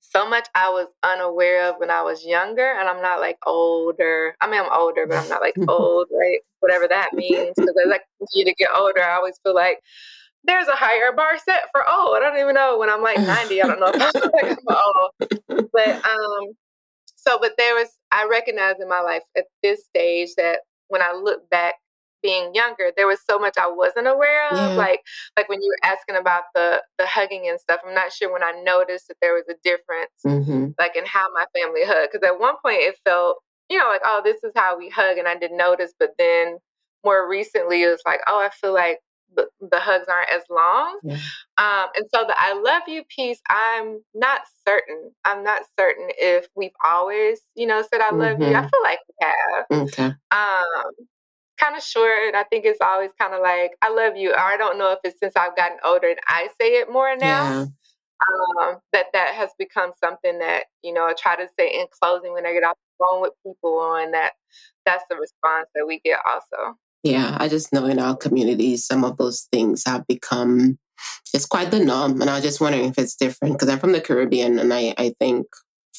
so 0.00 0.28
much 0.28 0.46
I 0.54 0.68
was 0.68 0.86
unaware 1.02 1.70
of 1.70 1.76
when 1.78 1.90
I 1.90 2.02
was 2.02 2.26
younger, 2.26 2.74
and 2.78 2.86
I'm 2.88 3.00
not 3.00 3.20
like 3.20 3.38
older. 3.46 4.36
I 4.42 4.50
mean, 4.50 4.60
I'm 4.60 4.70
older, 4.70 5.06
but 5.06 5.16
I'm 5.16 5.28
not 5.30 5.40
like 5.40 5.56
old, 5.68 6.08
right? 6.12 6.40
Whatever 6.60 6.88
that 6.88 7.14
means. 7.14 7.54
Because 7.56 7.74
as 7.86 7.90
I 7.90 8.00
continue 8.18 8.52
to 8.52 8.54
get 8.58 8.68
older, 8.76 9.02
I 9.02 9.16
always 9.16 9.38
feel 9.42 9.54
like 9.54 9.80
there's 10.44 10.68
a 10.68 10.76
higher 10.76 11.10
bar 11.16 11.38
set 11.38 11.64
for 11.72 11.88
old. 11.88 12.16
I 12.16 12.20
don't 12.20 12.38
even 12.38 12.54
know 12.54 12.78
when 12.78 12.90
I'm 12.90 13.02
like 13.02 13.18
90. 13.18 13.62
I 13.62 13.66
don't 13.66 13.80
know 13.80 13.90
if 13.92 14.16
I'm 14.16 14.30
like 14.42 14.58
old, 14.68 15.70
but 15.72 16.04
um, 16.04 16.52
so 17.16 17.38
but 17.40 17.54
there 17.56 17.74
was 17.74 17.88
I 18.12 18.28
recognize 18.30 18.76
in 18.78 18.90
my 18.90 19.00
life 19.00 19.22
at 19.38 19.46
this 19.62 19.84
stage 19.86 20.34
that 20.36 20.60
when 20.88 21.00
I 21.00 21.12
look 21.12 21.48
back 21.48 21.76
being 22.22 22.54
younger, 22.54 22.92
there 22.96 23.06
was 23.06 23.20
so 23.28 23.38
much 23.38 23.54
I 23.58 23.68
wasn't 23.68 24.06
aware 24.06 24.48
of. 24.50 24.56
Yeah. 24.56 24.68
Like 24.68 25.02
like 25.36 25.48
when 25.48 25.62
you 25.62 25.68
were 25.68 25.88
asking 25.88 26.16
about 26.16 26.44
the 26.54 26.82
the 26.98 27.06
hugging 27.06 27.48
and 27.48 27.60
stuff, 27.60 27.80
I'm 27.86 27.94
not 27.94 28.12
sure 28.12 28.32
when 28.32 28.42
I 28.42 28.52
noticed 28.64 29.08
that 29.08 29.16
there 29.20 29.34
was 29.34 29.44
a 29.48 29.54
difference, 29.62 30.12
mm-hmm. 30.26 30.70
like 30.78 30.96
in 30.96 31.04
how 31.06 31.28
my 31.32 31.46
family 31.54 31.82
hugged. 31.84 32.12
Because 32.12 32.26
at 32.26 32.40
one 32.40 32.54
point 32.62 32.78
it 32.80 32.96
felt, 33.04 33.38
you 33.70 33.78
know, 33.78 33.88
like 33.88 34.02
oh, 34.04 34.20
this 34.24 34.42
is 34.44 34.52
how 34.54 34.78
we 34.78 34.88
hug, 34.88 35.18
and 35.18 35.28
I 35.28 35.36
didn't 35.36 35.58
notice. 35.58 35.92
But 35.98 36.10
then 36.18 36.58
more 37.04 37.28
recently, 37.28 37.82
it 37.82 37.88
was 37.88 38.02
like 38.06 38.20
oh, 38.26 38.40
I 38.44 38.50
feel 38.50 38.74
like 38.74 39.00
the, 39.34 39.48
the 39.60 39.78
hugs 39.78 40.06
aren't 40.08 40.30
as 40.30 40.42
long. 40.50 40.98
Yeah. 41.02 41.18
Um, 41.58 41.88
and 41.96 42.06
so 42.14 42.24
the 42.26 42.34
I 42.36 42.60
love 42.60 42.82
you 42.86 43.02
piece, 43.04 43.40
I'm 43.48 44.02
not 44.14 44.42
certain. 44.66 45.12
I'm 45.24 45.42
not 45.42 45.62
certain 45.78 46.08
if 46.18 46.48
we've 46.54 46.70
always, 46.84 47.40
you 47.54 47.66
know, 47.66 47.82
said 47.82 48.00
I 48.00 48.10
love 48.10 48.38
mm-hmm. 48.38 48.42
you. 48.42 48.48
I 48.48 48.60
mm-hmm. 48.60 48.68
feel 48.68 48.82
like 48.82 48.98
we 49.08 49.26
have. 49.26 49.88
Okay. 49.88 50.14
Um, 50.30 51.06
kind 51.58 51.76
of 51.76 51.82
short. 51.82 52.34
I 52.34 52.44
think 52.44 52.64
it's 52.64 52.80
always 52.80 53.10
kind 53.18 53.34
of 53.34 53.40
like, 53.42 53.72
I 53.82 53.92
love 53.92 54.16
you. 54.16 54.32
Or 54.32 54.38
I 54.38 54.56
don't 54.56 54.78
know 54.78 54.92
if 54.92 54.98
it's 55.04 55.18
since 55.20 55.34
I've 55.36 55.56
gotten 55.56 55.78
older 55.84 56.08
and 56.08 56.20
I 56.26 56.48
say 56.60 56.78
it 56.78 56.90
more 56.90 57.16
now. 57.16 57.50
Yeah. 57.50 57.66
Um, 58.18 58.78
that 58.94 59.06
that 59.12 59.34
has 59.34 59.50
become 59.58 59.92
something 60.02 60.38
that 60.38 60.64
you 60.82 60.94
know 60.94 61.04
I 61.04 61.12
try 61.12 61.36
to 61.36 61.46
say 61.58 61.68
in 61.68 61.84
closing 62.00 62.32
when 62.32 62.46
I 62.46 62.54
get 62.54 62.64
off 62.64 62.78
the 62.98 63.04
phone 63.04 63.20
with 63.20 63.34
people, 63.46 63.94
and 63.94 64.14
that 64.14 64.32
that's 64.86 65.04
the 65.10 65.16
response 65.16 65.68
that 65.74 65.86
we 65.86 66.00
get 66.02 66.20
also. 66.26 66.78
Yeah, 67.02 67.36
I 67.38 67.48
just 67.48 67.74
know 67.74 67.84
in 67.84 67.98
our 67.98 68.16
community 68.16 68.78
some 68.78 69.04
of 69.04 69.18
those 69.18 69.46
things 69.52 69.82
have 69.86 70.06
become 70.06 70.78
it's 71.34 71.44
quite 71.44 71.70
the 71.70 71.84
norm, 71.84 72.22
and 72.22 72.30
I 72.30 72.36
was 72.36 72.42
just 72.42 72.58
wondering 72.58 72.86
if 72.86 72.98
it's 72.98 73.16
different 73.16 73.52
because 73.52 73.68
I'm 73.68 73.80
from 73.80 73.92
the 73.92 74.00
Caribbean, 74.00 74.58
and 74.58 74.72
I 74.72 74.94
I 74.96 75.12
think 75.20 75.46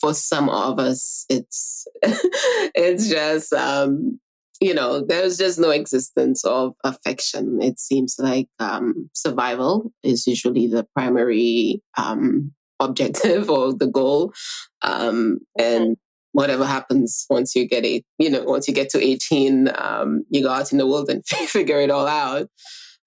for 0.01 0.15
some 0.15 0.49
of 0.49 0.79
us 0.79 1.25
it's 1.29 1.87
it's 2.03 3.09
just 3.09 3.53
um 3.53 4.19
you 4.59 4.73
know, 4.73 5.05
there's 5.05 5.37
just 5.37 5.59
no 5.59 5.69
existence 5.69 6.43
of 6.43 6.73
affection. 6.83 7.61
It 7.61 7.79
seems 7.79 8.15
like 8.17 8.47
um, 8.59 9.09
survival 9.13 9.91
is 10.03 10.25
usually 10.27 10.67
the 10.67 10.85
primary 10.95 11.81
um, 11.97 12.53
objective 12.79 13.49
or 13.49 13.73
the 13.73 13.87
goal. 13.87 14.33
Um, 14.81 15.39
and 15.57 15.97
whatever 16.31 16.65
happens 16.65 17.25
once 17.29 17.55
you 17.55 17.67
get 17.67 17.85
it, 17.85 18.03
you 18.19 18.29
know, 18.29 18.43
once 18.43 18.67
you 18.67 18.73
get 18.73 18.89
to 18.89 19.03
18, 19.03 19.69
um, 19.75 20.23
you 20.29 20.43
go 20.43 20.51
out 20.51 20.71
in 20.71 20.77
the 20.77 20.87
world 20.87 21.09
and 21.09 21.25
figure 21.27 21.81
it 21.81 21.91
all 21.91 22.07
out. 22.07 22.47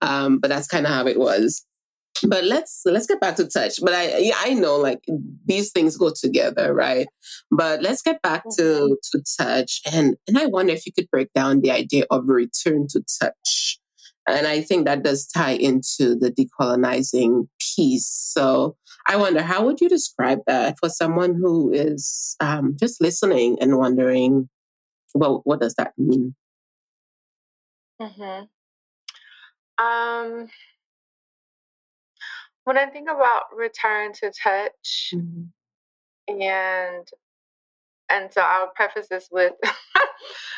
Um, 0.03 0.39
but 0.39 0.49
that's 0.49 0.67
kind 0.67 0.87
of 0.87 0.93
how 0.93 1.07
it 1.07 1.19
was 1.19 1.65
but 2.27 2.45
let's 2.45 2.83
let's 2.85 3.07
get 3.07 3.21
back 3.21 3.37
to 3.37 3.47
touch. 3.47 3.81
But 3.83 3.95
i 3.95 4.33
i 4.39 4.55
know 4.55 4.77
like 4.77 5.05
these 5.47 5.71
things 5.73 5.97
go 5.97 6.13
together 6.15 6.75
right? 6.75 7.09
But 7.51 7.83
let's 7.83 8.03
get 8.03 8.21
back 8.23 8.45
to 8.57 8.63
mm-hmm. 8.63 8.95
to 9.13 9.25
touch. 9.39 9.81
And 9.93 10.17
and 10.27 10.39
i 10.39 10.47
wonder 10.47 10.73
if 10.73 10.87
you 10.87 10.93
could 10.93 11.11
break 11.11 11.33
down 11.35 11.61
the 11.61 11.71
idea 11.71 12.05
of 12.11 12.25
return 12.27 12.87
to 12.91 13.03
touch. 13.21 13.79
And 14.29 14.47
i 14.47 14.61
think 14.61 14.87
that 14.87 15.03
does 15.03 15.27
tie 15.27 15.53
into 15.53 16.15
the 16.15 16.31
decolonizing 16.31 17.49
piece. 17.75 18.07
So 18.07 18.77
i 19.07 19.17
wonder 19.17 19.43
how 19.43 19.65
would 19.65 19.81
you 19.81 19.89
describe 19.89 20.41
that 20.47 20.77
for 20.79 20.89
someone 20.89 21.35
who 21.35 21.73
is 21.73 22.37
um, 22.41 22.77
just 22.79 23.01
listening 23.01 23.59
and 23.61 23.79
wondering 23.79 24.49
well 25.15 25.41
what 25.45 25.61
does 25.61 25.75
that 25.75 25.93
mean? 25.97 26.35
Mm-hmm. 28.01 28.45
um 29.85 30.49
when 32.71 32.79
I 32.79 32.87
think 32.87 33.09
about 33.11 33.47
return 33.53 34.13
to 34.21 34.31
touch, 34.31 35.13
mm-hmm. 35.13 36.41
and 36.41 37.09
and 38.09 38.33
so 38.33 38.43
I'll 38.43 38.71
preface 38.77 39.09
this 39.11 39.27
with, 39.29 39.55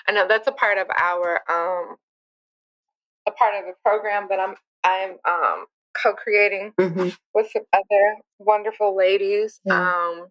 I 0.07 0.13
know 0.13 0.29
that's 0.29 0.47
a 0.47 0.53
part 0.53 0.77
of 0.77 0.89
our 0.95 1.41
um, 1.49 1.97
a 3.27 3.31
part 3.31 3.55
of 3.55 3.65
the 3.65 3.73
program 3.83 4.27
that 4.29 4.39
I'm 4.39 4.57
I'm 4.85 5.13
um, 5.27 5.65
co-creating 6.03 6.75
mm-hmm. 6.79 7.09
with 7.33 7.51
some 7.51 7.63
other 7.73 8.17
wonderful 8.39 8.95
ladies. 8.95 9.59
Yeah. 9.65 9.81
Um, 9.81 10.27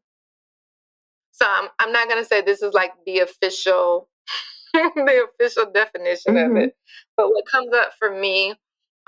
so 1.31 1.47
I'm 1.49 1.69
I'm 1.79 1.91
not 1.91 2.07
gonna 2.07 2.25
say 2.25 2.43
this 2.43 2.61
is 2.61 2.75
like 2.75 2.91
the 3.07 3.21
official 3.21 4.07
the 4.73 5.25
official 5.33 5.71
definition 5.73 6.35
mm-hmm. 6.35 6.57
of 6.57 6.63
it, 6.63 6.75
but 7.17 7.29
what 7.29 7.47
comes 7.51 7.73
up 7.73 7.93
for 7.97 8.11
me 8.11 8.53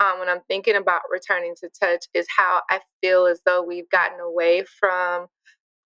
um, 0.04 0.18
when 0.18 0.28
I'm 0.28 0.40
thinking 0.48 0.76
about 0.76 1.02
returning 1.10 1.54
to 1.60 1.68
touch 1.68 2.06
is 2.14 2.26
how 2.34 2.62
I 2.70 2.80
feel 3.00 3.26
as 3.26 3.40
though 3.44 3.62
we've 3.62 3.88
gotten 3.90 4.20
away 4.20 4.64
from 4.78 5.26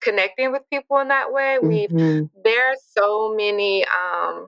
connecting 0.02 0.52
with 0.52 0.62
people 0.72 1.00
in 1.00 1.08
that 1.10 1.32
way. 1.32 1.58
We've 1.62 1.90
mm-hmm. 1.90 2.26
there 2.44 2.72
are 2.72 2.76
so 2.98 3.34
many 3.36 3.86
um, 3.86 4.48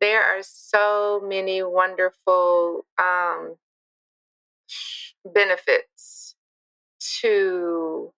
there 0.00 0.22
are 0.22 0.42
so 0.42 1.22
many 1.24 1.62
wonderful 1.62 2.84
um, 2.98 3.56
benefits 5.24 6.34
to 7.20 8.12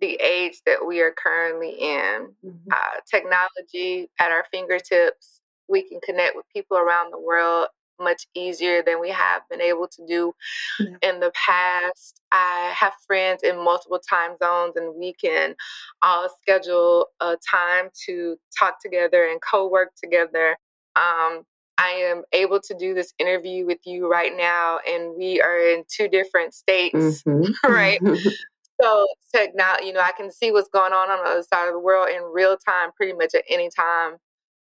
the 0.00 0.14
age 0.14 0.60
that 0.66 0.84
we 0.86 1.00
are 1.00 1.14
currently 1.16 1.70
in. 1.70 2.28
Mm-hmm. 2.44 2.72
Uh, 2.72 3.00
technology 3.10 4.10
at 4.18 4.32
our 4.32 4.44
fingertips, 4.50 5.40
we 5.68 5.88
can 5.88 6.00
connect 6.04 6.34
with 6.34 6.46
people 6.54 6.76
around 6.76 7.12
the 7.12 7.20
world 7.20 7.68
much 8.02 8.26
easier 8.34 8.82
than 8.82 9.00
we 9.00 9.10
have 9.10 9.42
been 9.50 9.60
able 9.60 9.88
to 9.88 10.06
do 10.06 10.32
yeah. 10.80 10.96
in 11.02 11.20
the 11.20 11.32
past. 11.34 12.20
I 12.30 12.72
have 12.76 12.92
friends 13.06 13.42
in 13.42 13.56
multiple 13.56 14.00
time 14.08 14.36
zones, 14.42 14.76
and 14.76 14.94
we 14.94 15.14
can 15.14 15.54
all 16.02 16.28
schedule 16.40 17.08
a 17.20 17.36
time 17.50 17.90
to 18.06 18.36
talk 18.58 18.80
together 18.82 19.24
and 19.24 19.40
co 19.40 19.68
work 19.68 19.90
together. 20.02 20.56
Um, 20.96 21.44
I 21.78 21.90
am 21.90 22.22
able 22.32 22.60
to 22.60 22.74
do 22.74 22.94
this 22.94 23.12
interview 23.18 23.66
with 23.66 23.78
you 23.84 24.10
right 24.10 24.32
now, 24.36 24.78
and 24.86 25.16
we 25.16 25.40
are 25.40 25.58
in 25.58 25.84
two 25.88 26.08
different 26.08 26.54
states, 26.54 27.22
mm-hmm. 27.22 27.52
right? 27.72 28.00
so 28.80 29.06
technology, 29.34 29.86
you 29.86 29.92
know, 29.92 30.00
I 30.00 30.12
can 30.16 30.30
see 30.30 30.52
what's 30.52 30.68
going 30.68 30.92
on 30.92 31.10
on 31.10 31.24
the 31.24 31.30
other 31.30 31.42
side 31.42 31.68
of 31.68 31.74
the 31.74 31.80
world 31.80 32.08
in 32.08 32.22
real 32.32 32.56
time, 32.56 32.90
pretty 32.96 33.14
much 33.14 33.34
at 33.34 33.44
any 33.48 33.70
time 33.70 34.16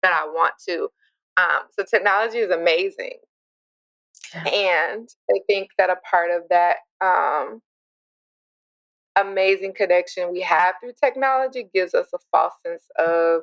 that 0.02 0.12
I 0.12 0.26
want 0.26 0.54
to. 0.68 0.88
Um, 1.36 1.62
so 1.70 1.84
technology 1.84 2.38
is 2.38 2.50
amazing. 2.50 3.18
And 4.34 5.08
I 5.30 5.38
think 5.46 5.70
that 5.78 5.90
a 5.90 5.96
part 6.10 6.30
of 6.30 6.42
that 6.50 6.76
um, 7.00 7.60
amazing 9.16 9.72
connection 9.74 10.32
we 10.32 10.40
have 10.42 10.74
through 10.80 10.92
technology 11.02 11.68
gives 11.72 11.94
us 11.94 12.08
a 12.14 12.18
false 12.30 12.54
sense 12.66 12.84
of 12.98 13.42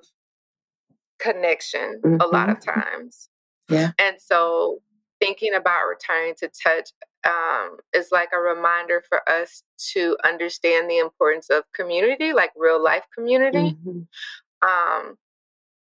connection 1.20 2.02
mm-hmm. 2.04 2.22
a 2.22 2.28
lot 2.28 2.50
of 2.50 2.58
mm-hmm. 2.60 2.80
times. 2.80 3.30
Yeah. 3.70 3.92
And 4.00 4.18
so 4.20 4.82
thinking 5.22 5.54
about 5.56 5.84
returning 5.88 6.36
to 6.40 6.50
touch 6.64 6.90
um, 7.26 7.78
is 7.94 8.10
like 8.12 8.30
a 8.34 8.40
reminder 8.40 9.02
for 9.08 9.28
us 9.30 9.64
to 9.94 10.18
understand 10.26 10.90
the 10.90 10.98
importance 10.98 11.50
of 11.50 11.64
community, 11.74 12.34
like 12.34 12.52
real 12.58 12.84
life 12.84 13.06
community. 13.16 13.78
Mm-hmm. 13.88 14.02
Um, 14.68 15.16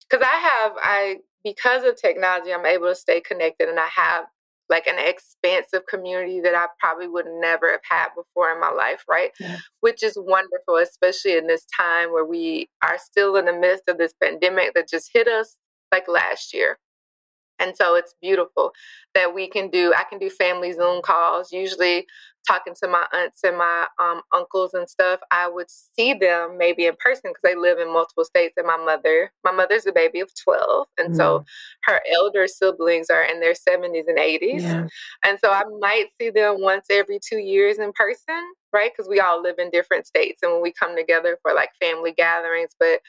because 0.10 0.28
I 0.30 0.36
have, 0.36 0.72
I 0.78 1.16
because 1.44 1.84
of 1.84 2.00
technology, 2.00 2.54
I'm 2.54 2.66
able 2.66 2.88
to 2.88 2.96
stay 2.96 3.22
connected, 3.22 3.70
and 3.70 3.80
I 3.80 3.88
have 3.96 4.26
like 4.70 4.88
an 4.88 4.96
expansive 4.98 5.86
community 5.88 6.40
that 6.42 6.56
I 6.56 6.66
probably 6.80 7.08
would 7.08 7.26
never 7.40 7.70
have 7.70 7.82
had 7.88 8.08
before 8.16 8.52
in 8.52 8.62
my 8.62 8.72
life, 8.72 9.04
right? 9.10 9.32
Yeah. 9.40 9.58
Which 9.82 10.04
is 10.04 10.18
wonderful, 10.18 10.78
especially 10.78 11.38
in 11.38 11.48
this 11.48 11.66
time 11.78 12.12
where 12.12 12.26
we 12.26 12.70
are 12.82 12.98
still 12.98 13.36
in 13.36 13.46
the 13.46 13.54
midst 13.54 13.84
of 13.88 13.98
this 13.98 14.14
pandemic 14.22 14.74
that 14.74 14.90
just 14.90 15.12
hit 15.14 15.28
us 15.28 15.58
like 15.92 16.08
last 16.08 16.54
year. 16.54 16.78
And 17.60 17.76
so 17.76 17.96
it's 17.96 18.16
beautiful 18.22 18.72
that 19.16 19.34
we 19.34 19.48
can 19.48 19.70
do, 19.70 19.94
I 19.96 20.04
can 20.04 20.20
do 20.20 20.30
family 20.30 20.74
Zoom 20.74 21.02
calls. 21.02 21.52
Usually, 21.52 22.06
talking 22.48 22.74
to 22.82 22.88
my 22.88 23.06
aunts 23.14 23.44
and 23.44 23.58
my 23.58 23.88
um, 24.00 24.22
uncles 24.34 24.74
and 24.74 24.90
stuff, 24.90 25.20
I 25.32 25.48
would 25.48 25.68
see 25.70 26.14
them 26.14 26.58
maybe 26.58 26.86
in 26.86 26.96
person 27.00 27.32
because 27.32 27.42
they 27.44 27.56
live 27.56 27.80
in 27.80 27.92
multiple 27.92 28.26
states. 28.26 28.56
And 28.58 28.68
my 28.68 28.78
mother, 28.78 29.32
my 29.44 29.52
mother's 29.52 29.86
a 29.86 29.92
baby 29.92 30.20
of 30.20 30.30
12. 30.44 30.88
And 30.98 31.10
mm 31.10 31.18
so 31.24 31.46
her 31.84 32.02
elder 32.12 32.48
siblings 32.48 33.10
are 33.10 33.24
in 33.24 33.40
their 33.40 33.54
70s 33.54 34.08
and 34.08 34.18
80s. 34.18 34.62
Yeah. 34.62 34.88
And 35.24 35.38
so 35.44 35.52
I 35.52 35.64
might 35.80 36.08
see 36.20 36.32
them 36.32 36.60
once 36.60 36.88
every 36.90 37.20
two 37.20 37.38
years 37.38 37.78
in 37.78 37.94
person, 37.94 38.42
right? 38.74 38.92
Because 38.92 39.08
we 39.08 39.20
all 39.20 39.42
live 39.42 39.56
in 39.60 39.70
different 39.70 40.08
states. 40.08 40.42
And 40.42 40.52
when 40.52 40.62
we 40.62 40.74
come 40.74 40.96
together 40.96 41.38
for 41.44 41.54
like 41.54 41.70
family 41.80 42.12
gatherings, 42.12 42.72
but 42.80 43.00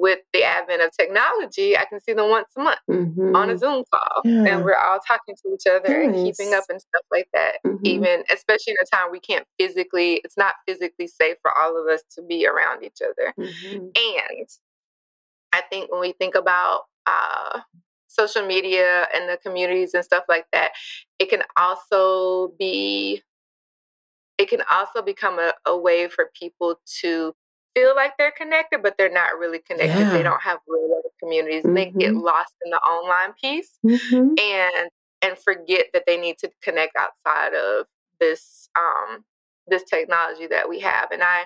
with 0.00 0.20
the 0.32 0.42
advent 0.42 0.80
of 0.80 0.90
technology, 0.96 1.76
I 1.76 1.84
can 1.84 2.00
see 2.00 2.14
them 2.14 2.30
once 2.30 2.48
a 2.56 2.62
month 2.62 2.80
mm-hmm. 2.90 3.36
on 3.36 3.50
a 3.50 3.58
Zoom 3.58 3.84
call, 3.92 4.22
yeah. 4.24 4.46
and 4.46 4.64
we're 4.64 4.74
all 4.74 4.98
talking 5.06 5.34
to 5.36 5.54
each 5.54 5.70
other 5.70 6.06
nice. 6.06 6.16
and 6.16 6.26
keeping 6.26 6.54
up 6.54 6.64
and 6.70 6.80
stuff 6.80 7.04
like 7.12 7.28
that. 7.34 7.56
Mm-hmm. 7.66 7.86
Even 7.86 8.24
especially 8.32 8.72
in 8.72 8.76
a 8.82 8.96
time 8.96 9.12
we 9.12 9.20
can't 9.20 9.46
physically, 9.58 10.22
it's 10.24 10.38
not 10.38 10.54
physically 10.66 11.06
safe 11.06 11.36
for 11.42 11.56
all 11.56 11.78
of 11.78 11.86
us 11.86 12.02
to 12.14 12.22
be 12.22 12.46
around 12.46 12.82
each 12.82 12.98
other. 13.02 13.34
Mm-hmm. 13.38 13.76
And 13.76 14.48
I 15.52 15.60
think 15.70 15.92
when 15.92 16.00
we 16.00 16.12
think 16.12 16.34
about 16.34 16.84
uh, 17.06 17.60
social 18.06 18.46
media 18.46 19.06
and 19.14 19.28
the 19.28 19.36
communities 19.36 19.92
and 19.92 20.02
stuff 20.02 20.24
like 20.30 20.46
that, 20.52 20.72
it 21.18 21.28
can 21.28 21.42
also 21.58 22.54
be 22.58 23.22
it 24.38 24.48
can 24.48 24.62
also 24.72 25.02
become 25.02 25.38
a, 25.38 25.52
a 25.66 25.76
way 25.76 26.08
for 26.08 26.30
people 26.34 26.76
to 27.02 27.34
feel 27.74 27.94
like 27.94 28.12
they're 28.18 28.32
connected, 28.32 28.82
but 28.82 28.96
they're 28.98 29.12
not 29.12 29.38
really 29.38 29.60
connected. 29.60 29.98
Yeah. 29.98 30.12
They 30.12 30.22
don't 30.22 30.42
have 30.42 30.58
real 30.66 30.90
communities. 31.20 31.64
Mm-hmm. 31.64 31.74
They 31.74 31.86
get 31.86 32.12
mm-hmm. 32.12 32.24
lost 32.24 32.54
in 32.64 32.70
the 32.70 32.78
online 32.78 33.34
piece 33.40 33.78
mm-hmm. 33.84 34.34
and 34.38 34.90
and 35.22 35.38
forget 35.38 35.86
that 35.92 36.04
they 36.06 36.16
need 36.16 36.38
to 36.38 36.50
connect 36.62 36.96
outside 36.96 37.54
of 37.54 37.86
this 38.18 38.68
um 38.76 39.24
this 39.66 39.84
technology 39.84 40.46
that 40.46 40.68
we 40.68 40.80
have. 40.80 41.10
And 41.12 41.22
I 41.22 41.44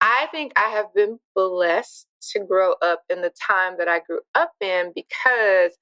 I 0.00 0.28
think 0.30 0.52
I 0.56 0.68
have 0.70 0.94
been 0.94 1.18
blessed 1.34 2.06
to 2.32 2.40
grow 2.40 2.74
up 2.82 3.02
in 3.10 3.22
the 3.22 3.32
time 3.46 3.74
that 3.78 3.88
I 3.88 4.00
grew 4.00 4.20
up 4.34 4.52
in 4.60 4.92
because 4.94 5.72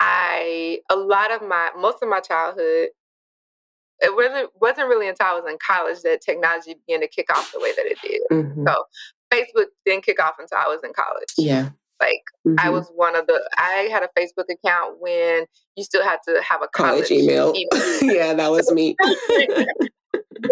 I 0.00 0.80
a 0.90 0.96
lot 0.96 1.32
of 1.32 1.42
my 1.42 1.70
most 1.78 2.02
of 2.02 2.08
my 2.08 2.20
childhood 2.20 2.90
it 4.00 4.14
wasn't 4.14 4.50
wasn't 4.60 4.88
really 4.88 5.08
until 5.08 5.26
I 5.26 5.32
was 5.32 5.50
in 5.50 5.56
college 5.66 6.02
that 6.02 6.20
technology 6.20 6.76
began 6.86 7.00
to 7.00 7.08
kick 7.08 7.30
off 7.34 7.50
the 7.52 7.60
way 7.60 7.72
that 7.72 7.86
it 7.86 7.98
did. 8.02 8.20
Mm-hmm. 8.30 8.66
So 8.66 8.84
Facebook 9.36 9.66
didn't 9.84 10.04
kick 10.04 10.22
off 10.22 10.34
until 10.38 10.58
I 10.58 10.68
was 10.68 10.80
in 10.84 10.92
college. 10.92 11.28
Yeah. 11.36 11.70
Like 12.00 12.22
mm-hmm. 12.46 12.56
I 12.58 12.70
was 12.70 12.90
one 12.94 13.16
of 13.16 13.26
the 13.26 13.42
I 13.56 13.88
had 13.90 14.02
a 14.02 14.08
Facebook 14.18 14.44
account 14.50 14.96
when 15.00 15.46
you 15.76 15.84
still 15.84 16.02
had 16.02 16.18
to 16.28 16.42
have 16.42 16.62
a 16.62 16.68
college, 16.68 17.08
college 17.08 17.10
email. 17.10 17.54
email. 17.54 18.02
yeah, 18.14 18.34
that 18.34 18.50
was 18.50 18.70
me. 18.70 18.96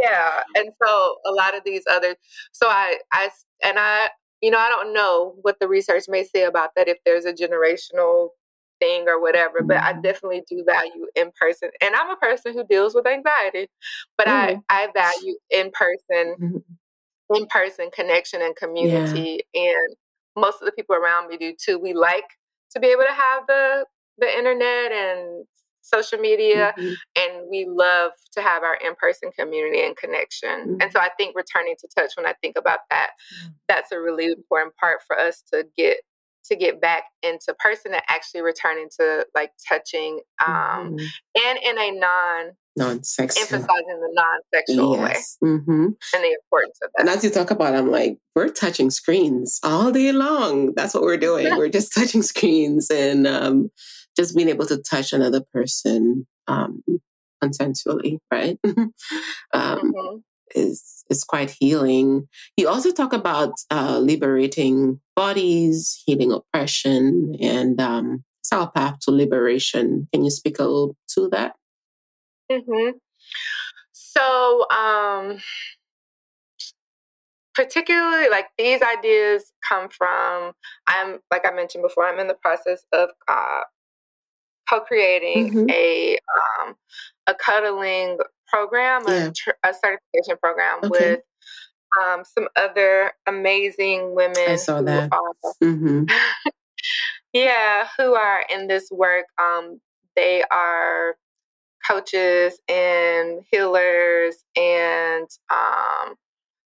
yeah. 0.00 0.40
And 0.54 0.70
so 0.82 1.16
a 1.26 1.32
lot 1.32 1.56
of 1.56 1.62
these 1.64 1.82
other 1.90 2.16
so 2.52 2.68
I 2.68 2.98
I 3.12 3.30
and 3.62 3.78
I 3.78 4.08
you 4.40 4.50
know, 4.50 4.58
I 4.58 4.68
don't 4.68 4.92
know 4.92 5.36
what 5.42 5.58
the 5.60 5.68
research 5.68 6.04
may 6.08 6.24
say 6.24 6.44
about 6.44 6.70
that 6.76 6.88
if 6.88 6.98
there's 7.06 7.24
a 7.24 7.32
generational 7.32 8.28
thing 8.78 9.08
or 9.08 9.18
whatever, 9.18 9.62
but 9.62 9.78
I 9.78 9.92
mm-hmm. 9.92 10.02
definitely 10.02 10.42
do 10.48 10.62
value 10.66 11.06
in 11.14 11.30
person. 11.40 11.70
And 11.80 11.94
I'm 11.94 12.10
a 12.10 12.16
person 12.16 12.52
who 12.52 12.64
deals 12.66 12.94
with 12.94 13.06
anxiety, 13.06 13.68
but 14.18 14.26
mm-hmm. 14.26 14.60
I 14.68 14.84
I 14.84 14.88
value 14.94 15.36
in 15.50 15.70
person 15.72 16.36
mm-hmm 16.40 16.58
in 17.30 17.46
person 17.46 17.90
connection 17.94 18.42
and 18.42 18.54
community. 18.56 19.40
Yeah. 19.54 19.62
And 19.62 19.96
most 20.36 20.60
of 20.60 20.66
the 20.66 20.72
people 20.72 20.96
around 20.96 21.28
me 21.28 21.36
do 21.36 21.54
too. 21.58 21.78
We 21.78 21.92
like 21.92 22.24
to 22.72 22.80
be 22.80 22.88
able 22.88 23.04
to 23.04 23.14
have 23.14 23.46
the 23.46 23.86
the 24.18 24.38
internet 24.38 24.92
and 24.92 25.46
social 25.84 26.18
media 26.18 26.72
mm-hmm. 26.78 26.94
and 27.16 27.46
we 27.50 27.66
love 27.68 28.12
to 28.32 28.40
have 28.40 28.62
our 28.62 28.76
in-person 28.76 29.30
community 29.38 29.84
and 29.84 29.96
connection 29.96 30.48
mm-hmm. 30.48 30.80
and 30.80 30.90
so 30.90 30.98
i 30.98 31.10
think 31.18 31.36
returning 31.36 31.74
to 31.78 31.86
touch 31.94 32.12
when 32.16 32.24
i 32.24 32.32
think 32.40 32.56
about 32.56 32.80
that 32.90 33.10
that's 33.68 33.92
a 33.92 34.00
really 34.00 34.26
important 34.26 34.74
part 34.76 35.00
for 35.06 35.18
us 35.18 35.42
to 35.52 35.64
get 35.76 35.98
to 36.42 36.56
get 36.56 36.80
back 36.80 37.04
into 37.22 37.54
person 37.58 37.92
and 37.92 38.02
actually 38.08 38.40
returning 38.40 38.88
to 38.98 39.26
like 39.34 39.50
touching 39.68 40.20
um 40.46 40.96
mm-hmm. 40.96 41.04
and 41.46 41.58
in 41.62 41.78
a 41.78 41.90
non 41.90 42.52
non-sexual 42.76 43.42
emphasizing 43.42 44.00
the 44.00 44.10
non-sexual 44.12 44.96
yes. 44.96 45.36
way 45.40 45.48
mm-hmm. 45.48 45.84
and 45.84 46.24
the 46.24 46.36
importance 46.42 46.78
of 46.82 46.90
that 46.94 47.00
and 47.00 47.08
as 47.08 47.22
you 47.22 47.30
talk 47.30 47.50
about 47.50 47.74
i'm 47.74 47.90
like 47.90 48.18
we're 48.34 48.48
touching 48.48 48.90
screens 48.90 49.60
all 49.62 49.92
day 49.92 50.12
long 50.12 50.72
that's 50.74 50.94
what 50.94 51.02
we're 51.02 51.16
doing 51.16 51.46
yeah. 51.46 51.56
we're 51.58 51.68
just 51.68 51.94
touching 51.94 52.22
screens 52.22 52.90
and 52.90 53.26
um, 53.26 53.70
just 54.16 54.36
being 54.36 54.48
able 54.48 54.66
to 54.66 54.78
touch 54.78 55.12
another 55.12 55.42
person 55.52 56.26
um, 56.48 56.82
consensually 57.42 58.18
right 58.30 58.58
um, 58.64 58.92
mm-hmm. 59.52 60.16
is 60.54 61.04
is 61.10 61.22
quite 61.22 61.54
healing 61.58 62.26
you 62.56 62.68
also 62.68 62.90
talk 62.90 63.12
about 63.12 63.52
uh, 63.70 63.98
liberating 63.98 65.00
bodies 65.14 66.02
healing 66.06 66.32
oppression 66.32 67.36
and 67.40 67.80
um, 67.80 68.24
it's 68.40 68.52
our 68.52 68.70
path 68.70 68.98
to 69.00 69.12
liberation 69.12 70.08
can 70.12 70.24
you 70.24 70.30
speak 70.30 70.58
a 70.58 70.62
little 70.62 70.96
to 71.06 71.28
that 71.28 71.54
Mm-hmm. 72.50 72.96
So, 73.92 74.66
um, 74.70 75.38
particularly 77.54 78.28
like 78.28 78.46
these 78.58 78.80
ideas 78.82 79.52
come 79.66 79.88
from 79.88 80.52
I'm 80.86 81.20
like 81.30 81.46
I 81.46 81.54
mentioned 81.54 81.82
before. 81.82 82.06
I'm 82.06 82.18
in 82.18 82.28
the 82.28 82.34
process 82.34 82.84
of 82.92 83.10
uh, 83.28 83.60
co-creating 84.68 85.52
mm-hmm. 85.52 85.70
a 85.70 86.18
um, 86.36 86.74
a 87.26 87.34
cuddling 87.34 88.18
program, 88.48 89.02
yeah. 89.06 89.30
a, 89.64 89.70
a, 89.70 89.74
certification 89.74 90.36
program 90.40 90.78
okay. 90.84 90.88
with 90.90 91.20
um, 92.00 92.22
some 92.24 92.48
other 92.56 93.12
amazing 93.26 94.14
women. 94.14 94.44
I 94.48 94.56
saw 94.56 94.82
that. 94.82 95.12
Are, 95.12 95.54
mm-hmm. 95.62 96.04
yeah, 97.32 97.88
who 97.96 98.14
are 98.14 98.44
in 98.52 98.66
this 98.66 98.88
work. 98.90 99.26
Um, 99.40 99.80
they 100.16 100.44
are 100.50 101.16
coaches 101.88 102.58
and 102.68 103.42
healers 103.50 104.44
and 104.56 105.28
um, 105.50 106.14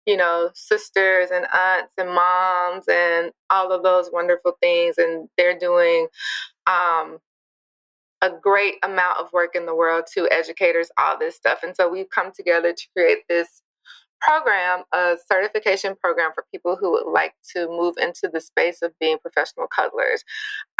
you 0.07 0.17
know 0.17 0.51
sisters 0.55 1.31
and 1.33 1.47
aunts 1.55 1.93
and 1.99 2.09
moms 2.09 2.85
and 2.89 3.33
all 3.51 3.73
of 3.73 3.83
those 3.83 4.11
wonderful 4.13 4.57
things 4.61 4.97
and 4.99 5.29
they're 5.37 5.59
doing 5.59 6.09
um, 6.67 7.19
a 8.23 8.31
great 8.31 8.77
amount 8.85 9.19
of 9.19 9.33
work 9.33 9.55
in 9.55 9.67
the 9.67 9.75
world 9.75 10.05
to 10.15 10.29
educators, 10.31 10.91
all 10.97 11.19
this 11.19 11.35
stuff. 11.35 11.65
And 11.65 11.75
so 11.75 11.91
we've 11.91 12.09
come 12.09 12.31
together 12.35 12.73
to 12.73 12.87
create 12.97 13.19
this 13.29 13.63
program, 14.21 14.85
a 14.93 15.17
certification 15.31 15.97
program 15.97 16.31
for 16.33 16.45
people 16.53 16.77
who 16.77 16.93
would 16.93 17.11
like 17.13 17.35
to 17.57 17.67
move 17.67 17.97
into 18.01 18.31
the 18.33 18.41
space 18.41 18.81
of 18.81 18.93
being 19.01 19.19
professional 19.19 19.67
cuddlers. 19.67 20.23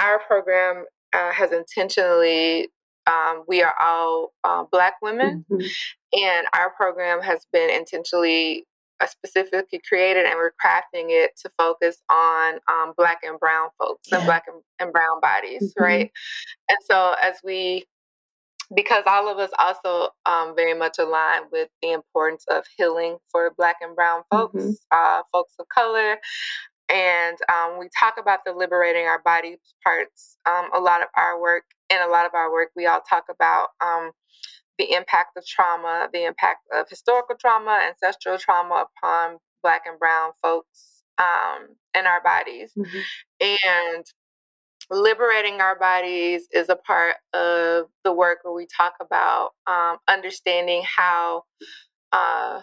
Our 0.01 0.21
program 0.21 0.85
uh, 1.13 1.33
has 1.33 1.51
intentionally, 1.51 2.69
um, 3.07 3.45
we 3.49 3.63
are 3.63 3.75
all 3.81 4.33
uh, 4.45 4.65
Black 4.71 4.95
women, 5.03 5.45
mm-hmm. 5.51 5.67
and 6.13 6.47
our 6.55 6.71
program 6.71 7.21
has 7.21 7.47
been 7.53 7.71
intentionally 7.71 8.67
uh, 9.03 9.07
specifically 9.07 9.81
created 9.89 10.27
and 10.27 10.37
we're 10.37 10.53
crafting 10.65 11.07
it 11.09 11.33
to 11.37 11.51
focus 11.59 12.03
on 12.09 12.61
um, 12.71 12.93
black 12.97 13.19
and 13.25 13.39
brown 13.41 13.69
folks 13.79 14.09
yeah. 14.09 14.19
and 14.19 14.27
black 14.27 14.45
and, 14.47 14.63
and 14.79 14.93
brown 14.93 15.21
bodies 15.21 15.75
mm-hmm. 15.75 15.83
right 15.83 16.13
and 16.69 16.79
so 16.85 17.15
as 17.21 17.35
we 17.43 17.85
because 18.75 19.03
all 19.07 19.29
of 19.29 19.39
us 19.39 19.51
also 19.59 20.11
um, 20.25 20.55
very 20.55 20.75
much 20.75 20.99
align 20.99 21.43
with 21.51 21.69
the 21.83 21.91
importance 21.91 22.45
of 22.49 22.65
healing 22.77 23.17
for 23.31 23.53
black 23.57 23.77
and 23.81 23.97
brown 23.97 24.23
folks 24.31 24.55
mm-hmm. 24.55 24.71
uh, 24.93 25.23
folks 25.33 25.55
of 25.59 25.67
color 25.69 26.19
and 26.89 27.39
um, 27.53 27.79
we 27.79 27.89
talk 27.99 28.15
about 28.21 28.41
the 28.47 28.53
liberating 28.53 29.07
our 29.07 29.21
body 29.25 29.57
parts 29.83 30.37
um, 30.47 30.69
a 30.75 30.81
lot 30.81 31.03
of 31.03 31.09
our 31.17 31.41
work 31.41 31.65
and 31.93 32.09
a 32.09 32.11
lot 32.11 32.27
of 32.27 32.35
our 32.35 32.51
work 32.51 32.71
we 32.75 32.87
all 32.87 33.01
talk 33.09 33.25
about 33.31 33.69
um, 33.81 34.11
the 34.79 34.93
impact 34.93 35.37
of 35.37 35.47
trauma 35.47 36.09
the 36.13 36.25
impact 36.25 36.61
of 36.75 36.89
historical 36.89 37.37
trauma 37.39 37.81
ancestral 37.87 38.39
trauma 38.39 38.87
upon 39.03 39.37
black 39.63 39.83
and 39.87 39.99
brown 39.99 40.31
folks 40.41 41.03
um, 41.19 41.69
in 41.95 42.07
our 42.07 42.23
bodies 42.23 42.73
mm-hmm. 42.77 42.99
and 43.41 44.05
liberating 44.91 45.61
our 45.61 45.79
bodies 45.79 46.49
is 46.53 46.69
a 46.69 46.77
part 46.77 47.17
of 47.35 47.87
the 48.05 48.13
work 48.13 48.39
where 48.43 48.55
we 48.55 48.67
talk 48.67 48.95
about 49.01 49.51
um, 49.67 49.99
understanding 50.09 50.83
how 50.85 51.43
uh, 52.13 52.61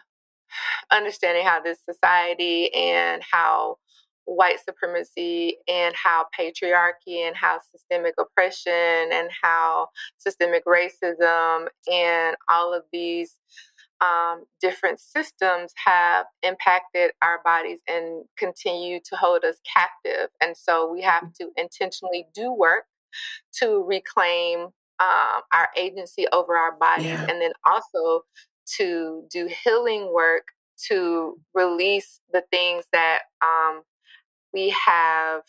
understanding 0.92 1.46
how 1.46 1.62
this 1.62 1.80
society 1.86 2.74
and 2.74 3.22
how 3.30 3.78
white 4.36 4.60
supremacy 4.64 5.58
and 5.68 5.96
how 5.96 6.26
patriarchy 6.38 7.28
and 7.28 7.36
how 7.36 7.60
systemic 7.72 8.14
oppression 8.20 9.10
and 9.12 9.30
how 9.42 9.88
systemic 10.18 10.64
racism 10.66 11.68
and 11.92 12.36
all 12.48 12.74
of 12.74 12.84
these 12.94 13.38
um, 14.02 14.46
different 14.62 15.00
systems 15.00 15.74
have 15.84 16.26
impacted 16.44 17.12
our 17.22 17.42
bodies 17.44 17.80
and 17.88 18.24
continue 18.38 19.00
to 19.04 19.16
hold 19.16 19.44
us 19.44 19.58
captive. 19.66 20.30
And 20.42 20.56
so 20.56 20.90
we 20.92 21.02
have 21.02 21.34
to 21.34 21.50
intentionally 21.58 22.28
do 22.34 22.54
work 22.54 22.86
to 23.60 23.84
reclaim 23.84 24.68
um, 25.02 25.42
our 25.54 25.70
agency 25.76 26.28
over 26.32 26.56
our 26.56 26.78
bodies 26.78 27.08
yeah. 27.08 27.26
and 27.30 27.42
then 27.42 27.52
also 27.66 28.22
to 28.78 29.24
do 29.32 29.50
healing 29.64 30.14
work 30.14 30.44
to 30.88 31.38
release 31.54 32.22
the 32.32 32.44
things 32.52 32.86
that 32.94 33.22
um, 33.42 33.82
we 34.54 34.76
have 34.86 35.42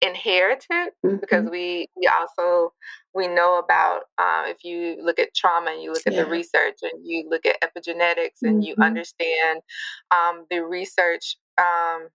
inherited 0.00 0.90
mm-hmm. 1.04 1.16
because 1.16 1.48
we 1.50 1.88
we 1.96 2.06
also 2.06 2.72
we 3.14 3.26
know 3.26 3.58
about 3.58 4.02
um, 4.18 4.44
if 4.46 4.62
you 4.62 4.98
look 5.02 5.18
at 5.18 5.34
trauma 5.34 5.72
and 5.72 5.82
you 5.82 5.92
look 5.92 6.06
at 6.06 6.12
yeah. 6.12 6.22
the 6.22 6.30
research 6.30 6.76
and 6.82 7.04
you 7.04 7.28
look 7.28 7.44
at 7.44 7.60
epigenetics 7.62 8.42
and 8.42 8.56
mm-hmm. 8.56 8.62
you 8.62 8.74
understand 8.80 9.60
um, 10.12 10.44
the 10.50 10.60
research 10.60 11.36
um, 11.58 12.08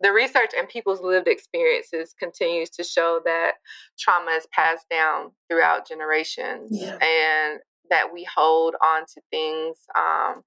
the 0.00 0.12
research 0.12 0.52
and 0.56 0.68
people's 0.68 1.00
lived 1.00 1.28
experiences 1.28 2.14
continues 2.18 2.70
to 2.70 2.84
show 2.84 3.20
that 3.24 3.54
trauma 3.98 4.30
is 4.32 4.46
passed 4.52 4.86
down 4.88 5.30
throughout 5.48 5.86
generations 5.86 6.68
yeah. 6.70 6.96
and 7.02 7.60
that 7.90 8.12
we 8.12 8.26
hold 8.34 8.76
on 8.84 9.02
to 9.02 9.20
things 9.30 9.78
um, 9.96 10.42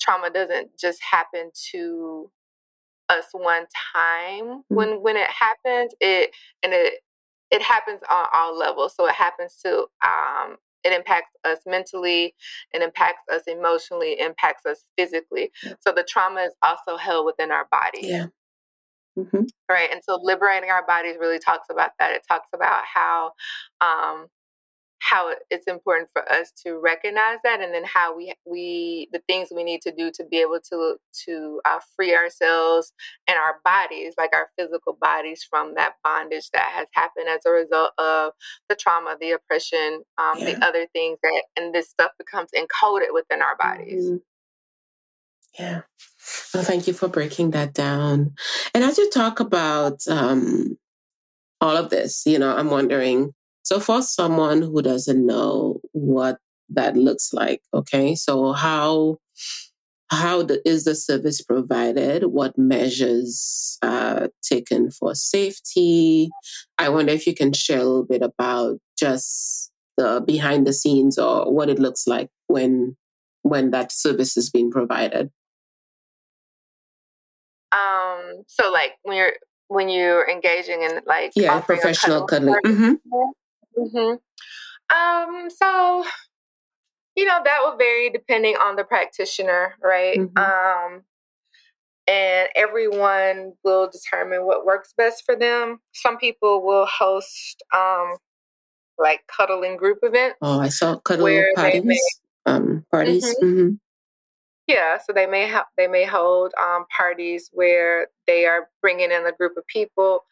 trauma 0.00 0.30
doesn't 0.30 0.70
just 0.78 1.02
happen 1.02 1.50
to 1.72 2.30
us 3.08 3.26
one 3.32 3.66
time 3.94 4.44
mm-hmm. 4.44 4.74
when 4.74 5.02
when 5.02 5.16
it 5.16 5.30
happens 5.30 5.92
it 6.00 6.30
and 6.62 6.72
it 6.72 6.94
it 7.50 7.62
happens 7.62 8.00
on 8.10 8.26
all 8.32 8.56
levels 8.56 8.94
so 8.94 9.06
it 9.06 9.14
happens 9.14 9.56
to 9.64 9.86
um 10.04 10.56
it 10.84 10.92
impacts 10.92 11.34
us 11.44 11.58
mentally 11.66 12.34
it 12.72 12.82
impacts 12.82 13.22
us 13.32 13.42
emotionally 13.46 14.12
it 14.12 14.26
impacts 14.26 14.64
us 14.66 14.84
physically 14.96 15.50
yeah. 15.64 15.72
so 15.80 15.92
the 15.92 16.06
trauma 16.08 16.40
is 16.40 16.54
also 16.62 16.96
held 16.96 17.26
within 17.26 17.50
our 17.50 17.66
body 17.70 18.00
yeah 18.02 18.26
mm-hmm. 19.18 19.42
right 19.68 19.88
and 19.90 20.02
so 20.04 20.18
liberating 20.22 20.70
our 20.70 20.86
bodies 20.86 21.16
really 21.18 21.38
talks 21.38 21.68
about 21.70 21.90
that 21.98 22.12
it 22.12 22.22
talks 22.28 22.48
about 22.54 22.82
how 22.84 23.32
um 23.80 24.26
how 25.00 25.32
it's 25.50 25.66
important 25.66 26.08
for 26.12 26.30
us 26.30 26.52
to 26.64 26.78
recognize 26.78 27.38
that 27.44 27.60
and 27.60 27.72
then 27.72 27.84
how 27.84 28.16
we 28.16 28.34
we 28.44 29.08
the 29.12 29.20
things 29.28 29.48
we 29.54 29.64
need 29.64 29.80
to 29.80 29.92
do 29.92 30.10
to 30.10 30.24
be 30.24 30.38
able 30.38 30.60
to 30.60 30.96
to 31.12 31.60
uh, 31.64 31.78
free 31.96 32.14
ourselves 32.14 32.92
and 33.28 33.38
our 33.38 33.56
bodies 33.64 34.14
like 34.18 34.30
our 34.34 34.50
physical 34.58 34.96
bodies 35.00 35.46
from 35.48 35.74
that 35.74 35.94
bondage 36.02 36.50
that 36.52 36.70
has 36.72 36.86
happened 36.92 37.28
as 37.28 37.40
a 37.46 37.50
result 37.50 37.92
of 37.98 38.32
the 38.68 38.74
trauma 38.74 39.16
the 39.20 39.30
oppression 39.30 40.02
um, 40.18 40.34
yeah. 40.38 40.44
the 40.52 40.64
other 40.64 40.86
things 40.92 41.18
that 41.22 41.42
and 41.56 41.74
this 41.74 41.88
stuff 41.88 42.10
becomes 42.18 42.50
encoded 42.56 43.12
within 43.12 43.40
our 43.40 43.56
bodies 43.56 44.04
mm-hmm. 44.04 44.16
yeah 45.58 45.82
well 46.52 46.64
thank 46.64 46.86
you 46.86 46.92
for 46.92 47.08
breaking 47.08 47.52
that 47.52 47.72
down 47.72 48.34
and 48.74 48.84
as 48.84 48.98
you 48.98 49.08
talk 49.10 49.38
about 49.38 50.00
um, 50.08 50.76
all 51.60 51.76
of 51.76 51.90
this 51.90 52.26
you 52.26 52.38
know 52.38 52.54
i'm 52.56 52.70
wondering 52.70 53.32
so 53.68 53.78
for 53.80 54.00
someone 54.00 54.62
who 54.62 54.80
doesn't 54.80 55.26
know 55.26 55.78
what 55.92 56.38
that 56.70 56.96
looks 56.96 57.34
like, 57.34 57.60
okay, 57.74 58.14
so 58.14 58.54
how 58.54 59.18
how 60.10 60.42
the, 60.42 60.66
is 60.66 60.84
the 60.84 60.94
service 60.94 61.42
provided? 61.42 62.24
What 62.24 62.56
measures 62.56 63.76
uh, 63.82 64.28
taken 64.40 64.90
for 64.90 65.14
safety? 65.14 66.30
I 66.78 66.88
wonder 66.88 67.12
if 67.12 67.26
you 67.26 67.34
can 67.34 67.52
share 67.52 67.80
a 67.80 67.84
little 67.84 68.06
bit 68.06 68.22
about 68.22 68.78
just 68.98 69.70
the 69.98 70.24
behind 70.26 70.66
the 70.66 70.72
scenes 70.72 71.18
or 71.18 71.52
what 71.52 71.68
it 71.68 71.78
looks 71.78 72.06
like 72.06 72.30
when 72.46 72.96
when 73.42 73.70
that 73.72 73.92
service 73.92 74.38
is 74.38 74.48
being 74.48 74.70
provided. 74.70 75.30
Um. 77.72 78.44
So, 78.46 78.72
like 78.72 78.92
when 79.02 79.18
you're 79.18 79.34
when 79.66 79.90
you're 79.90 80.26
engaging 80.26 80.84
in 80.84 81.00
like 81.06 81.32
yeah 81.36 81.60
professional 81.60 82.26
cuddling. 82.26 82.54
Mm-hmm. 82.64 82.94
Mm-hmm. 83.76 84.16
Um, 84.96 85.50
so, 85.50 86.04
you 87.16 87.26
know, 87.26 87.40
that 87.44 87.58
will 87.62 87.76
vary 87.76 88.10
depending 88.10 88.56
on 88.56 88.76
the 88.76 88.84
practitioner, 88.84 89.74
right? 89.82 90.18
Mm-hmm. 90.18 90.38
Um, 90.38 91.02
and 92.06 92.48
everyone 92.56 93.52
will 93.64 93.90
determine 93.90 94.46
what 94.46 94.64
works 94.64 94.94
best 94.96 95.24
for 95.26 95.36
them. 95.36 95.78
Some 95.92 96.16
people 96.16 96.64
will 96.64 96.86
host 96.86 97.62
um, 97.76 98.16
like 98.98 99.20
cuddling 99.26 99.76
group 99.76 99.98
events. 100.02 100.36
Oh, 100.40 100.58
I 100.58 100.68
saw 100.68 100.98
cuddling 100.98 101.52
parties. 101.54 101.84
May, 101.84 102.00
um, 102.46 102.86
parties. 102.90 103.24
Mm-hmm. 103.24 103.46
Mm-hmm. 103.46 103.74
Yeah, 104.68 104.98
so 104.98 105.14
they 105.14 105.26
may 105.26 105.46
have 105.46 105.64
they 105.78 105.86
may 105.86 106.04
hold 106.04 106.52
um, 106.60 106.84
parties 106.94 107.48
where 107.52 108.08
they 108.26 108.44
are 108.44 108.68
bringing 108.82 109.10
in 109.10 109.26
a 109.26 109.32
group 109.32 109.56
of 109.56 109.66
people 109.66 110.24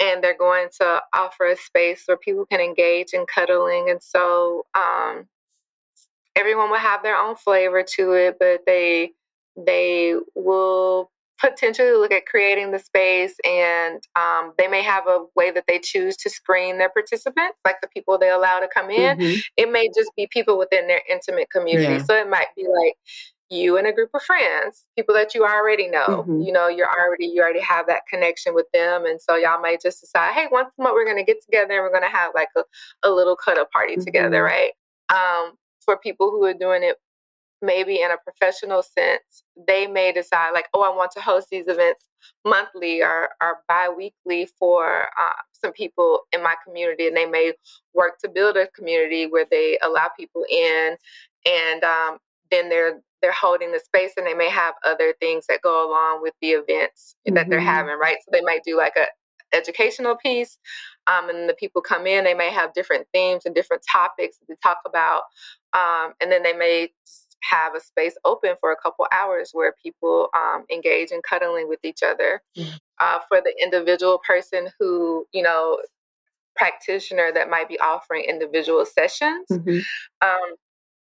and 0.00 0.22
they're 0.22 0.36
going 0.36 0.68
to 0.80 1.00
offer 1.14 1.46
a 1.46 1.56
space 1.56 2.04
where 2.06 2.16
people 2.16 2.46
can 2.46 2.60
engage 2.60 3.12
in 3.12 3.26
cuddling. 3.32 3.90
And 3.90 4.02
so 4.02 4.64
um, 4.74 5.28
everyone 6.36 6.70
will 6.70 6.78
have 6.78 7.02
their 7.02 7.16
own 7.16 7.36
flavor 7.36 7.82
to 7.96 8.12
it, 8.12 8.36
but 8.38 8.62
they 8.66 9.12
they 9.56 10.14
will 10.34 11.10
potentially 11.40 11.92
look 11.92 12.12
at 12.12 12.26
creating 12.26 12.70
the 12.70 12.78
space 12.78 13.34
and 13.44 14.02
um, 14.14 14.52
they 14.58 14.68
may 14.68 14.82
have 14.82 15.06
a 15.06 15.24
way 15.34 15.50
that 15.50 15.64
they 15.66 15.78
choose 15.78 16.16
to 16.16 16.28
screen 16.28 16.76
their 16.78 16.90
participants 16.90 17.56
like 17.64 17.76
the 17.80 17.88
people 17.88 18.18
they 18.18 18.30
allow 18.30 18.60
to 18.60 18.68
come 18.72 18.90
in 18.90 19.16
mm-hmm. 19.16 19.38
it 19.56 19.72
may 19.72 19.88
just 19.96 20.10
be 20.16 20.28
people 20.30 20.58
within 20.58 20.86
their 20.86 21.00
intimate 21.10 21.48
community 21.50 21.94
yeah. 21.94 22.02
so 22.02 22.14
it 22.14 22.28
might 22.28 22.48
be 22.56 22.66
like 22.68 22.94
you 23.50 23.76
and 23.76 23.86
a 23.86 23.92
group 23.92 24.10
of 24.14 24.22
friends, 24.22 24.86
people 24.96 25.14
that 25.14 25.34
you 25.34 25.44
already 25.44 25.88
know. 25.88 26.06
Mm-hmm. 26.06 26.42
You 26.42 26.52
know, 26.52 26.68
you're 26.68 26.88
already 26.88 27.26
you 27.26 27.42
already 27.42 27.60
have 27.60 27.86
that 27.88 28.06
connection 28.08 28.54
with 28.54 28.66
them, 28.72 29.04
and 29.06 29.20
so 29.20 29.36
y'all 29.36 29.60
might 29.60 29.82
just 29.82 30.00
decide, 30.00 30.32
hey, 30.32 30.46
once 30.50 30.70
a 30.78 30.82
month 30.82 30.94
we're 30.94 31.06
gonna 31.06 31.24
get 31.24 31.44
together 31.44 31.74
and 31.74 31.82
we're 31.82 31.92
gonna 31.92 32.08
have 32.08 32.32
like 32.34 32.48
a, 32.56 32.62
a 33.02 33.10
little 33.10 33.36
cuddle 33.36 33.66
party 33.72 33.94
mm-hmm. 33.94 34.04
together, 34.04 34.42
right? 34.42 34.72
Um, 35.10 35.54
for 35.84 35.96
people 35.98 36.30
who 36.30 36.44
are 36.44 36.54
doing 36.54 36.82
it 36.82 36.96
maybe 37.62 38.00
in 38.00 38.10
a 38.10 38.16
professional 38.16 38.82
sense, 38.82 39.44
they 39.66 39.86
may 39.86 40.12
decide 40.12 40.52
like, 40.52 40.66
oh, 40.74 40.82
I 40.82 40.94
want 40.94 41.10
to 41.12 41.20
host 41.20 41.48
these 41.50 41.68
events 41.68 42.06
monthly 42.44 43.02
or, 43.02 43.28
or 43.42 43.58
bi-weekly 43.68 44.48
for 44.58 45.02
uh, 45.20 45.32
some 45.52 45.72
people 45.72 46.20
in 46.32 46.42
my 46.42 46.54
community 46.64 47.06
and 47.06 47.16
they 47.16 47.26
may 47.26 47.52
work 47.94 48.18
to 48.18 48.28
build 48.28 48.56
a 48.56 48.66
community 48.68 49.26
where 49.26 49.46
they 49.50 49.78
allow 49.82 50.08
people 50.18 50.44
in 50.50 50.96
and 51.46 51.84
um, 51.84 52.18
then 52.50 52.68
they're 52.68 53.00
they're 53.22 53.32
holding 53.32 53.72
the 53.72 53.80
space 53.80 54.12
and 54.16 54.26
they 54.26 54.34
may 54.34 54.48
have 54.48 54.74
other 54.84 55.14
things 55.20 55.46
that 55.48 55.62
go 55.62 55.88
along 55.88 56.22
with 56.22 56.34
the 56.40 56.50
events 56.50 57.14
mm-hmm. 57.26 57.34
that 57.34 57.48
they're 57.48 57.58
mm-hmm. 57.58 57.68
having, 57.68 57.98
right? 57.98 58.16
So 58.24 58.30
they 58.32 58.42
might 58.42 58.62
do 58.64 58.76
like 58.76 58.94
a 58.96 59.06
educational 59.52 60.16
piece. 60.16 60.58
Um, 61.06 61.28
and 61.28 61.48
the 61.48 61.54
people 61.54 61.82
come 61.82 62.06
in, 62.06 62.24
they 62.24 62.34
may 62.34 62.50
have 62.50 62.72
different 62.72 63.06
themes 63.12 63.42
and 63.44 63.54
different 63.54 63.82
topics 63.90 64.38
to 64.48 64.56
talk 64.62 64.78
about. 64.86 65.22
Um, 65.72 66.12
and 66.20 66.30
then 66.30 66.42
they 66.42 66.52
may 66.52 66.90
have 67.42 67.74
a 67.74 67.80
space 67.80 68.16
open 68.24 68.54
for 68.60 68.70
a 68.70 68.76
couple 68.76 69.06
hours 69.12 69.50
where 69.52 69.74
people 69.82 70.28
um, 70.36 70.64
engage 70.70 71.10
in 71.10 71.20
cuddling 71.28 71.68
with 71.68 71.80
each 71.84 72.02
other. 72.02 72.42
Mm-hmm. 72.56 72.76
Uh, 73.00 73.18
for 73.28 73.40
the 73.40 73.54
individual 73.62 74.20
person 74.26 74.68
who, 74.78 75.24
you 75.32 75.42
know, 75.42 75.78
practitioner 76.54 77.32
that 77.32 77.48
might 77.48 77.68
be 77.68 77.80
offering 77.80 78.24
individual 78.24 78.84
sessions. 78.84 79.46
Mm-hmm. 79.50 79.78
Um, 80.20 80.54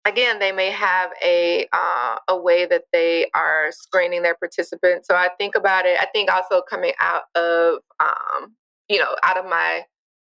again, 0.07 0.39
they 0.39 0.51
may 0.51 0.71
have 0.71 1.11
a 1.23 1.67
uh, 1.73 2.15
a 2.29 2.37
way 2.37 2.65
that 2.65 2.83
they 2.93 3.29
are 3.35 3.71
screening 3.71 4.23
their 4.23 4.35
participants. 4.35 5.07
So 5.07 5.15
I 5.15 5.29
think 5.37 5.55
about 5.55 5.85
it. 5.85 5.97
I 5.99 6.07
think 6.13 6.31
also 6.31 6.61
coming 6.67 6.93
out 6.99 7.23
of 7.35 7.79
um, 7.99 8.55
you 8.89 8.99
know 8.99 9.15
out 9.23 9.37
of 9.37 9.45
my 9.45 9.83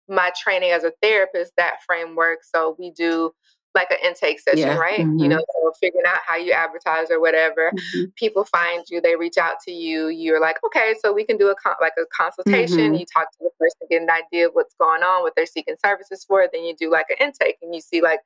my 0.08 0.32
training 0.40 0.70
as 0.70 0.84
a 0.84 0.92
therapist, 1.02 1.52
that 1.56 1.76
framework. 1.86 2.40
So 2.42 2.76
we 2.78 2.90
do 2.92 3.32
like 3.74 3.90
an 3.90 3.98
intake 4.04 4.40
session, 4.40 4.58
yeah. 4.58 4.76
right? 4.76 5.00
Mm-hmm. 5.00 5.18
You 5.18 5.28
know, 5.28 5.38
so 5.38 5.72
figuring 5.80 6.04
out 6.06 6.18
how 6.26 6.36
you 6.36 6.52
advertise 6.52 7.10
or 7.10 7.20
whatever. 7.20 7.70
Mm-hmm. 7.70 8.04
People 8.16 8.44
find 8.44 8.84
you, 8.90 9.00
they 9.00 9.16
reach 9.16 9.38
out 9.38 9.56
to 9.66 9.72
you. 9.72 10.08
You're 10.08 10.40
like, 10.40 10.56
okay, 10.66 10.94
so 11.02 11.12
we 11.12 11.24
can 11.24 11.36
do 11.36 11.48
a 11.48 11.54
con- 11.54 11.76
like 11.80 11.94
a 11.98 12.04
consultation. 12.14 12.78
Mm-hmm. 12.78 12.94
You 12.94 13.06
talk 13.06 13.30
to 13.32 13.38
the 13.40 13.50
person, 13.58 13.80
get 13.90 14.02
an 14.02 14.10
idea 14.10 14.48
of 14.48 14.54
what's 14.54 14.74
going 14.74 15.02
on, 15.02 15.22
what 15.22 15.34
they're 15.36 15.46
seeking 15.46 15.76
services 15.84 16.24
for. 16.24 16.46
Then 16.52 16.64
you 16.64 16.74
do 16.76 16.90
like 16.90 17.06
an 17.10 17.16
intake, 17.20 17.56
and 17.62 17.74
you 17.74 17.80
see 17.80 18.02
like, 18.02 18.20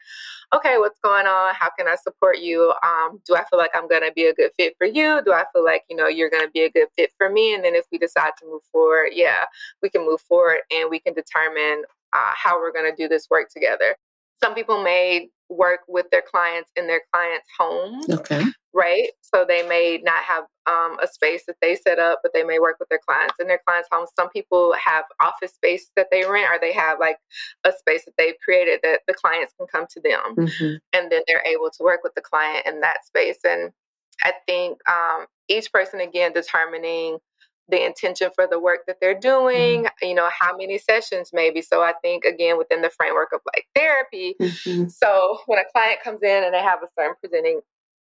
okay, 0.55 0.79
what's 0.79 0.99
going 1.01 1.27
on? 1.27 1.55
How 1.55 1.71
can 1.79 1.89
I 1.89 1.97
support 1.97 2.39
you? 2.39 2.73
Um, 2.85 3.21
do 3.27 3.37
I 3.37 3.45
feel 3.51 3.59
like 3.59 3.73
I'm 3.75 3.89
gonna 3.89 4.13
be 4.13 4.27
a 4.27 4.35
good 4.35 4.51
fit 4.57 4.75
for 4.79 4.87
you? 4.87 5.23
Do 5.25 5.33
I 5.33 5.45
feel 5.53 5.65
like 5.65 5.85
you 5.89 5.97
know 5.97 6.09
you're 6.09 6.31
gonna 6.31 6.51
be 6.51 6.63
a 6.63 6.71
good 6.71 6.89
fit 6.97 7.13
for 7.17 7.31
me? 7.31 7.55
And 7.55 7.65
then 7.65 7.75
if 7.75 7.85
we 7.93 7.99
decide 7.99 8.33
to 8.41 8.47
move 8.47 8.63
forward, 8.73 9.11
yeah, 9.13 9.45
we 9.83 9.91
can 9.91 10.05
move 10.05 10.21
forward 10.21 10.59
and 10.71 10.91
we 10.91 10.99
can 10.99 11.15
determine 11.15 11.85
uh, 12.13 12.33
how 12.35 12.59
we're 12.59 12.73
going 12.73 12.91
to 12.91 12.97
do 12.97 13.09
this 13.09 13.29
work 13.31 13.51
together. 13.51 13.97
Some 14.43 14.55
people 14.55 14.83
may 14.83 15.29
work 15.49 15.81
with 15.89 16.07
their 16.11 16.23
clients 16.23 16.71
in 16.77 16.87
their 16.87 17.03
clients' 17.13 17.49
homes. 17.59 18.09
Okay. 18.11 18.43
Right. 18.75 19.09
So 19.23 19.45
they 19.49 19.67
may 19.67 20.01
not 20.03 20.23
have 20.23 20.45
um, 20.67 20.99
a 21.03 21.07
space 21.07 21.45
that 21.47 21.57
they 21.63 21.77
set 21.77 21.99
up, 21.99 22.21
but 22.23 22.33
they 22.35 22.43
may 22.43 22.59
work 22.59 22.77
with 22.79 22.89
their 22.89 23.01
clients 23.07 23.35
in 23.41 23.47
their 23.47 23.61
clients' 23.67 23.89
homes. 23.91 24.11
Some 24.19 24.29
people 24.31 24.75
have 24.75 25.05
office 25.21 25.55
space 25.55 25.91
that 25.97 26.09
they 26.11 26.25
rent, 26.27 26.51
or 26.51 26.59
they 26.61 26.73
have 26.73 26.99
like 26.99 27.17
a 27.65 27.73
space 27.73 28.05
that 28.05 28.15
they've 28.19 28.35
created 28.45 28.81
that 28.83 29.01
the 29.07 29.15
clients 29.15 29.55
can 29.57 29.67
come 29.67 29.87
to 29.91 30.01
them, 30.01 30.37
mm-hmm. 30.37 30.75
and 30.93 31.11
then 31.11 31.23
they're 31.27 31.45
able 31.47 31.71
to 31.71 31.85
work 31.85 32.01
with 32.03 32.15
the 32.15 32.21
client 32.21 32.67
in 32.67 32.81
that 32.81 33.07
space. 33.07 33.39
And 33.45 33.73
I 34.23 34.33
think 34.47 34.79
um, 34.91 35.27
each 35.49 35.73
person 35.73 36.01
again 36.01 36.33
determining 36.33 37.19
the 37.69 37.85
intention 37.85 38.31
for 38.35 38.47
the 38.47 38.59
work 38.59 38.81
that 38.87 38.97
they're 39.01 39.19
doing, 39.19 39.85
mm-hmm. 39.85 40.07
you 40.07 40.15
know, 40.15 40.31
how 40.39 40.57
many 40.57 40.79
sessions 40.79 41.31
maybe. 41.33 41.63
So 41.63 41.83
I 41.83 41.95
think 42.03 42.25
again 42.25 42.59
within 42.59 42.83
the 42.83 42.91
framework 42.91 43.31
of 43.33 43.41
like 43.55 43.67
therapy. 43.75 44.35
Mm-hmm. 44.41 44.89
So 44.89 45.39
when 45.47 45.59
a 45.59 45.65
client 45.73 46.01
comes 46.03 46.23
in 46.23 46.45
and 46.45 46.55
they 46.55 46.63
have 46.63 46.83
a 46.83 46.89
certain 46.99 47.15
presenting 47.21 47.61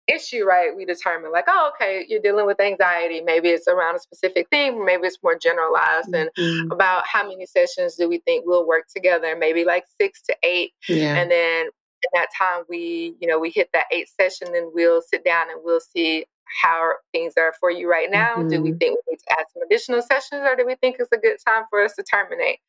issue, 0.07 0.43
right, 0.43 0.75
we 0.75 0.85
determine 0.85 1.31
like, 1.31 1.45
oh, 1.47 1.71
okay, 1.75 2.05
you're 2.07 2.21
dealing 2.21 2.45
with 2.45 2.59
anxiety. 2.59 3.21
Maybe 3.21 3.49
it's 3.49 3.67
around 3.67 3.95
a 3.95 3.99
specific 3.99 4.49
thing, 4.49 4.83
maybe 4.85 5.07
it's 5.07 5.19
more 5.21 5.37
generalized. 5.37 6.11
Mm-hmm. 6.11 6.41
And 6.41 6.71
about 6.71 7.03
how 7.05 7.27
many 7.27 7.45
sessions 7.45 7.95
do 7.95 8.07
we 8.09 8.19
think 8.19 8.45
we'll 8.45 8.67
work 8.67 8.85
together? 8.93 9.35
Maybe 9.37 9.65
like 9.65 9.85
six 9.99 10.21
to 10.23 10.35
eight. 10.43 10.71
Yeah. 10.87 11.15
And 11.15 11.29
then 11.29 11.65
in 11.65 12.09
that 12.13 12.27
time 12.37 12.63
we, 12.69 13.15
you 13.19 13.27
know, 13.27 13.39
we 13.39 13.49
hit 13.49 13.69
that 13.73 13.85
eight 13.91 14.07
session, 14.09 14.53
then 14.53 14.71
we'll 14.73 15.01
sit 15.01 15.25
down 15.25 15.49
and 15.51 15.59
we'll 15.63 15.81
see 15.81 16.25
how 16.61 16.93
things 17.11 17.33
are 17.37 17.53
for 17.59 17.71
you 17.71 17.89
right 17.89 18.09
now. 18.09 18.35
Mm-hmm. 18.35 18.49
Do 18.49 18.61
we 18.61 18.69
mm-hmm. 18.69 18.77
think 18.77 18.99
we 19.07 19.13
need 19.13 19.19
to 19.19 19.31
add 19.31 19.45
some 19.53 19.63
additional 19.63 20.01
sessions 20.01 20.41
or 20.45 20.55
do 20.55 20.65
we 20.65 20.75
think 20.75 20.97
it's 20.99 21.11
a 21.13 21.17
good 21.17 21.37
time 21.45 21.63
for 21.69 21.83
us 21.83 21.95
to 21.95 22.03
terminate? 22.03 22.59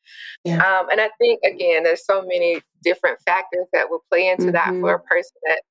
Yeah. 0.43 0.57
Um, 0.57 0.89
and 0.89 1.01
I 1.01 1.09
think, 1.17 1.41
again, 1.43 1.83
there's 1.83 2.05
so 2.05 2.21
many 2.21 2.61
different 2.83 3.19
factors 3.25 3.67
that 3.73 3.89
will 3.89 4.03
play 4.09 4.29
into 4.29 4.45
mm-hmm. 4.45 4.51
that 4.53 4.69
for 4.79 4.95
a 4.95 4.99
mm-hmm. 4.99 5.07
person 5.07 5.35
that 5.47 5.61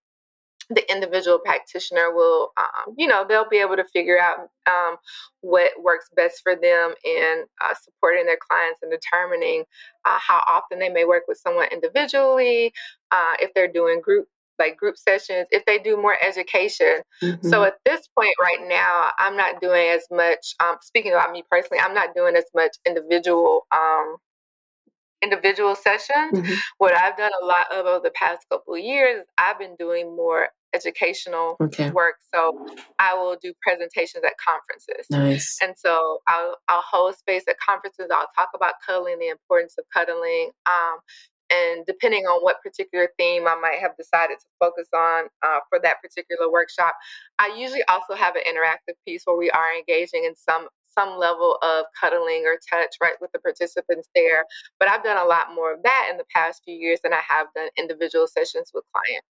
the 0.71 0.89
individual 0.91 1.39
practitioner 1.39 2.15
will, 2.15 2.53
um, 2.57 2.95
you 2.97 3.09
know, 3.09 3.25
they'll 3.29 3.49
be 3.49 3.59
able 3.59 3.77
to 3.77 3.85
figure 3.85 4.19
out 4.21 4.49
um, 4.67 4.97
what 5.41 5.73
works 5.83 6.09
best 6.15 6.43
for 6.43 6.55
them 6.55 6.95
in 7.05 7.45
uh, 7.65 7.75
supporting 7.83 8.25
their 8.25 8.39
clients 8.49 8.79
and 8.83 8.93
determining 8.93 9.65
uh, 10.05 10.19
how 10.21 10.43
often 10.47 10.79
they 10.79 10.89
may 10.89 11.05
work 11.05 11.25
with 11.27 11.39
someone 11.39 11.67
individually, 11.73 12.73
uh, 13.11 13.35
if 13.41 13.53
they're 13.55 13.73
doing 13.73 14.01
group 14.01 14.29
like 14.61 14.77
group 14.77 14.97
sessions, 14.97 15.49
if 15.51 15.65
they 15.65 15.79
do 15.79 15.97
more 15.97 16.17
education. 16.23 17.03
Mm-hmm. 17.23 17.49
So 17.49 17.65
at 17.65 17.75
this 17.85 18.09
point 18.17 18.35
right 18.41 18.69
now, 18.69 19.11
I'm 19.19 19.37
not 19.37 19.61
doing 19.61 19.89
as 19.89 20.05
much. 20.13 20.55
Um, 20.61 20.77
speaking 20.83 21.13
about 21.13 21.33
me 21.33 21.43
personally, 21.51 21.83
I'm 21.83 21.95
not 21.95 22.15
doing 22.15 22.37
as 22.37 22.45
much 22.55 22.77
individual 22.87 23.67
um, 23.73 24.17
individual 25.23 25.75
sessions. 25.75 26.33
Mm-hmm. 26.39 26.55
What 26.79 26.97
I've 26.97 27.17
done 27.17 27.33
a 27.43 27.45
lot 27.45 27.67
of 27.73 27.87
over 27.87 28.01
the 28.03 28.13
past 28.13 28.47
couple 28.51 28.75
of 28.75 28.81
years, 28.81 29.25
I've 29.37 29.59
been 29.59 29.77
doing 29.79 30.15
more 30.17 30.49
educational 30.73 31.57
okay. 31.61 31.91
work. 31.91 32.15
So 32.33 32.67
I 32.99 33.15
will 33.15 33.37
do 33.43 33.53
presentations 33.63 34.25
at 34.25 34.33
conferences. 34.45 35.07
Nice. 35.11 35.59
And 35.63 35.75
so 35.77 36.19
I'll, 36.29 36.57
I'll 36.69 36.85
hold 36.89 37.17
space 37.17 37.43
at 37.49 37.57
conferences. 37.59 38.07
I'll 38.13 38.29
talk 38.37 38.51
about 38.55 38.75
cuddling, 38.87 39.19
the 39.19 39.29
importance 39.29 39.75
of 39.79 39.85
cuddling. 39.93 40.51
Um, 40.67 40.99
and 41.51 41.84
depending 41.86 42.24
on 42.24 42.42
what 42.42 42.62
particular 42.62 43.09
theme 43.18 43.46
I 43.46 43.57
might 43.61 43.78
have 43.80 43.96
decided 43.96 44.38
to 44.38 44.46
focus 44.59 44.88
on 44.94 45.24
uh, 45.42 45.61
for 45.68 45.78
that 45.82 46.01
particular 46.03 46.51
workshop, 46.51 46.94
I 47.38 47.55
usually 47.59 47.82
also 47.88 48.14
have 48.14 48.36
an 48.36 48.42
interactive 48.42 48.94
piece 49.07 49.22
where 49.24 49.36
we 49.36 49.51
are 49.51 49.74
engaging 49.76 50.24
in 50.24 50.34
some 50.36 50.68
some 50.92 51.18
level 51.18 51.57
of 51.62 51.84
cuddling 52.01 52.44
or 52.46 52.59
touch 52.68 52.96
right 53.01 53.14
with 53.20 53.30
the 53.32 53.38
participants 53.38 54.09
there. 54.14 54.44
But 54.78 54.88
I've 54.88 55.05
done 55.05 55.18
a 55.18 55.24
lot 55.24 55.55
more 55.55 55.72
of 55.72 55.82
that 55.84 56.09
in 56.11 56.16
the 56.16 56.24
past 56.34 56.62
few 56.64 56.74
years 56.74 56.98
than 57.03 57.12
I 57.12 57.20
have 57.28 57.46
done 57.55 57.68
individual 57.78 58.26
sessions 58.26 58.72
with 58.74 58.84
clients. 58.92 59.26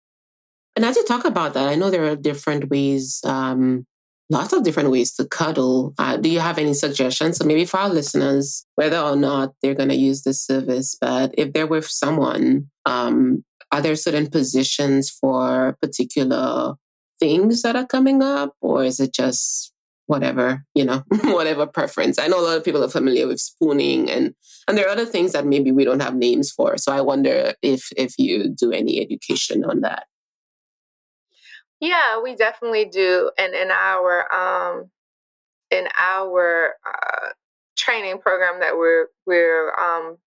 And 0.77 0.85
as 0.85 0.97
you 0.97 1.05
talk 1.05 1.25
about 1.25 1.55
that, 1.55 1.69
I 1.69 1.75
know 1.75 1.91
there 1.91 2.05
are 2.05 2.15
different 2.15 2.71
ways 2.71 3.21
um, 3.25 3.87
lots 4.31 4.53
of 4.53 4.63
different 4.63 4.91
ways 4.91 5.13
to 5.15 5.27
cuddle. 5.27 5.95
Uh, 5.99 6.17
do 6.17 6.29
you 6.29 6.41
have 6.41 6.59
any 6.59 6.75
suggestions? 6.75 7.39
So 7.39 7.45
maybe 7.45 7.65
for 7.65 7.79
our 7.79 7.89
listeners, 7.89 8.67
whether 8.75 8.99
or 8.99 9.17
not 9.17 9.55
they're 9.63 9.75
going 9.75 9.89
to 9.89 9.95
use 9.95 10.23
this 10.23 10.45
service, 10.45 10.97
but 11.01 11.35
if 11.37 11.53
they're 11.53 11.67
with 11.67 11.87
someone, 11.87 12.71
um, 12.87 13.45
are 13.73 13.83
there 13.83 13.97
certain 13.97 14.29
positions 14.29 15.11
for 15.11 15.77
particular 15.83 16.75
things 17.21 17.63
that 17.63 17.77
are 17.77 17.87
coming 17.87 18.23
up, 18.23 18.55
or 18.61 18.85
is 18.85 19.01
it 19.01 19.13
just 19.13 19.73
whatever 20.07 20.65
you 20.75 20.85
know, 20.85 21.03
whatever 21.25 21.67
preference? 21.67 22.19
I 22.19 22.29
know 22.29 22.41
a 22.41 22.47
lot 22.47 22.57
of 22.57 22.65
people 22.65 22.83
are 22.83 22.89
familiar 22.89 23.27
with 23.27 23.41
spooning, 23.41 24.11
and 24.11 24.35
and 24.67 24.79
there 24.79 24.87
are 24.87 24.93
other 24.93 25.05
things 25.05 25.33
that 25.33 25.47
maybe 25.47 25.71
we 25.73 25.85
don't 25.85 26.01
have 26.01 26.15
names 26.15 26.51
for. 26.51 26.77
So 26.79 26.93
I 26.93 27.01
wonder 27.01 27.55
if 27.63 27.91
if 27.97 28.15
you 28.19 28.49
do 28.49 28.73
any 28.73 29.01
education 29.01 29.65
on 29.65 29.81
that. 29.83 30.07
Yeah, 31.81 32.21
we 32.23 32.35
definitely 32.35 32.87
do. 32.87 33.31
And 33.39 33.55
in 33.55 33.71
our 33.71 34.27
um 34.35 34.91
in 35.71 35.89
our 35.99 36.75
uh, 36.87 37.29
training 37.77 38.19
program 38.21 38.61
that 38.61 38.77
we're 38.77 39.09
we're 39.27 39.75
um, 39.79 40.19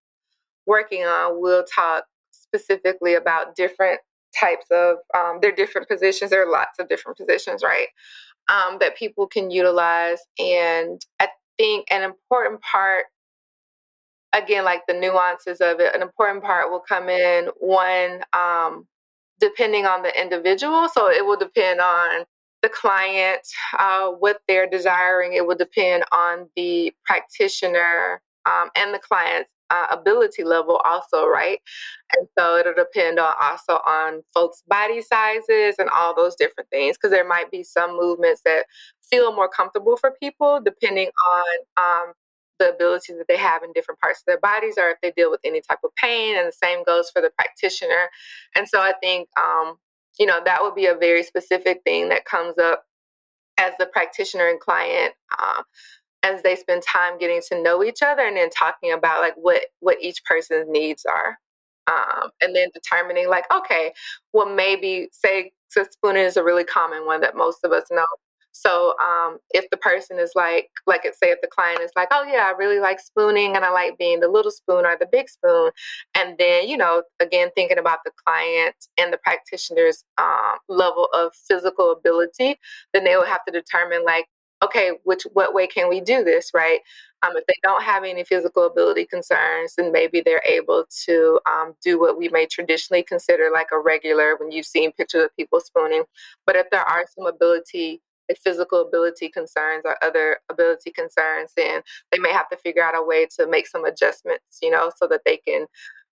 working 0.67 1.03
on, 1.03 1.41
we'll 1.41 1.65
talk 1.65 2.05
specifically 2.31 3.15
about 3.15 3.55
different 3.55 4.01
types 4.39 4.65
of 4.71 4.97
um, 5.15 5.39
there 5.41 5.51
are 5.51 5.55
different 5.55 5.87
positions. 5.89 6.31
There 6.31 6.47
are 6.47 6.51
lots 6.51 6.79
of 6.79 6.89
different 6.89 7.17
positions, 7.17 7.63
right? 7.63 7.87
Um, 8.49 8.77
that 8.79 8.97
people 8.97 9.27
can 9.27 9.51
utilize, 9.51 10.19
and 10.39 11.01
I 11.19 11.29
think 11.57 11.87
an 11.91 12.03
important 12.03 12.61
part 12.61 13.05
again 14.33 14.63
like 14.63 14.81
the 14.87 14.93
nuances 14.93 15.59
of 15.61 15.79
it 15.79 15.93
an 15.95 16.01
important 16.01 16.43
part 16.43 16.71
will 16.71 16.79
come 16.87 17.09
in 17.09 17.47
one 17.59 18.21
um, 18.33 18.87
depending 19.41 19.85
on 19.85 20.03
the 20.03 20.21
individual. 20.21 20.87
So 20.87 21.09
it 21.09 21.25
will 21.25 21.37
depend 21.37 21.81
on 21.81 22.23
the 22.61 22.69
client, 22.69 23.41
uh, 23.77 24.09
what 24.09 24.39
they're 24.47 24.69
desiring. 24.69 25.33
It 25.33 25.45
will 25.47 25.57
depend 25.57 26.05
on 26.11 26.47
the 26.55 26.93
practitioner 27.03 28.21
um, 28.45 28.69
and 28.75 28.93
the 28.93 28.99
client's 28.99 29.49
uh, 29.71 29.87
ability 29.89 30.43
level, 30.43 30.75
also, 30.85 31.27
right? 31.27 31.59
And 32.15 32.27
so 32.37 32.57
it'll 32.57 32.73
depend 32.73 33.19
on 33.19 33.33
also 33.41 33.75
on 33.87 34.21
folks' 34.33 34.63
body 34.67 35.01
sizes 35.01 35.75
and 35.79 35.89
all 35.89 36.13
those 36.13 36.35
different 36.35 36.69
things, 36.69 36.97
because 36.97 37.11
there 37.11 37.27
might 37.27 37.49
be 37.49 37.63
some 37.63 37.97
movements 37.97 38.41
that 38.45 38.65
feel 39.09 39.33
more 39.33 39.49
comfortable 39.49 39.97
for 39.97 40.11
people 40.19 40.59
depending 40.63 41.09
on 41.29 41.43
um, 41.77 42.13
the 42.61 42.73
abilities 42.73 43.17
that 43.17 43.27
they 43.27 43.37
have 43.37 43.63
in 43.63 43.71
different 43.73 43.99
parts 43.99 44.19
of 44.19 44.25
their 44.27 44.39
bodies 44.39 44.75
or 44.77 44.89
if 44.89 44.97
they 45.01 45.11
deal 45.11 45.31
with 45.31 45.41
any 45.43 45.61
type 45.61 45.79
of 45.83 45.91
pain. 45.95 46.37
And 46.37 46.47
the 46.47 46.51
same 46.51 46.83
goes 46.83 47.09
for 47.09 47.21
the 47.21 47.31
practitioner. 47.37 48.09
And 48.55 48.67
so 48.67 48.79
I 48.79 48.93
think, 49.01 49.29
um, 49.39 49.77
you 50.19 50.25
know, 50.25 50.39
that 50.45 50.61
would 50.61 50.75
be 50.75 50.85
a 50.85 50.95
very 50.95 51.23
specific 51.23 51.81
thing 51.83 52.09
that 52.09 52.25
comes 52.25 52.57
up 52.57 52.83
as 53.57 53.73
the 53.79 53.87
practitioner 53.87 54.47
and 54.47 54.59
client. 54.59 55.13
Uh, 55.37 55.63
as 56.23 56.43
they 56.43 56.55
spend 56.55 56.83
time 56.83 57.17
getting 57.17 57.41
to 57.49 57.61
know 57.61 57.83
each 57.83 58.03
other 58.03 58.21
and 58.21 58.37
then 58.37 58.49
talking 58.51 58.91
about 58.91 59.21
like 59.21 59.33
what 59.35 59.61
what 59.79 59.97
each 60.01 60.23
person's 60.23 60.67
needs 60.69 61.03
are 61.03 61.39
um, 61.87 62.29
and 62.41 62.55
then 62.55 62.69
determining 62.75 63.27
like 63.27 63.45
okay 63.51 63.91
well 64.31 64.47
maybe 64.47 65.09
say 65.11 65.51
so 65.69 65.83
spooning 65.89 66.23
is 66.23 66.37
a 66.37 66.43
really 66.43 66.63
common 66.63 67.07
one 67.07 67.21
that 67.21 67.35
most 67.35 67.59
of 67.63 67.71
us 67.71 67.85
know 67.89 68.05
So 68.51 68.95
um, 68.99 69.39
if 69.51 69.69
the 69.69 69.77
person 69.77 70.19
is 70.19 70.31
like, 70.35 70.69
like 70.87 71.05
it 71.05 71.15
say 71.15 71.29
if 71.31 71.41
the 71.41 71.47
client 71.47 71.81
is 71.81 71.91
like, 71.95 72.09
oh 72.11 72.23
yeah, 72.23 72.45
I 72.47 72.57
really 72.57 72.79
like 72.79 72.99
spooning 72.99 73.55
and 73.55 73.63
I 73.65 73.71
like 73.71 73.97
being 73.97 74.19
the 74.19 74.27
little 74.27 74.51
spoon 74.51 74.85
or 74.85 74.97
the 74.99 75.07
big 75.11 75.29
spoon, 75.29 75.71
and 76.15 76.37
then 76.37 76.67
you 76.67 76.77
know, 76.77 77.03
again 77.19 77.49
thinking 77.55 77.79
about 77.79 77.99
the 78.05 78.11
client 78.25 78.75
and 78.97 79.11
the 79.11 79.17
practitioner's 79.17 80.03
um, 80.17 80.57
level 80.69 81.07
of 81.13 81.33
physical 81.47 81.91
ability, 81.91 82.57
then 82.93 83.03
they 83.03 83.15
will 83.15 83.25
have 83.25 83.43
to 83.45 83.51
determine 83.51 84.03
like, 84.05 84.25
okay, 84.63 84.91
which 85.03 85.23
what 85.33 85.53
way 85.53 85.67
can 85.67 85.89
we 85.89 86.01
do 86.01 86.23
this, 86.23 86.51
right? 86.53 86.79
Um, 87.23 87.35
if 87.35 87.45
they 87.47 87.55
don't 87.63 87.83
have 87.83 88.03
any 88.03 88.23
physical 88.23 88.65
ability 88.65 89.05
concerns, 89.05 89.75
then 89.75 89.91
maybe 89.91 90.21
they're 90.21 90.43
able 90.47 90.85
to 91.05 91.39
um, 91.49 91.73
do 91.83 91.99
what 91.99 92.17
we 92.17 92.29
may 92.29 92.47
traditionally 92.47 93.03
consider 93.03 93.49
like 93.53 93.67
a 93.71 93.79
regular 93.79 94.35
when 94.37 94.51
you've 94.51 94.65
seen 94.65 94.91
pictures 94.91 95.25
of 95.25 95.35
people 95.35 95.59
spooning. 95.61 96.03
But 96.45 96.55
if 96.55 96.69
there 96.71 96.87
are 96.87 97.05
some 97.15 97.27
ability 97.27 98.01
physical 98.43 98.81
ability 98.81 99.29
concerns 99.29 99.83
or 99.85 99.97
other 100.03 100.37
ability 100.49 100.91
concerns, 100.91 101.51
then 101.55 101.81
they 102.11 102.19
may 102.19 102.31
have 102.31 102.49
to 102.49 102.57
figure 102.57 102.83
out 102.83 102.97
a 102.97 103.03
way 103.03 103.27
to 103.37 103.47
make 103.47 103.67
some 103.67 103.85
adjustments, 103.85 104.59
you 104.61 104.71
know, 104.71 104.91
so 104.97 105.07
that 105.07 105.21
they 105.25 105.37
can 105.37 105.65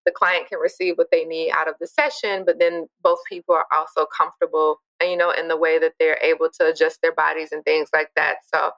the 0.06 0.12
client 0.12 0.48
can 0.48 0.60
receive 0.60 0.98
what 0.98 1.12
they 1.12 1.26
need 1.26 1.52
out 1.52 1.68
of 1.68 1.76
the 1.80 1.86
session, 1.86 2.44
but 2.46 2.58
then 2.58 2.88
both 3.04 3.20
people 3.28 3.54
are 3.54 3.66
also 3.72 4.06
comfortable, 4.18 4.78
and, 5.00 5.12
you 5.12 5.18
know, 5.18 5.32
in 5.32 5.48
the 5.48 5.58
way 5.58 5.78
that 5.78 5.94
they're 6.00 6.18
able 6.24 6.50
to 6.60 6.68
adjust 6.68 7.00
their 7.02 7.14
bodies 7.14 7.52
and 7.52 7.64
things 7.66 7.90
like 7.94 8.10
that. 8.16 8.38
So 8.54 8.72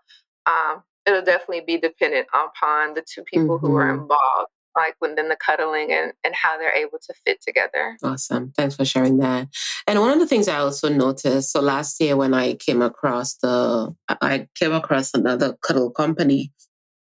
um, 0.47 0.83
it'll 1.05 1.21
definitely 1.21 1.61
be 1.61 1.77
dependent 1.77 2.27
upon 2.33 2.95
the 2.95 3.03
two 3.07 3.23
people 3.23 3.57
mm-hmm. 3.57 3.67
who 3.67 3.75
are 3.75 3.91
mm-hmm. 3.91 4.01
involved 4.01 4.49
like 4.75 4.95
within 5.01 5.29
the 5.29 5.35
cuddling 5.35 5.91
and, 5.91 6.13
and 6.23 6.33
how 6.35 6.57
they're 6.57 6.75
able 6.75 6.99
to 6.99 7.13
fit 7.25 7.41
together. 7.41 7.97
Awesome. 8.03 8.53
Thanks 8.55 8.75
for 8.75 8.85
sharing 8.85 9.17
that. 9.17 9.47
And 9.87 9.99
one 9.99 10.11
of 10.11 10.19
the 10.19 10.27
things 10.27 10.47
I 10.47 10.57
also 10.57 10.89
noticed, 10.89 11.51
so 11.51 11.61
last 11.61 11.99
year 11.99 12.15
when 12.15 12.33
I 12.33 12.53
came 12.53 12.81
across 12.81 13.35
the, 13.35 13.95
I 14.09 14.47
came 14.55 14.73
across 14.73 15.13
another 15.13 15.57
cuddle 15.61 15.91
company 15.91 16.51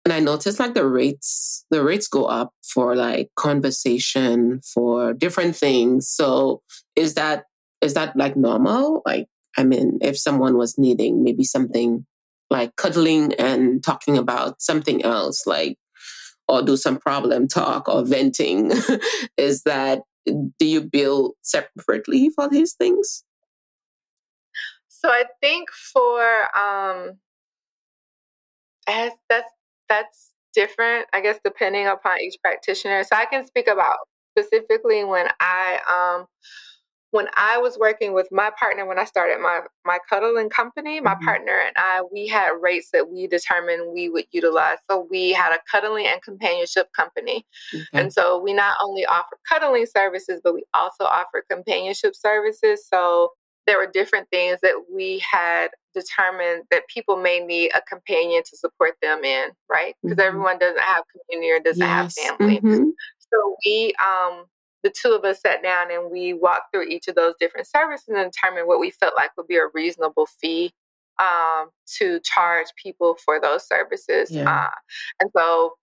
and 0.04 0.12
I 0.12 0.20
noticed 0.20 0.58
like 0.58 0.74
the 0.74 0.86
rates, 0.86 1.64
the 1.70 1.84
rates 1.84 2.08
go 2.08 2.24
up 2.24 2.52
for 2.62 2.96
like 2.96 3.30
conversation 3.36 4.60
for 4.62 5.12
different 5.12 5.54
things. 5.54 6.08
So 6.08 6.62
is 6.96 7.14
that, 7.14 7.44
is 7.80 7.94
that 7.94 8.16
like 8.16 8.36
normal? 8.36 9.02
Like, 9.06 9.28
I 9.56 9.64
mean, 9.64 9.98
if 10.00 10.18
someone 10.18 10.56
was 10.56 10.78
needing 10.78 11.22
maybe 11.22 11.44
something 11.44 12.06
like 12.50 12.76
cuddling 12.76 13.32
and 13.34 13.82
talking 13.82 14.18
about 14.18 14.60
something 14.60 15.02
else, 15.02 15.46
like 15.46 15.78
or 16.48 16.62
do 16.62 16.76
some 16.76 16.98
problem 16.98 17.48
talk 17.48 17.88
or 17.88 18.04
venting 18.04 18.72
is 19.36 19.62
that 19.62 20.02
do 20.26 20.66
you 20.66 20.80
bill 20.80 21.34
separately 21.42 22.30
for 22.30 22.48
these 22.48 22.74
things? 22.74 23.24
So 24.88 25.08
i 25.08 25.24
think 25.40 25.68
for 25.70 26.22
um 26.56 27.18
that's 29.28 29.50
that's 29.88 30.30
different 30.54 31.06
i 31.12 31.20
guess 31.20 31.38
depending 31.44 31.86
upon 31.86 32.20
each 32.20 32.36
practitioner. 32.42 33.02
So 33.04 33.16
i 33.16 33.24
can 33.24 33.44
speak 33.46 33.66
about 33.66 33.96
specifically 34.38 35.04
when 35.04 35.28
i 35.40 35.78
um 35.88 36.26
when 37.12 37.28
I 37.36 37.58
was 37.58 37.78
working 37.78 38.14
with 38.14 38.26
my 38.32 38.50
partner, 38.58 38.86
when 38.86 38.98
I 38.98 39.04
started 39.04 39.38
my 39.40 39.60
my 39.84 39.98
cuddling 40.08 40.48
company, 40.48 40.98
my 40.98 41.12
mm-hmm. 41.14 41.24
partner 41.24 41.60
and 41.64 41.74
I, 41.76 42.02
we 42.10 42.26
had 42.26 42.52
rates 42.60 42.88
that 42.92 43.08
we 43.10 43.26
determined 43.26 43.92
we 43.94 44.08
would 44.08 44.24
utilize. 44.32 44.78
So 44.90 45.06
we 45.10 45.32
had 45.32 45.52
a 45.52 45.58
cuddling 45.70 46.06
and 46.06 46.20
companionship 46.22 46.88
company, 46.96 47.46
okay. 47.72 47.84
and 47.92 48.12
so 48.12 48.40
we 48.40 48.52
not 48.54 48.76
only 48.82 49.04
offer 49.06 49.38
cuddling 49.48 49.86
services, 49.86 50.40
but 50.42 50.54
we 50.54 50.64
also 50.74 51.04
offer 51.04 51.44
companionship 51.48 52.16
services. 52.16 52.88
So 52.88 53.30
there 53.66 53.76
were 53.78 53.90
different 53.92 54.28
things 54.30 54.58
that 54.62 54.74
we 54.92 55.22
had 55.30 55.68
determined 55.94 56.64
that 56.70 56.88
people 56.88 57.16
may 57.16 57.40
need 57.40 57.70
a 57.76 57.82
companion 57.82 58.42
to 58.50 58.56
support 58.56 58.94
them 59.02 59.22
in, 59.22 59.50
right? 59.68 59.94
Because 60.02 60.16
mm-hmm. 60.16 60.26
everyone 60.28 60.58
doesn't 60.58 60.80
have 60.80 61.04
community 61.12 61.52
or 61.52 61.60
doesn't 61.60 61.86
yes. 61.86 62.18
have 62.18 62.38
family. 62.38 62.58
Mm-hmm. 62.58 62.88
So 63.18 63.56
we 63.64 63.92
um 64.02 64.46
the 64.82 64.90
two 64.90 65.12
of 65.12 65.24
us 65.24 65.40
sat 65.40 65.62
down 65.62 65.92
and 65.92 66.10
we 66.10 66.32
walked 66.32 66.72
through 66.72 66.88
each 66.88 67.08
of 67.08 67.14
those 67.14 67.34
different 67.40 67.66
services 67.66 68.08
and 68.08 68.30
determined 68.30 68.66
what 68.66 68.80
we 68.80 68.90
felt 68.90 69.14
like 69.16 69.30
would 69.36 69.46
be 69.46 69.56
a 69.56 69.66
reasonable 69.74 70.26
fee 70.26 70.72
um, 71.18 71.68
to 71.98 72.20
charge 72.20 72.66
people 72.82 73.16
for 73.24 73.40
those 73.40 73.66
services. 73.66 74.30
Yeah. 74.30 74.50
Uh, 74.50 74.70
and 75.20 75.30
so 75.36 75.74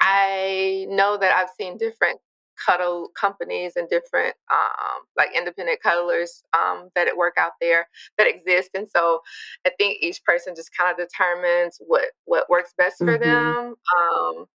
I 0.00 0.86
know 0.88 1.16
that 1.16 1.34
I've 1.34 1.50
seen 1.58 1.78
different 1.78 2.18
cuddle 2.64 3.10
companies 3.18 3.74
and 3.76 3.88
different 3.88 4.34
um, 4.50 5.02
like 5.16 5.30
independent 5.36 5.80
cuddlers 5.82 6.42
um, 6.54 6.88
that 6.94 7.16
work 7.16 7.34
out 7.38 7.52
there 7.60 7.86
that 8.18 8.26
exist 8.26 8.70
and 8.74 8.88
so 8.88 9.20
i 9.66 9.70
think 9.78 9.98
each 10.00 10.24
person 10.24 10.54
just 10.56 10.70
kind 10.74 10.90
of 10.90 10.96
determines 10.96 11.78
what 11.86 12.06
what 12.24 12.48
works 12.48 12.72
best 12.78 12.98
for 12.98 13.18
mm-hmm. 13.18 13.28
them 13.28 13.74
um, 13.98 14.46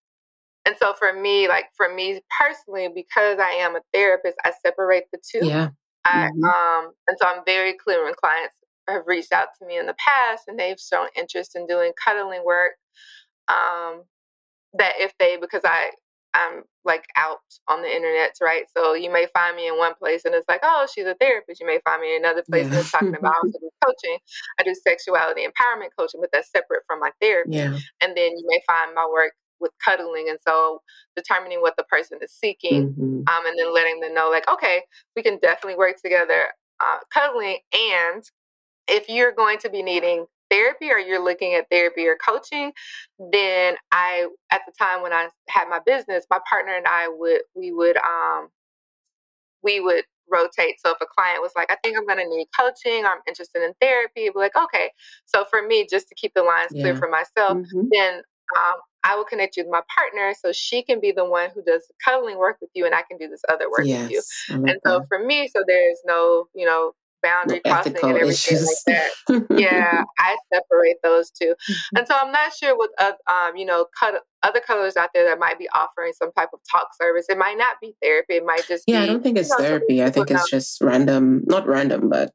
and 0.66 0.76
so 0.80 0.92
for 0.98 1.12
me, 1.12 1.48
like 1.48 1.66
for 1.76 1.92
me 1.92 2.20
personally, 2.38 2.88
because 2.94 3.38
I 3.38 3.50
am 3.60 3.76
a 3.76 3.80
therapist, 3.92 4.36
I 4.44 4.52
separate 4.64 5.04
the 5.12 5.18
two. 5.18 5.46
Yeah. 5.46 5.68
I 6.04 6.30
mm-hmm. 6.30 6.44
um 6.44 6.92
and 7.08 7.16
so 7.20 7.26
I'm 7.26 7.42
very 7.44 7.74
clear 7.74 8.04
when 8.04 8.14
clients 8.14 8.54
have 8.88 9.02
reached 9.06 9.32
out 9.32 9.48
to 9.58 9.66
me 9.66 9.78
in 9.78 9.86
the 9.86 9.94
past 9.98 10.44
and 10.48 10.58
they've 10.58 10.80
shown 10.80 11.08
interest 11.16 11.56
in 11.56 11.66
doing 11.66 11.92
cuddling 12.02 12.44
work. 12.44 12.72
Um 13.48 14.04
that 14.74 14.94
if 14.98 15.12
they 15.18 15.36
because 15.36 15.62
I 15.64 15.90
I'm 16.32 16.62
like 16.84 17.06
out 17.16 17.38
on 17.68 17.82
the 17.82 17.94
internet, 17.94 18.36
right? 18.40 18.64
So 18.76 18.94
you 18.94 19.12
may 19.12 19.26
find 19.34 19.56
me 19.56 19.66
in 19.66 19.76
one 19.76 19.94
place 19.94 20.24
and 20.24 20.34
it's 20.34 20.48
like, 20.48 20.60
oh, 20.62 20.86
she's 20.92 21.06
a 21.06 21.14
therapist. 21.14 21.60
You 21.60 21.66
may 21.66 21.80
find 21.84 22.00
me 22.00 22.14
in 22.16 22.24
another 22.24 22.44
place 22.48 22.66
yeah. 22.66 22.70
and 22.70 22.78
it's 22.78 22.90
talking 22.90 23.16
about 23.16 23.34
I 23.44 23.48
do 23.48 23.70
coaching. 23.84 24.18
I 24.58 24.62
do 24.62 24.74
sexuality 24.74 25.42
empowerment 25.42 25.90
coaching, 25.98 26.20
but 26.20 26.30
that's 26.32 26.50
separate 26.50 26.82
from 26.86 27.00
my 27.00 27.10
therapy. 27.20 27.56
Yeah. 27.56 27.76
And 28.00 28.16
then 28.16 28.30
you 28.36 28.44
may 28.46 28.60
find 28.66 28.94
my 28.94 29.08
work 29.12 29.32
with 29.60 29.72
cuddling 29.84 30.26
and 30.28 30.38
so 30.46 30.80
determining 31.16 31.60
what 31.60 31.76
the 31.76 31.84
person 31.84 32.18
is 32.22 32.32
seeking 32.32 32.88
mm-hmm. 32.88 33.22
um, 33.28 33.46
and 33.46 33.58
then 33.58 33.72
letting 33.74 34.00
them 34.00 34.14
know 34.14 34.30
like 34.30 34.48
okay 34.50 34.82
we 35.16 35.22
can 35.22 35.38
definitely 35.38 35.76
work 35.76 35.96
together 36.02 36.46
uh, 36.80 36.98
cuddling 37.12 37.58
and 37.72 38.24
if 38.88 39.08
you're 39.08 39.32
going 39.32 39.58
to 39.58 39.70
be 39.70 39.82
needing 39.82 40.26
therapy 40.50 40.90
or 40.90 40.98
you're 40.98 41.22
looking 41.22 41.54
at 41.54 41.68
therapy 41.70 42.06
or 42.06 42.16
coaching 42.24 42.72
then 43.32 43.76
i 43.92 44.26
at 44.50 44.62
the 44.66 44.72
time 44.78 45.02
when 45.02 45.12
i 45.12 45.28
had 45.48 45.68
my 45.68 45.78
business 45.86 46.24
my 46.30 46.40
partner 46.48 46.74
and 46.74 46.86
i 46.86 47.08
would 47.08 47.42
we 47.54 47.72
would 47.72 47.96
um 47.98 48.48
we 49.62 49.78
would 49.78 50.04
rotate. 50.30 50.80
So 50.84 50.92
if 50.92 50.98
a 51.00 51.06
client 51.06 51.42
was 51.42 51.52
like, 51.56 51.70
I 51.70 51.76
think 51.82 51.96
I'm 51.98 52.06
going 52.06 52.18
to 52.18 52.28
need 52.28 52.48
coaching, 52.58 53.04
or 53.04 53.08
I'm 53.08 53.22
interested 53.26 53.62
in 53.62 53.72
therapy, 53.80 54.28
be 54.28 54.32
like, 54.36 54.56
okay. 54.56 54.90
So 55.26 55.44
for 55.50 55.66
me, 55.66 55.86
just 55.90 56.08
to 56.08 56.14
keep 56.14 56.32
the 56.34 56.42
lines 56.42 56.70
yeah. 56.72 56.82
clear 56.82 56.96
for 56.96 57.08
myself, 57.08 57.58
mm-hmm. 57.58 57.88
then 57.90 58.22
um, 58.58 58.80
I 59.04 59.16
will 59.16 59.24
connect 59.24 59.56
you 59.56 59.64
with 59.64 59.72
my 59.72 59.82
partner 59.94 60.34
so 60.38 60.52
she 60.52 60.82
can 60.82 61.00
be 61.00 61.12
the 61.12 61.24
one 61.24 61.50
who 61.54 61.62
does 61.62 61.90
cuddling 62.04 62.38
work 62.38 62.58
with 62.60 62.70
you 62.74 62.84
and 62.84 62.94
I 62.94 63.02
can 63.08 63.18
do 63.18 63.28
this 63.28 63.42
other 63.48 63.70
work 63.70 63.84
yes, 63.84 64.02
with 64.02 64.10
you. 64.10 64.22
And 64.50 64.76
so 64.84 65.04
for 65.08 65.24
me, 65.24 65.48
so 65.48 65.64
there's 65.66 65.98
no, 66.04 66.46
you 66.54 66.66
know, 66.66 66.92
boundary 67.22 67.60
no 67.64 67.72
crossing 67.72 67.96
and 67.96 68.16
everything 68.16 68.28
issues. 68.28 68.84
like 68.86 69.02
that. 69.28 69.46
yeah, 69.58 70.02
I 70.18 70.36
separate 70.52 70.96
those 71.02 71.30
2 71.30 71.46
mm-hmm. 71.46 71.96
And 71.96 72.06
so 72.06 72.14
I'm 72.20 72.32
not 72.32 72.52
sure 72.54 72.76
what, 72.76 72.90
uh, 72.98 73.12
um, 73.30 73.56
you 73.56 73.64
know, 73.64 73.86
cut, 73.98 74.14
other 74.42 74.60
colors 74.60 74.96
out 74.96 75.10
there 75.14 75.24
that 75.24 75.38
might 75.38 75.58
be 75.58 75.68
offering 75.74 76.12
some 76.12 76.32
type 76.32 76.50
of 76.52 76.60
talk 76.70 76.88
service. 77.00 77.26
It 77.28 77.38
might 77.38 77.58
not 77.58 77.76
be 77.80 77.94
therapy. 78.02 78.34
It 78.34 78.44
might 78.44 78.66
just 78.66 78.84
yeah, 78.86 79.00
be, 79.00 79.04
I 79.04 79.06
don't 79.06 79.22
think 79.22 79.38
it's 79.38 79.50
you 79.50 79.58
know, 79.58 79.64
therapy. 79.64 80.02
I 80.02 80.10
think 80.10 80.30
it's 80.30 80.50
just 80.50 80.80
random, 80.80 81.42
not 81.46 81.66
random, 81.66 82.08
but 82.08 82.32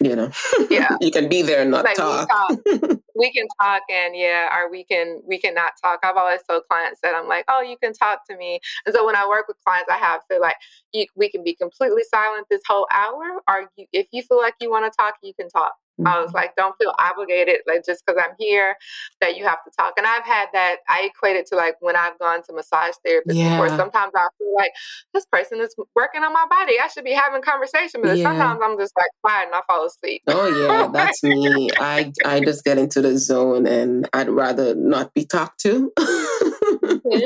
you 0.00 0.14
know 0.14 0.30
yeah. 0.70 0.96
you 1.00 1.10
can 1.10 1.28
be 1.28 1.42
there 1.42 1.62
and 1.62 1.70
not 1.70 1.84
like 1.84 1.96
talk. 1.96 2.28
We, 2.64 2.78
talk. 2.78 3.00
we 3.16 3.32
can 3.32 3.46
talk 3.60 3.82
and 3.90 4.14
yeah 4.14 4.48
or 4.56 4.70
we 4.70 4.84
can 4.84 5.20
we 5.26 5.38
cannot 5.38 5.72
talk. 5.82 6.00
I've 6.02 6.16
always 6.16 6.40
told 6.48 6.62
clients 6.70 7.00
that 7.02 7.14
i'm 7.14 7.26
like 7.28 7.44
oh 7.48 7.62
you 7.62 7.76
can 7.82 7.92
talk 7.92 8.26
to 8.30 8.36
me. 8.36 8.60
And 8.86 8.94
so 8.94 9.04
when 9.04 9.16
i 9.16 9.26
work 9.26 9.48
with 9.48 9.56
clients 9.64 9.90
i 9.90 9.96
have 9.96 10.20
to 10.30 10.38
like 10.38 10.56
you, 10.92 11.06
we 11.16 11.28
can 11.28 11.42
be 11.42 11.54
completely 11.54 12.02
silent 12.10 12.46
this 12.50 12.62
whole 12.66 12.86
hour. 12.92 13.42
Or 13.48 13.70
you, 13.76 13.86
if 13.92 14.06
you 14.12 14.22
feel 14.22 14.38
like 14.38 14.54
you 14.60 14.70
want 14.70 14.90
to 14.90 14.96
talk 14.96 15.14
you 15.22 15.34
can 15.34 15.48
talk 15.48 15.74
Mm-hmm. 15.98 16.06
I 16.06 16.20
was 16.20 16.32
like, 16.32 16.54
don't 16.56 16.76
feel 16.78 16.94
obligated, 16.98 17.60
like 17.66 17.84
just 17.84 18.04
because 18.04 18.20
I'm 18.22 18.34
here, 18.38 18.76
that 19.20 19.36
you 19.36 19.44
have 19.46 19.62
to 19.64 19.70
talk. 19.76 19.94
And 19.96 20.06
I've 20.06 20.24
had 20.24 20.46
that. 20.52 20.76
I 20.88 21.10
equate 21.12 21.36
it 21.36 21.46
to 21.46 21.56
like 21.56 21.76
when 21.80 21.96
I've 21.96 22.18
gone 22.18 22.42
to 22.44 22.52
massage 22.52 22.94
therapists 23.06 23.34
yeah. 23.34 23.60
before. 23.60 23.76
Sometimes 23.76 24.12
I 24.14 24.28
feel 24.38 24.54
like 24.54 24.70
this 25.12 25.26
person 25.26 25.60
is 25.60 25.74
working 25.94 26.22
on 26.22 26.32
my 26.32 26.46
body. 26.48 26.74
I 26.80 26.88
should 26.88 27.04
be 27.04 27.12
having 27.12 27.42
conversation, 27.42 28.00
but 28.02 28.16
yeah. 28.16 28.24
sometimes 28.24 28.60
I'm 28.62 28.78
just 28.78 28.94
like 28.96 29.10
quiet 29.22 29.46
and 29.46 29.54
I 29.54 29.60
fall 29.66 29.86
asleep. 29.86 30.22
Oh 30.26 30.46
yeah, 30.46 30.88
that's 30.92 31.22
me. 31.22 31.70
I 31.78 32.12
I 32.24 32.40
just 32.40 32.64
get 32.64 32.78
into 32.78 33.00
the 33.00 33.18
zone 33.18 33.66
and 33.66 34.08
I'd 34.12 34.28
rather 34.28 34.74
not 34.74 35.12
be 35.14 35.24
talked 35.24 35.60
to. 35.60 35.92
mm-hmm. 35.98 37.18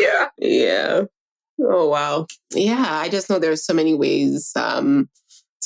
Yeah. 0.00 0.28
Yeah. 0.38 1.02
Oh 1.60 1.88
wow. 1.88 2.26
Yeah, 2.52 2.84
I 2.88 3.08
just 3.08 3.30
know 3.30 3.38
there's 3.38 3.64
so 3.64 3.72
many 3.72 3.94
ways 3.94 4.52
um 4.56 5.08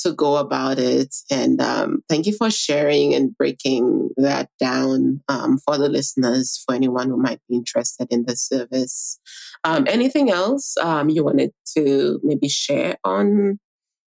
to 0.03 0.13
go 0.13 0.37
about 0.37 0.79
it. 0.79 1.15
And 1.29 1.61
um, 1.61 2.03
thank 2.09 2.25
you 2.25 2.33
for 2.33 2.49
sharing 2.49 3.13
and 3.13 3.35
breaking 3.37 4.09
that 4.17 4.49
down 4.59 5.21
um, 5.27 5.57
for 5.59 5.77
the 5.77 5.89
listeners, 5.89 6.63
for 6.65 6.75
anyone 6.75 7.09
who 7.09 7.17
might 7.17 7.39
be 7.49 7.55
interested 7.55 8.07
in 8.09 8.25
the 8.25 8.35
service. 8.35 9.19
Um, 9.63 9.85
anything 9.89 10.29
else 10.29 10.75
um, 10.77 11.09
you 11.09 11.23
wanted 11.23 11.51
to 11.75 12.19
maybe 12.23 12.49
share 12.49 12.97
on 13.03 13.59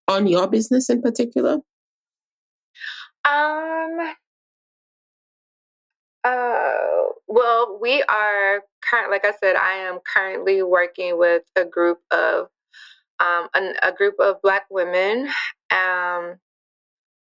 on 0.09 0.27
your 0.27 0.49
business 0.49 0.91
in 0.91 1.03
particular? 1.03 1.59
Um, 3.25 4.15
Uh, 6.23 7.09
well, 7.29 7.79
we 7.81 8.03
are 8.03 8.63
current. 8.83 9.11
Like 9.11 9.25
I 9.25 9.33
said, 9.43 9.57
I 9.57 9.75
am 9.75 10.01
currently 10.13 10.63
working 10.63 11.19
with 11.19 11.43
a 11.57 11.65
group 11.65 11.99
of 12.11 12.49
um, 13.21 13.49
a, 13.55 13.73
a 13.83 13.93
group 13.93 14.17
of 14.19 14.43
Black 14.43 14.65
women. 14.71 15.29
Um, 15.71 16.37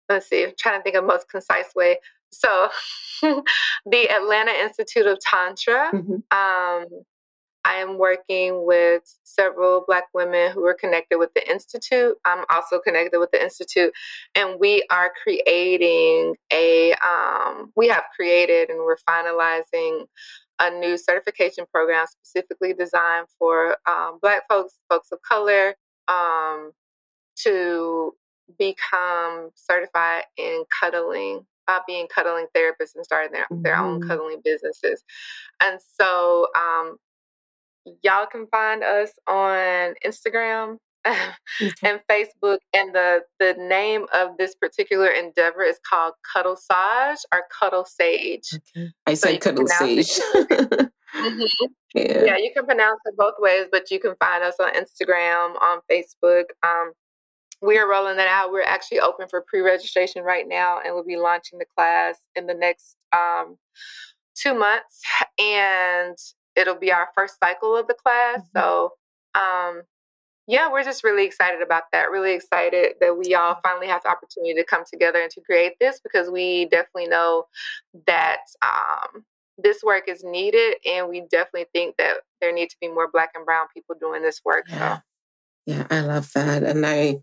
let's 0.09 0.29
see, 0.29 0.45
I'm 0.45 0.53
trying 0.59 0.79
to 0.79 0.83
think 0.83 0.97
of 0.97 1.05
most 1.05 1.29
concise 1.29 1.75
way. 1.75 1.99
So, 2.33 2.69
the 3.23 4.11
Atlanta 4.11 4.53
Institute 4.53 5.07
of 5.07 5.19
Tantra. 5.21 5.91
Mm-hmm. 5.93 6.15
Um, 6.31 7.03
I 7.65 7.75
am 7.75 7.99
working 7.99 8.65
with 8.65 9.03
several 9.23 9.85
Black 9.87 10.05
women 10.15 10.53
who 10.53 10.65
are 10.65 10.75
connected 10.75 11.19
with 11.19 11.33
the 11.35 11.49
Institute. 11.51 12.17
I'm 12.25 12.45
also 12.51 12.79
connected 12.79 13.19
with 13.19 13.31
the 13.33 13.43
Institute, 13.43 13.93
and 14.35 14.59
we 14.59 14.85
are 14.91 15.13
creating 15.23 16.37
a, 16.53 16.95
um, 16.95 17.73
we 17.77 17.89
have 17.89 18.05
created 18.17 18.71
and 18.71 18.79
we're 18.79 18.97
finalizing 19.09 20.07
a 20.59 20.71
new 20.71 20.97
certification 20.97 21.65
program 21.73 22.07
specifically 22.07 22.73
designed 22.73 23.27
for 23.39 23.77
um, 23.87 24.19
Black 24.23 24.43
folks, 24.49 24.79
folks 24.89 25.09
of 25.13 25.21
color, 25.23 25.75
um, 26.09 26.73
to 27.37 28.15
become 28.59 29.51
certified 29.55 30.25
in 30.37 30.65
cuddling, 30.81 31.47
uh, 31.69 31.81
being 31.87 32.07
cuddling 32.15 32.47
therapists 32.57 32.95
and 32.95 33.05
starting 33.05 33.33
their, 33.33 33.45
mm-hmm. 33.45 33.63
their 33.63 33.77
own 33.77 34.01
mm-hmm. 34.01 34.09
cuddling 34.09 34.41
businesses. 34.45 35.05
And 35.63 35.81
so 36.01 36.49
um, 36.57 36.97
y'all 38.03 38.27
can 38.27 38.47
find 38.49 38.83
us 38.83 39.11
on 39.27 39.95
Instagram 40.07 40.79
and 41.05 42.01
Facebook. 42.11 42.59
And 42.75 42.95
the, 42.95 43.23
the 43.39 43.55
name 43.59 44.07
of 44.13 44.37
this 44.39 44.55
particular 44.55 45.09
endeavor 45.09 45.63
is 45.63 45.79
called 45.89 46.15
Cuddle 46.33 46.57
Sage 46.57 47.19
or 47.33 47.45
Cuddle 47.59 47.85
Sage. 47.85 48.51
Okay. 48.55 48.89
I 49.07 49.15
so 49.15 49.29
say 49.29 49.39
Cuddle 49.39 49.67
Sage. 49.67 50.19
mm-hmm. 51.15 51.67
yeah. 51.95 52.25
yeah, 52.25 52.37
you 52.37 52.53
can 52.55 52.67
pronounce 52.67 53.01
it 53.07 53.17
both 53.17 53.35
ways, 53.39 53.67
but 53.71 53.91
you 53.91 53.99
can 53.99 54.15
find 54.21 54.43
us 54.45 54.57
on 54.61 54.73
Instagram, 54.75 55.61
on 55.61 55.81
Facebook. 55.91 56.45
Um, 56.63 56.93
we 57.63 57.79
are 57.79 57.89
rolling 57.89 58.17
that 58.17 58.29
out. 58.29 58.53
We're 58.53 58.63
actually 58.63 59.01
open 59.01 59.29
for 59.29 59.45
pre-registration 59.47 60.23
right 60.23 60.49
now, 60.49 60.81
and 60.85 60.95
we'll 60.95 61.05
be 61.05 61.17
launching 61.17 61.59
the 61.59 61.67
class 61.77 62.17
in 62.35 62.47
the 62.47 62.55
next 62.55 62.97
um, 63.13 63.59
two 64.35 64.55
months. 64.55 65.01
And 65.39 66.17
it'll 66.57 66.79
be 66.79 66.93
our 66.93 67.09
first 67.15 67.39
cycle 67.43 67.77
of 67.77 67.87
the 67.87 67.95
class. 67.95 68.41
Mm-hmm. 68.41 68.59
So, 68.59 68.93
um, 69.35 69.83
yeah, 70.47 70.71
we're 70.71 70.83
just 70.83 71.05
really 71.05 71.25
excited 71.25 71.63
about 71.63 71.85
that. 71.93 72.11
Really 72.11 72.33
excited 72.33 72.95
that 73.01 73.17
we 73.17 73.35
all 73.35 73.59
finally 73.63 73.87
have 73.87 74.03
the 74.03 74.09
opportunity 74.09 74.55
to 74.55 74.65
come 74.65 74.83
together 74.91 75.21
and 75.21 75.31
to 75.31 75.41
create 75.41 75.75
this 75.81 76.01
because 76.01 76.29
we 76.29 76.65
definitely 76.67 77.09
know 77.09 77.45
that 78.07 78.41
um, 78.63 79.25
this 79.63 79.83
work 79.85 80.09
is 80.09 80.25
needed, 80.25 80.77
and 80.87 81.09
we 81.09 81.21
definitely 81.31 81.67
think 81.73 81.97
that 81.99 82.15
there 82.41 82.53
need 82.53 82.71
to 82.71 82.77
be 82.81 82.89
more 82.89 83.09
Black 83.13 83.31
and 83.35 83.45
Brown 83.45 83.67
people 83.73 83.95
doing 84.01 84.23
this 84.23 84.41
work. 84.45 84.65
Yeah, 84.69 84.97
so. 84.97 85.03
Yeah, 85.67 85.87
I 85.91 86.01
love 86.01 86.31
that, 86.35 86.63
and 86.63 86.87
I, 86.87 87.19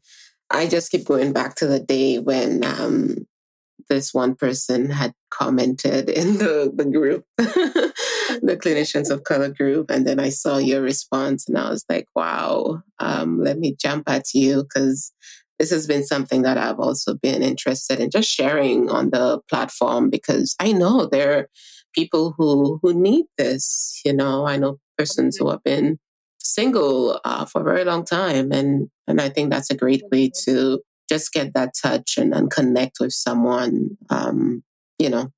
I 0.50 0.68
just 0.68 0.92
keep 0.92 1.06
going 1.06 1.34
back 1.34 1.56
to 1.56 1.68
the 1.68 1.80
day 1.80 2.20
when 2.20 2.64
um, 2.64 3.28
this 3.90 4.14
one 4.14 4.36
person 4.36 4.90
had 4.90 5.14
commented 5.30 6.10
in 6.22 6.38
the 6.38 6.72
the 6.74 6.86
group 6.86 7.26
the 8.42 8.58
clinicians 8.58 9.10
of 9.10 9.24
color 9.24 9.50
group. 9.50 9.90
And 9.90 10.06
then 10.06 10.20
I 10.20 10.30
saw 10.30 10.58
your 10.58 10.82
response 10.82 11.48
and 11.48 11.58
I 11.58 11.70
was 11.70 11.86
like, 11.90 12.06
wow, 12.16 12.82
um, 13.00 13.40
let 13.42 13.58
me 13.58 13.76
jump 13.80 14.10
at 14.10 14.34
you 14.34 14.64
because 14.64 15.12
this 15.60 15.72
has 15.72 15.88
been 15.88 16.06
something 16.06 16.44
that 16.44 16.58
I've 16.58 16.80
also 16.80 17.16
been 17.16 17.42
interested 17.42 18.00
in 18.00 18.10
just 18.10 18.30
sharing 18.30 18.90
on 18.90 19.10
the 19.10 19.40
platform 19.50 20.10
because 20.10 20.56
I 20.60 20.72
know 20.72 21.06
there 21.06 21.38
are 21.38 21.50
people 21.94 22.36
who 22.38 22.80
who 22.82 22.94
need 22.94 23.26
this. 23.38 24.02
You 24.06 24.14
know, 24.14 24.46
I 24.46 24.58
know 24.58 24.80
persons 24.98 25.38
who 25.38 25.50
have 25.50 25.64
been 25.64 26.00
single 26.58 27.20
uh, 27.24 27.46
for 27.46 27.62
a 27.62 27.64
very 27.64 27.84
long 27.86 28.04
time, 28.04 28.52
and 28.52 28.90
and 29.08 29.22
I 29.22 29.30
think 29.30 29.52
that's 29.52 29.70
a 29.70 29.78
great 29.78 30.04
way 30.12 30.32
to 30.46 30.82
just 31.10 31.32
get 31.32 31.54
that 31.54 31.74
touch 31.82 32.18
and, 32.18 32.34
and 32.34 32.50
connect 32.50 32.98
with 33.00 33.14
someone. 33.14 33.98
Um, 34.10 34.64
you 35.00 35.10
know, 35.10 35.32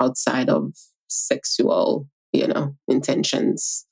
outside 0.00 0.48
of 0.48 0.72
sexual 1.08 2.06
you 2.32 2.46
know 2.46 2.76
intentions. 2.86 3.86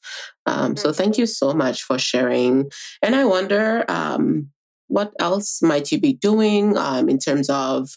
Um, 0.46 0.76
so 0.76 0.92
thank 0.92 1.18
you 1.18 1.26
so 1.26 1.52
much 1.52 1.82
for 1.82 1.98
sharing. 1.98 2.70
And 3.02 3.16
i 3.16 3.24
wonder 3.24 3.84
um, 3.88 4.50
what 4.86 5.12
else 5.18 5.60
might 5.60 5.90
you 5.90 6.00
be 6.00 6.12
doing 6.12 6.78
um, 6.78 7.08
in 7.08 7.18
terms 7.18 7.50
of 7.50 7.90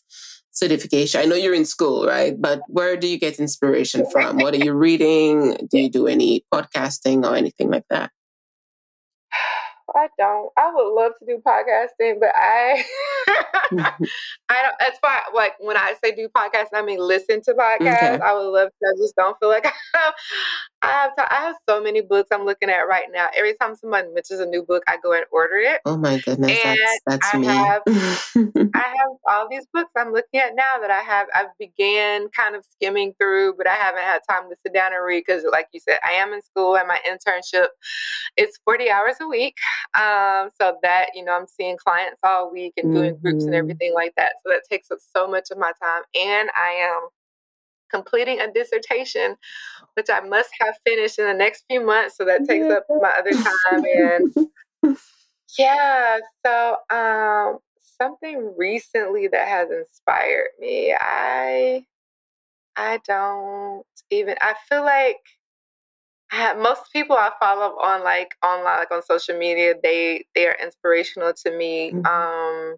certification? 0.52 1.22
I 1.22 1.26
know 1.26 1.36
you're 1.36 1.54
in 1.54 1.66
school 1.66 2.08
right? 2.08 2.34
But 2.40 2.62
where 2.68 2.98
do 2.98 3.08
you 3.08 3.20
get 3.20 3.40
inspiration 3.40 4.10
from? 4.12 4.38
What 4.38 4.56
are 4.56 4.66
you 4.66 4.74
reading? 4.74 5.68
Do 5.70 5.78
you 5.78 5.90
do 5.90 6.08
any 6.08 6.44
podcasting 6.52 7.24
or 7.24 7.36
anything 7.36 7.70
like 7.70 7.86
that 7.92 8.12
I 9.96 10.08
don't. 10.18 10.52
I 10.58 10.72
would 10.74 10.94
love 10.94 11.14
to 11.20 11.26
do 11.26 11.42
podcasting, 11.46 12.20
but 12.20 12.32
I, 12.36 12.84
I 13.30 14.62
don't. 14.64 14.76
That's 14.80 14.98
why, 15.02 15.22
like 15.34 15.54
when 15.60 15.78
I 15.78 15.96
say 16.04 16.14
do 16.14 16.28
podcasting, 16.30 16.74
I 16.76 16.82
mean 16.82 17.00
listen 17.00 17.42
to 17.44 17.54
podcasts. 17.54 18.16
Okay. 18.16 18.20
I 18.24 18.34
would 18.34 18.48
love 18.48 18.70
to. 18.70 18.88
I 18.88 18.94
just 18.98 19.16
don't 19.16 19.38
feel 19.40 19.50
like 19.50 19.66
I 19.96 19.98
have. 19.98 20.14
I 20.84 20.88
have, 20.88 21.16
to, 21.16 21.34
I 21.34 21.36
have 21.38 21.56
so 21.70 21.82
many 21.82 22.02
books 22.02 22.30
I'm 22.34 22.44
looking 22.44 22.70
at 22.70 22.82
right 22.88 23.06
now. 23.14 23.28
Every 23.38 23.54
time 23.62 23.76
someone 23.76 24.12
mentions 24.16 24.40
a 24.40 24.48
new 24.48 24.64
book, 24.64 24.82
I 24.88 24.98
go 25.04 25.14
and 25.14 25.26
order 25.32 25.58
it. 25.58 25.82
Oh 25.86 25.96
my 25.96 26.20
goodness, 26.20 26.58
and 26.66 26.80
that's, 26.80 27.02
that's 27.06 27.36
I 27.36 27.38
me. 27.38 27.48
Have, 27.48 27.82
I 28.74 28.96
have 28.98 29.12
all 29.28 29.48
these 29.48 29.68
books 29.72 29.92
I'm 29.96 30.12
looking 30.12 30.40
at 30.40 30.56
now 30.56 30.80
that 30.82 30.90
I 30.90 31.02
have. 31.02 31.28
I've 31.36 31.56
began 31.60 32.30
kind 32.30 32.56
of 32.56 32.66
skimming 32.66 33.14
through, 33.20 33.56
but 33.58 33.68
I 33.68 33.76
haven't 33.76 34.02
had 34.02 34.22
time 34.28 34.50
to 34.50 34.56
sit 34.66 34.74
down 34.74 34.94
and 34.94 35.06
read 35.06 35.24
because, 35.26 35.44
like 35.52 35.68
you 35.72 35.80
said, 35.80 36.00
I 36.04 36.14
am 36.14 36.34
in 36.34 36.42
school 36.42 36.76
and 36.76 36.88
my 36.88 37.00
internship. 37.08 37.68
It's 38.38 38.60
40 38.66 38.90
hours 38.90 39.16
a 39.22 39.28
week. 39.28 39.58
Um, 39.94 40.50
so 40.60 40.78
that, 40.82 41.10
you 41.14 41.24
know, 41.24 41.34
I'm 41.34 41.48
seeing 41.48 41.78
clients 41.78 42.18
all 42.24 42.52
week 42.52 42.74
and 42.78 42.94
doing 42.94 43.11
mm-hmm. 43.14 43.22
groups 43.22 43.44
and 43.44 43.54
mm-hmm. 43.54 43.60
everything 43.60 43.94
like 43.94 44.14
that. 44.18 44.34
So 44.44 44.52
that 44.52 44.64
takes 44.70 44.92
up 44.92 45.00
so 45.16 45.28
much 45.28 45.52
of 45.52 45.58
my 45.58 45.72
time. 45.82 46.04
And 46.16 46.50
I 46.56 46.72
am 46.82 47.10
completing 47.92 48.40
a 48.40 48.52
dissertation, 48.52 49.36
which 49.96 50.10
I 50.10 50.22
must 50.22 50.50
have 50.62 50.76
finished 50.86 51.20
in 51.20 51.26
the 51.26 51.34
next 51.34 51.66
few 51.70 51.86
months. 51.86 52.18
So 52.18 52.26
that 52.26 52.48
takes 52.48 52.66
yeah. 52.68 52.76
up 52.76 52.86
my 52.90 53.10
other 53.10 53.32
time. 53.32 53.86
And 54.84 54.98
yeah, 55.58 56.20
so 56.46 56.78
um, 56.90 57.60
something 58.02 58.54
recently 58.58 59.28
that 59.28 59.48
has 59.48 59.70
inspired 59.70 60.50
me. 60.60 60.96
I 61.00 61.86
I 62.76 63.00
don't 63.06 63.86
even 64.10 64.36
I 64.42 64.56
feel 64.70 64.84
like 64.84 65.20
I, 66.32 66.54
most 66.54 66.92
people 66.94 67.18
I 67.18 67.32
follow 67.40 67.78
on 67.80 68.04
like 68.04 68.36
online, 68.44 68.80
like 68.80 68.92
on 68.92 69.04
social 69.04 69.38
media, 69.38 69.76
they 69.84 70.26
they 70.34 70.48
are 70.48 70.56
inspirational 70.62 71.34
to 71.46 71.56
me. 71.56 71.92
Mm-hmm. 71.92 72.06
Um, 72.06 72.76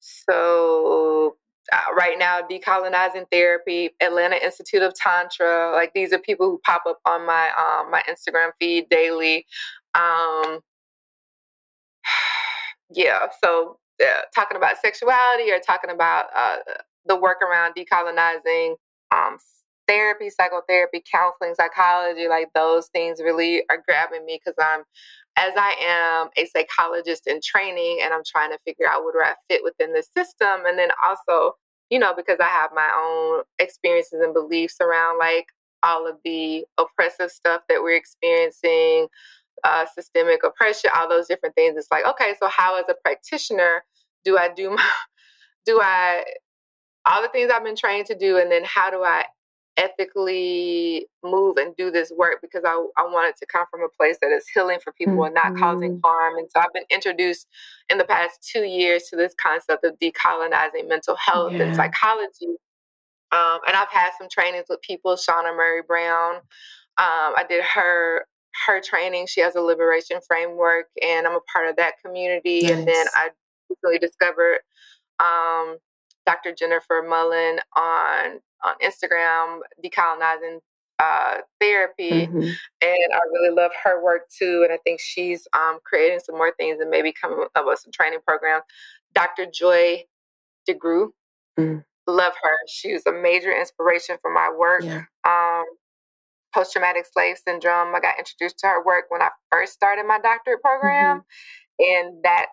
so 0.00 1.36
uh, 1.72 1.94
right 1.96 2.18
now, 2.18 2.40
decolonizing 2.40 3.26
therapy, 3.30 3.90
Atlanta 4.00 4.36
Institute 4.42 4.82
of 4.82 4.94
Tantra, 4.94 5.72
like 5.72 5.92
these 5.94 6.12
are 6.12 6.18
people 6.18 6.50
who 6.50 6.60
pop 6.64 6.82
up 6.88 6.98
on 7.04 7.24
my 7.26 7.48
um, 7.50 7.90
my 7.90 8.02
Instagram 8.08 8.50
feed 8.58 8.88
daily. 8.88 9.46
Um, 9.94 10.60
yeah, 12.90 13.26
so 13.42 13.78
uh, 14.02 14.22
talking 14.34 14.56
about 14.56 14.78
sexuality 14.78 15.50
or 15.52 15.60
talking 15.60 15.90
about 15.90 16.26
uh, 16.34 16.56
the 17.06 17.16
work 17.16 17.38
around 17.42 17.74
decolonizing 17.74 18.74
um, 19.14 19.38
therapy, 19.90 20.30
psychotherapy, 20.30 21.02
counseling, 21.10 21.54
psychology, 21.54 22.28
like 22.28 22.48
those 22.54 22.86
things 22.88 23.20
really 23.20 23.64
are 23.68 23.82
grabbing 23.86 24.24
me 24.24 24.40
because 24.42 24.56
I'm, 24.62 24.84
as 25.36 25.52
I 25.56 25.74
am 25.82 26.28
a 26.36 26.46
psychologist 26.46 27.26
in 27.26 27.40
training 27.42 27.98
and 28.02 28.14
I'm 28.14 28.22
trying 28.24 28.52
to 28.52 28.58
figure 28.64 28.86
out 28.88 29.02
where 29.02 29.24
I 29.24 29.34
fit 29.48 29.64
within 29.64 29.92
the 29.92 30.04
system. 30.16 30.64
And 30.64 30.78
then 30.78 30.90
also, 31.04 31.56
you 31.90 31.98
know, 31.98 32.14
because 32.16 32.38
I 32.40 32.46
have 32.46 32.70
my 32.72 32.88
own 32.96 33.42
experiences 33.58 34.20
and 34.22 34.32
beliefs 34.32 34.76
around 34.80 35.18
like 35.18 35.46
all 35.82 36.06
of 36.08 36.16
the 36.24 36.64
oppressive 36.78 37.32
stuff 37.32 37.62
that 37.68 37.82
we're 37.82 37.96
experiencing, 37.96 39.08
uh, 39.64 39.86
systemic 39.92 40.44
oppression, 40.44 40.90
all 40.96 41.08
those 41.08 41.26
different 41.26 41.56
things. 41.56 41.76
It's 41.76 41.90
like, 41.90 42.06
okay, 42.06 42.34
so 42.40 42.48
how 42.48 42.78
as 42.78 42.84
a 42.88 42.94
practitioner 43.04 43.82
do 44.24 44.38
I 44.38 44.50
do 44.54 44.70
my, 44.76 44.88
do 45.66 45.80
I, 45.82 46.24
all 47.06 47.22
the 47.22 47.28
things 47.28 47.50
I've 47.52 47.64
been 47.64 47.76
trained 47.76 48.06
to 48.06 48.14
do, 48.14 48.38
and 48.38 48.52
then 48.52 48.62
how 48.64 48.90
do 48.90 49.02
I 49.02 49.24
ethically 49.80 51.06
move 51.24 51.56
and 51.56 51.74
do 51.76 51.90
this 51.90 52.12
work 52.16 52.38
because 52.42 52.62
I, 52.64 52.72
I 52.98 53.02
want 53.04 53.30
it 53.30 53.36
to 53.38 53.46
come 53.46 53.64
from 53.70 53.80
a 53.82 53.88
place 53.88 54.18
that 54.20 54.30
is 54.30 54.44
healing 54.52 54.78
for 54.82 54.92
people 54.92 55.14
mm-hmm. 55.14 55.24
and 55.24 55.34
not 55.34 55.56
causing 55.56 55.92
mm-hmm. 55.92 56.06
harm. 56.06 56.38
And 56.38 56.48
so 56.50 56.60
I've 56.60 56.72
been 56.74 56.84
introduced 56.90 57.46
in 57.88 57.98
the 57.98 58.04
past 58.04 58.46
two 58.52 58.64
years 58.64 59.04
to 59.10 59.16
this 59.16 59.34
concept 59.40 59.84
of 59.84 59.98
decolonizing 59.98 60.86
mental 60.86 61.16
health 61.16 61.52
yeah. 61.54 61.62
and 61.62 61.76
psychology. 61.76 62.56
Um, 63.32 63.60
and 63.66 63.76
I've 63.76 63.90
had 63.90 64.10
some 64.18 64.28
trainings 64.30 64.66
with 64.68 64.82
people, 64.82 65.16
Shauna 65.16 65.56
Murray 65.56 65.82
Brown. 65.86 66.36
Um, 66.98 67.34
I 67.36 67.44
did 67.48 67.64
her 67.64 68.26
her 68.66 68.80
training. 68.80 69.26
She 69.28 69.40
has 69.40 69.54
a 69.54 69.60
liberation 69.60 70.18
framework, 70.26 70.86
and 71.00 71.26
I'm 71.26 71.36
a 71.36 71.40
part 71.52 71.68
of 71.68 71.76
that 71.76 71.94
community. 72.04 72.62
Nice. 72.62 72.72
And 72.72 72.88
then 72.88 73.06
I 73.14 73.28
recently 73.70 73.98
discovered 73.98 74.58
um, 75.20 75.78
Dr. 76.26 76.52
Jennifer 76.52 77.02
Mullan 77.08 77.58
on 77.76 78.40
on 78.64 78.74
Instagram, 78.82 79.60
decolonizing 79.84 80.58
uh, 80.98 81.38
therapy, 81.60 82.26
mm-hmm. 82.26 82.40
and 82.40 83.12
I 83.12 83.20
really 83.32 83.54
love 83.54 83.70
her 83.84 84.02
work 84.04 84.28
too. 84.28 84.62
And 84.64 84.72
I 84.72 84.78
think 84.84 85.00
she's 85.00 85.48
um, 85.54 85.78
creating 85.84 86.20
some 86.24 86.36
more 86.36 86.52
things 86.58 86.78
and 86.80 86.90
maybe 86.90 87.12
coming 87.12 87.46
up 87.54 87.64
with 87.64 87.78
some 87.78 87.92
training 87.92 88.20
programs. 88.26 88.64
Dr. 89.14 89.46
Joy 89.52 90.04
DeGruy, 90.68 91.08
mm. 91.58 91.84
love 92.06 92.32
her. 92.42 92.56
She 92.68 92.92
was 92.92 93.06
a 93.06 93.12
major 93.12 93.50
inspiration 93.50 94.16
for 94.20 94.32
my 94.32 94.50
work. 94.56 94.82
Yeah. 94.82 95.04
Um, 95.26 95.64
Post 96.52 96.72
traumatic 96.72 97.06
slave 97.06 97.36
syndrome. 97.46 97.94
I 97.94 98.00
got 98.00 98.18
introduced 98.18 98.58
to 98.58 98.66
her 98.66 98.84
work 98.84 99.04
when 99.08 99.22
I 99.22 99.28
first 99.52 99.72
started 99.72 100.04
my 100.04 100.18
doctorate 100.18 100.60
program, 100.60 101.20
mm-hmm. 101.20 102.08
and 102.08 102.24
that 102.24 102.46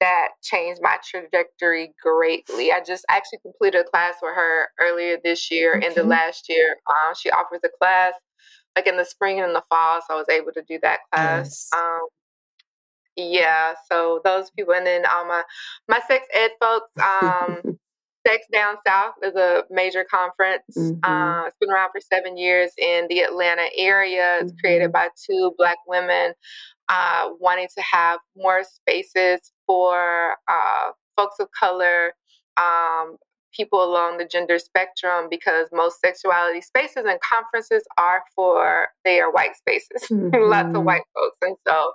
that 0.00 0.28
changed 0.42 0.80
my 0.82 0.98
trajectory 1.08 1.94
greatly. 2.02 2.72
I 2.72 2.80
just 2.84 3.04
actually 3.08 3.40
completed 3.42 3.80
a 3.80 3.84
class 3.84 4.14
with 4.22 4.34
her 4.34 4.68
earlier 4.80 5.18
this 5.22 5.50
year, 5.50 5.76
okay. 5.76 5.86
in 5.86 5.94
the 5.94 6.04
last 6.04 6.48
year. 6.48 6.76
Um, 6.88 7.14
she 7.20 7.30
offers 7.30 7.60
a 7.64 7.70
class 7.80 8.14
like 8.76 8.86
in 8.86 8.96
the 8.96 9.04
spring 9.04 9.38
and 9.38 9.48
in 9.48 9.52
the 9.52 9.64
fall, 9.68 10.00
so 10.00 10.14
I 10.14 10.16
was 10.16 10.28
able 10.28 10.52
to 10.52 10.62
do 10.68 10.78
that 10.82 11.00
class. 11.12 11.68
Yes. 11.72 11.80
Um, 11.80 12.00
yeah, 13.16 13.74
so 13.90 14.20
those 14.24 14.50
people, 14.50 14.74
and 14.74 14.86
then 14.86 15.04
all 15.10 15.26
my 15.26 15.42
my 15.88 16.00
sex 16.06 16.26
ed 16.34 16.50
folks. 16.60 16.90
Um, 17.02 17.78
Sex 18.26 18.44
Down 18.52 18.74
South 18.86 19.14
is 19.22 19.34
a 19.36 19.62
major 19.70 20.04
conference. 20.04 20.62
Mm-hmm. 20.76 20.98
Uh, 21.02 21.46
it's 21.46 21.56
been 21.60 21.70
around 21.70 21.90
for 21.92 22.00
seven 22.00 22.36
years 22.36 22.72
in 22.76 23.06
the 23.08 23.20
Atlanta 23.20 23.68
area. 23.76 24.38
It's 24.40 24.52
mm-hmm. 24.52 24.58
created 24.58 24.92
by 24.92 25.08
two 25.24 25.54
Black 25.56 25.78
women 25.86 26.34
uh, 26.88 27.30
wanting 27.38 27.68
to 27.76 27.82
have 27.82 28.20
more 28.36 28.62
spaces 28.64 29.52
for 29.66 30.36
uh, 30.48 30.90
folks 31.16 31.36
of 31.40 31.48
color, 31.58 32.14
um, 32.56 33.16
people 33.52 33.82
along 33.82 34.18
the 34.18 34.24
gender 34.24 34.58
spectrum, 34.58 35.26
because 35.30 35.68
most 35.72 36.00
sexuality 36.00 36.60
spaces 36.60 37.04
and 37.06 37.18
conferences 37.20 37.82
are 37.98 38.22
for 38.34 38.88
they 39.04 39.20
are 39.20 39.32
white 39.32 39.56
spaces, 39.56 40.08
mm-hmm. 40.10 40.30
lots 40.50 40.68
of 40.68 40.74
mm-hmm. 40.74 40.84
white 40.84 41.02
folks, 41.14 41.36
and 41.42 41.56
so 41.66 41.92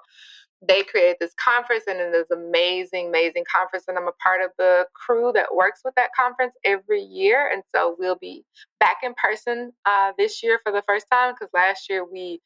they 0.68 0.84
created 0.84 1.18
this 1.20 1.34
conference 1.34 1.86
and 1.88 2.00
it 2.00 2.16
is 2.16 2.30
amazing, 2.32 3.08
amazing 3.10 3.44
conference. 3.52 3.86
And 3.88 3.98
I'm 3.98 4.08
a 4.08 4.14
part 4.24 4.42
of 4.42 4.52
the 4.58 4.86
crew 4.94 5.32
that 5.34 5.56
works 5.56 5.82
with 5.84 5.96
that 5.96 6.10
conference 6.18 6.54
every 6.64 7.02
year. 7.02 7.50
And 7.52 7.64
so 7.76 7.96
we'll 8.00 8.18
be 8.18 8.46
back 8.80 8.98
in 9.04 9.14
person 9.16 9.74
uh, 9.86 10.14
this 10.18 10.42
year 10.44 10.60
for 10.64 10.72
the 10.72 10.84
first 10.88 11.08
time 11.12 11.34
because 11.34 11.50
last 11.54 11.90
year 11.90 12.06
we 12.10 12.42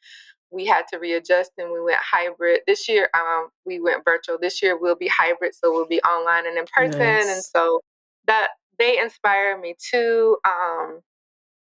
we 0.51 0.65
had 0.65 0.83
to 0.91 0.99
readjust 0.99 1.51
and 1.57 1.71
we 1.71 1.81
went 1.81 1.99
hybrid. 1.99 2.61
This 2.67 2.87
year, 2.87 3.09
um, 3.13 3.49
we 3.65 3.79
went 3.79 4.05
virtual. 4.05 4.37
This 4.39 4.61
year, 4.61 4.77
we'll 4.79 4.95
be 4.95 5.09
hybrid, 5.09 5.53
so 5.55 5.71
we'll 5.71 5.87
be 5.87 6.01
online 6.01 6.47
and 6.47 6.57
in 6.57 6.65
person. 6.73 6.99
Nice. 6.99 7.27
And 7.27 7.43
so 7.43 7.81
that 8.27 8.49
they 8.79 8.99
inspire 8.99 9.59
me 9.59 9.75
too. 9.79 10.37
Um, 10.45 11.01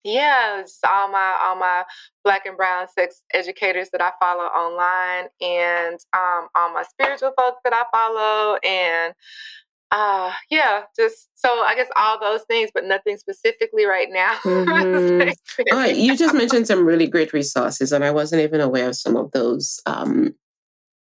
yeah, 0.03 0.61
just 0.61 0.85
all 0.85 1.09
my 1.11 1.37
all 1.41 1.55
my 1.55 1.83
black 2.23 2.45
and 2.45 2.55
brown 2.55 2.87
sex 2.87 3.23
educators 3.33 3.89
that 3.91 4.01
I 4.01 4.11
follow 4.21 4.43
online, 4.43 5.27
and 5.41 5.99
um, 6.13 6.47
all 6.55 6.73
my 6.73 6.83
spiritual 6.83 7.33
folks 7.37 7.59
that 7.63 7.73
I 7.73 7.83
follow, 7.91 8.57
and 8.63 9.13
uh 9.91 10.31
yeah 10.49 10.81
just 10.97 11.29
so 11.35 11.47
i 11.63 11.73
guess 11.75 11.87
all 11.95 12.19
those 12.19 12.43
things 12.43 12.69
but 12.73 12.83
nothing 12.83 13.17
specifically 13.17 13.85
right 13.85 14.09
now. 14.11 14.35
Mm-hmm. 14.47 15.73
all 15.73 15.77
right 15.77 15.95
you 15.95 16.15
just 16.15 16.35
mentioned 16.35 16.67
some 16.67 16.85
really 16.85 17.07
great 17.07 17.31
resources 17.33 17.91
and 17.91 18.03
i 18.03 18.11
wasn't 18.11 18.41
even 18.41 18.59
aware 18.59 18.89
of 18.89 18.95
some 18.95 19.15
of 19.15 19.31
those 19.31 19.79
um 19.85 20.33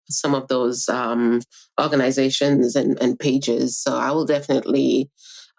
some 0.10 0.36
of 0.36 0.48
those 0.48 0.90
um 0.90 1.42
organizations 1.80 2.76
and, 2.76 3.02
and 3.02 3.20
pages 3.20 3.78
so 3.78 3.96
i 3.96 4.12
will 4.12 4.26
definitely 4.26 5.10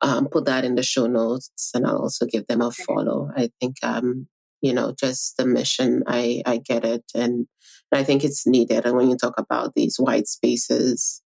um 0.03 0.27
put 0.29 0.45
that 0.45 0.65
in 0.65 0.75
the 0.75 0.83
show 0.83 1.07
notes 1.07 1.71
and 1.75 1.87
i'll 1.87 1.99
also 1.99 2.27
give 2.27 2.47
them 2.47 2.61
a 2.61 2.71
follow. 2.71 3.31
I 3.37 3.51
think 3.61 3.77
um 3.83 4.29
you 4.61 4.73
know 4.73 4.95
just 4.99 5.37
the 5.37 5.47
mission 5.47 6.03
i 6.07 6.43
i 6.47 6.59
get 6.59 6.85
it 6.85 7.05
and 7.15 7.47
i 7.93 8.03
think 8.03 8.25
it's 8.25 8.47
needed 8.47 8.85
and 8.85 8.97
when 8.97 9.09
you 9.09 9.17
talk 9.17 9.35
about 9.39 9.75
these 9.75 9.97
white 9.99 10.27
spaces 10.27 11.23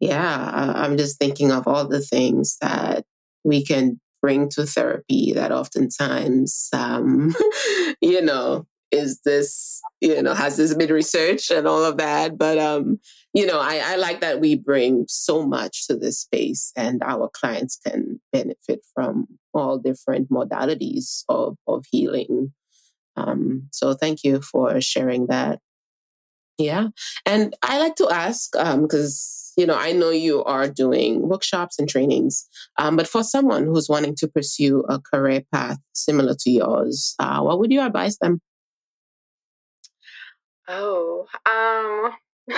yeah, 0.00 0.72
I'm 0.74 0.96
just 0.96 1.18
thinking 1.18 1.52
of 1.52 1.68
all 1.68 1.86
the 1.86 2.00
things 2.00 2.56
that 2.60 3.04
we 3.44 3.64
can 3.64 4.00
bring 4.22 4.48
to 4.50 4.66
therapy 4.66 5.32
that 5.32 5.52
oftentimes, 5.52 6.68
um, 6.72 7.34
you 8.00 8.20
know, 8.22 8.66
is 8.90 9.20
this, 9.24 9.80
you 10.00 10.20
know, 10.22 10.34
has 10.34 10.56
this 10.56 10.74
been 10.74 10.92
researched 10.92 11.50
and 11.50 11.68
all 11.68 11.84
of 11.84 11.96
that. 11.98 12.36
But, 12.36 12.58
um, 12.58 12.98
you 13.32 13.46
know, 13.46 13.60
I, 13.60 13.80
I 13.84 13.96
like 13.96 14.20
that 14.20 14.40
we 14.40 14.56
bring 14.56 15.04
so 15.06 15.46
much 15.46 15.86
to 15.86 15.96
this 15.96 16.20
space 16.20 16.72
and 16.76 17.02
our 17.04 17.30
clients 17.32 17.76
can 17.76 18.20
benefit 18.32 18.80
from 18.94 19.28
all 19.54 19.78
different 19.78 20.30
modalities 20.30 21.24
of, 21.28 21.56
of 21.68 21.84
healing. 21.90 22.52
Um, 23.16 23.68
so 23.70 23.94
thank 23.94 24.24
you 24.24 24.40
for 24.40 24.80
sharing 24.80 25.26
that. 25.26 25.60
Yeah. 26.60 26.88
And 27.24 27.56
I 27.62 27.78
like 27.78 27.96
to 27.96 28.08
ask, 28.10 28.52
because, 28.52 29.52
um, 29.56 29.60
you 29.60 29.66
know, 29.66 29.76
I 29.76 29.92
know 29.92 30.10
you 30.10 30.44
are 30.44 30.68
doing 30.68 31.26
workshops 31.26 31.78
and 31.78 31.88
trainings, 31.88 32.46
um, 32.76 32.96
but 32.96 33.08
for 33.08 33.24
someone 33.24 33.64
who's 33.64 33.88
wanting 33.88 34.14
to 34.16 34.28
pursue 34.28 34.84
a 34.88 35.00
career 35.00 35.42
path 35.52 35.78
similar 35.94 36.34
to 36.40 36.50
yours, 36.50 37.14
uh, 37.18 37.40
what 37.40 37.58
would 37.58 37.72
you 37.72 37.80
advise 37.80 38.18
them? 38.18 38.42
Oh, 40.68 41.26
um, 41.48 42.12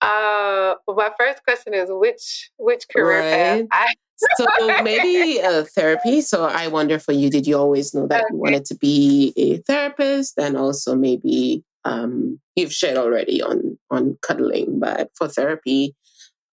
uh, 0.00 0.74
my 0.88 1.10
first 1.18 1.44
question 1.44 1.74
is 1.74 1.88
which 1.90 2.50
which 2.56 2.88
career 2.88 3.20
right. 3.20 3.68
path? 3.70 3.88
I- 3.88 3.94
so 4.36 4.46
maybe 4.82 5.40
uh, 5.40 5.64
therapy. 5.74 6.20
So 6.20 6.44
I 6.44 6.68
wonder 6.68 6.98
for 6.98 7.12
you, 7.12 7.30
did 7.30 7.46
you 7.46 7.56
always 7.56 7.94
know 7.94 8.06
that 8.06 8.24
okay. 8.24 8.28
you 8.32 8.38
wanted 8.38 8.64
to 8.66 8.76
be 8.76 9.32
a 9.36 9.58
therapist, 9.58 10.38
and 10.38 10.56
also 10.56 10.94
maybe 10.94 11.64
um, 11.84 12.40
you've 12.56 12.72
shared 12.72 12.96
already 12.96 13.42
on 13.42 13.78
on 13.90 14.18
cuddling, 14.22 14.78
but 14.78 15.10
for 15.16 15.28
therapy 15.28 15.94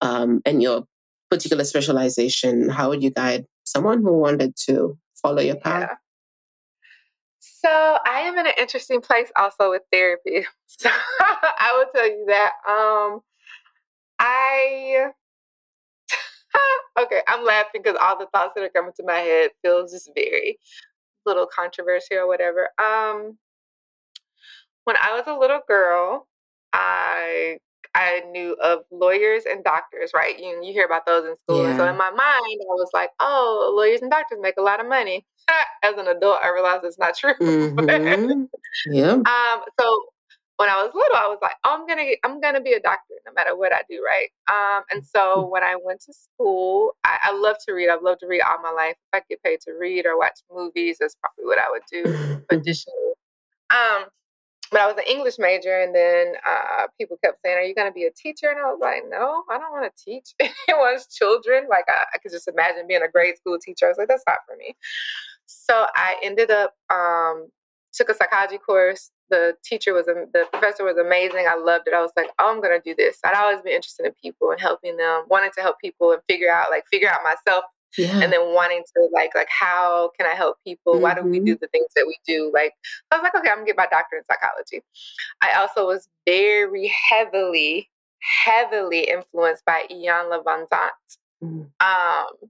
um, 0.02 0.42
and 0.46 0.62
your 0.62 0.86
particular 1.30 1.64
specialization, 1.64 2.70
how 2.70 2.90
would 2.90 3.04
you 3.04 3.12
guide 3.12 3.46
someone 3.64 4.02
who 4.02 4.18
wanted 4.18 4.56
to 4.68 4.98
follow 5.22 5.42
your 5.42 5.56
path? 5.56 5.90
Yeah. 5.90 5.96
So 7.42 8.00
I 8.06 8.22
am 8.22 8.38
in 8.38 8.48
an 8.48 8.54
interesting 8.58 9.02
place 9.02 9.32
also 9.36 9.72
with 9.72 9.84
therapy. 9.92 10.46
So 10.68 10.90
I 11.22 11.74
will 11.76 11.88
tell 11.94 12.08
you 12.08 12.26
that. 12.28 12.52
Um, 12.70 13.20
I 14.20 15.08
okay, 17.00 17.22
I'm 17.28 17.44
laughing 17.44 17.82
because 17.84 17.98
all 18.02 18.18
the 18.18 18.28
thoughts 18.34 18.54
that 18.56 18.64
are 18.64 18.70
coming 18.70 18.94
to 18.98 19.04
my 19.06 19.20
head 19.20 19.52
feels 19.62 19.92
just 19.92 20.10
very 20.16 20.58
little 21.26 21.48
controversy 21.48 22.16
or 22.16 22.28
whatever. 22.28 22.70
Um, 22.82 23.38
when 24.90 24.98
I 24.98 25.14
was 25.14 25.26
a 25.28 25.38
little 25.38 25.60
girl, 25.68 26.26
I 26.74 27.60
I 27.94 28.24
knew 28.32 28.54
of 28.54 28.80
lawyers 28.90 29.44
and 29.48 29.64
doctors, 29.64 30.10
right? 30.16 30.40
You 30.40 30.60
you 30.64 30.74
hear 30.74 30.86
about 30.88 31.06
those 31.06 31.26
in 31.26 31.38
school. 31.38 31.62
Yeah. 31.62 31.78
So 31.78 31.88
in 31.88 31.96
my 31.96 32.10
mind, 32.10 32.18
I 32.18 32.74
was 32.74 32.90
like, 32.92 33.12
oh, 33.20 33.72
lawyers 33.78 34.02
and 34.02 34.10
doctors 34.10 34.40
make 34.42 34.56
a 34.58 34.64
lot 34.64 34.80
of 34.80 34.88
money. 34.90 35.28
As 35.84 35.94
an 35.96 36.08
adult, 36.08 36.40
I 36.44 36.50
realized 36.50 36.84
it's 36.86 36.98
not 36.98 37.16
true. 37.16 37.36
Mm-hmm. 37.40 38.46
yeah. 38.92 39.12
Um. 39.12 39.62
So 39.80 40.06
when 40.58 40.70
I 40.70 40.82
was 40.82 40.92
little, 40.96 41.18
I 41.18 41.28
was 41.28 41.38
like, 41.44 41.54
oh, 41.64 41.78
I'm 41.80 41.86
gonna 41.86 42.06
get, 42.06 42.18
I'm 42.24 42.42
gonna 42.42 42.62
be 42.62 42.74
a 42.74 42.80
doctor 42.80 43.14
no 43.28 43.34
matter 43.34 43.56
what 43.56 43.72
I 43.72 43.82
do, 43.88 44.04
right? 44.04 44.30
Um. 44.52 44.82
And 44.90 45.06
so 45.06 45.48
when 45.48 45.64
I 45.64 45.76
went 45.86 46.02
to 46.02 46.14
school, 46.14 46.96
I, 47.04 47.20
I 47.26 47.38
love 47.38 47.58
to 47.68 47.74
read. 47.74 47.90
I've 47.90 48.02
loved 48.02 48.22
to 48.22 48.28
read 48.28 48.42
all 48.42 48.60
my 48.64 48.72
life. 48.72 48.96
If 49.14 49.22
I 49.22 49.22
get 49.30 49.44
paid 49.44 49.60
to 49.68 49.74
read 49.80 50.08
or 50.08 50.18
watch 50.18 50.40
movies, 50.52 50.98
that's 51.00 51.16
probably 51.22 51.46
what 51.46 51.60
I 51.60 51.70
would 51.70 51.84
do 51.92 52.42
additionally. 52.50 53.14
Um 53.70 54.06
but 54.72 54.82
I 54.82 54.88
was 54.88 54.96
an 54.98 55.04
English 55.10 55.36
major, 55.40 55.80
and 55.82 55.94
then 55.94 56.34
uh, 56.48 56.88
people 56.98 57.18
kept 57.24 57.42
saying, 57.44 57.58
"Are 57.58 57.64
you 57.64 57.76
going 57.76 57.88
to 57.90 57.94
be 57.94 58.06
a 58.06 58.12
teacher?" 58.12 58.50
And 58.50 58.60
I 58.60 58.64
was 58.64 58.80
like, 58.82 59.04
"No, 59.10 59.44
I 59.50 59.58
don't 59.58 59.72
want 59.72 59.92
to 59.92 60.04
teach 60.04 60.34
anyone's 60.68 61.08
children." 61.08 61.68
Like 61.70 61.86
I, 61.88 62.06
I, 62.14 62.18
could 62.20 62.32
just 62.32 62.48
imagine 62.48 62.88
being 62.88 63.02
a 63.02 63.12
grade 63.12 63.38
school 63.38 63.58
teacher. 63.60 63.86
I 63.86 63.90
was 63.90 63.98
like, 63.98 64.08
"That's 64.08 64.24
not 64.28 64.40
for 64.48 64.56
me." 64.58 64.76
So 65.46 65.86
I 65.96 66.16
ended 66.24 66.52
up 66.52 66.74
um, 66.94 67.50
took 67.94 68.10
a 68.10 68.16
psychology 68.16 68.58
course. 68.58 69.12
The 69.30 69.56
teacher 69.64 69.94
was 69.94 70.06
the 70.06 70.46
professor 70.52 70.84
was 70.84 70.98
amazing. 70.98 71.46
I 71.48 71.56
loved 71.56 71.88
it. 71.88 71.94
I 71.94 72.02
was 72.02 72.12
like, 72.16 72.30
"Oh, 72.40 72.52
I'm 72.52 72.62
going 72.62 72.80
to 72.80 72.84
do 72.84 72.96
this." 72.96 73.20
I'd 73.24 73.36
always 73.36 73.62
been 73.62 73.74
interested 73.74 74.06
in 74.06 74.14
people 74.22 74.52
and 74.52 74.60
helping 74.60 74.98
them, 74.98 75.24
wanting 75.30 75.52
to 75.56 75.62
help 75.62 75.78
people 75.80 76.12
and 76.12 76.22
figure 76.28 76.52
out 76.52 76.70
like 76.70 76.84
figure 76.92 77.10
out 77.10 77.20
myself 77.24 77.64
yeah. 77.98 78.20
and 78.22 78.32
then 78.32 78.54
wanting 78.54 78.84
to 78.96 79.10
like 79.14 79.32
like 79.36 79.50
how 79.50 80.12
can 80.18 80.30
i 80.30 80.36
help 80.36 80.58
people 80.66 80.94
mm-hmm. 80.94 81.04
why 81.04 81.14
do 81.14 81.22
we 81.22 81.40
do 81.40 81.54
mm-hmm. 81.54 81.60
the 81.62 81.68
things 81.68 81.88
that 81.96 82.06
we 82.08 82.18
do 82.28 82.52
like 82.54 82.74
i 83.12 83.16
was 83.16 83.24
like 83.24 83.36
okay 83.36 83.50
i'm 83.50 83.58
gonna 83.58 83.66
get 83.66 83.78
my 83.78 83.88
doctorate 83.88 84.24
in 84.30 84.36
psychology 84.36 84.84
i 85.42 85.60
also 85.60 85.88
was 85.88 86.08
very 86.26 86.92
heavily 87.10 87.90
heavily 88.22 89.10
influenced 89.10 89.64
by 89.66 89.86
Iyanla 89.90 90.44
Vanzant 90.44 91.18
mm. 91.44 91.62
um 91.80 92.50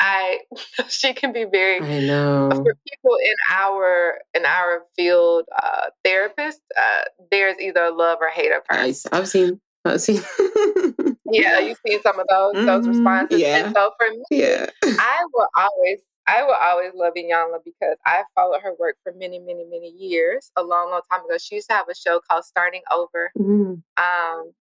I 0.00 0.40
she 0.88 1.12
can 1.12 1.32
be 1.32 1.44
very 1.44 1.80
I 1.80 2.06
know 2.06 2.50
for 2.50 2.74
people 2.86 3.16
in 3.24 3.34
our 3.50 4.18
in 4.34 4.44
our 4.44 4.84
field 4.96 5.44
uh 5.60 5.90
therapists 6.06 6.60
uh 6.76 7.02
there's 7.30 7.58
either 7.60 7.90
love 7.90 8.18
or 8.20 8.28
hate 8.28 8.52
of 8.52 8.62
her. 8.68 8.78
I, 8.78 8.94
I've 9.12 9.28
seen 9.28 9.60
I've 9.84 10.00
seen 10.00 10.20
yeah, 11.30 11.58
you've 11.60 11.78
seen 11.86 12.00
some 12.02 12.18
of 12.18 12.26
those 12.28 12.54
mm-hmm. 12.54 12.66
those 12.66 12.88
responses. 12.88 13.40
Yeah. 13.40 13.66
And 13.66 13.74
so 13.74 13.92
for 13.98 14.10
me, 14.10 14.22
yeah. 14.30 14.66
I 14.84 15.24
will 15.32 15.48
always 15.56 16.00
I 16.26 16.42
will 16.42 16.56
always 16.60 16.92
love 16.94 17.14
Iyanla 17.16 17.58
because 17.64 17.96
I 18.04 18.22
followed 18.34 18.60
her 18.60 18.74
work 18.78 18.96
for 19.02 19.12
many, 19.14 19.38
many, 19.38 19.64
many 19.64 19.94
years. 19.96 20.52
A 20.56 20.62
long, 20.62 20.90
long 20.90 21.00
time 21.10 21.24
ago, 21.24 21.38
she 21.38 21.54
used 21.54 21.70
to 21.70 21.74
have 21.74 21.88
a 21.88 21.94
show 21.94 22.20
called 22.28 22.44
Starting 22.44 22.82
Over. 22.92 23.30
Mm-hmm. 23.38 23.74
Um, 23.96 24.52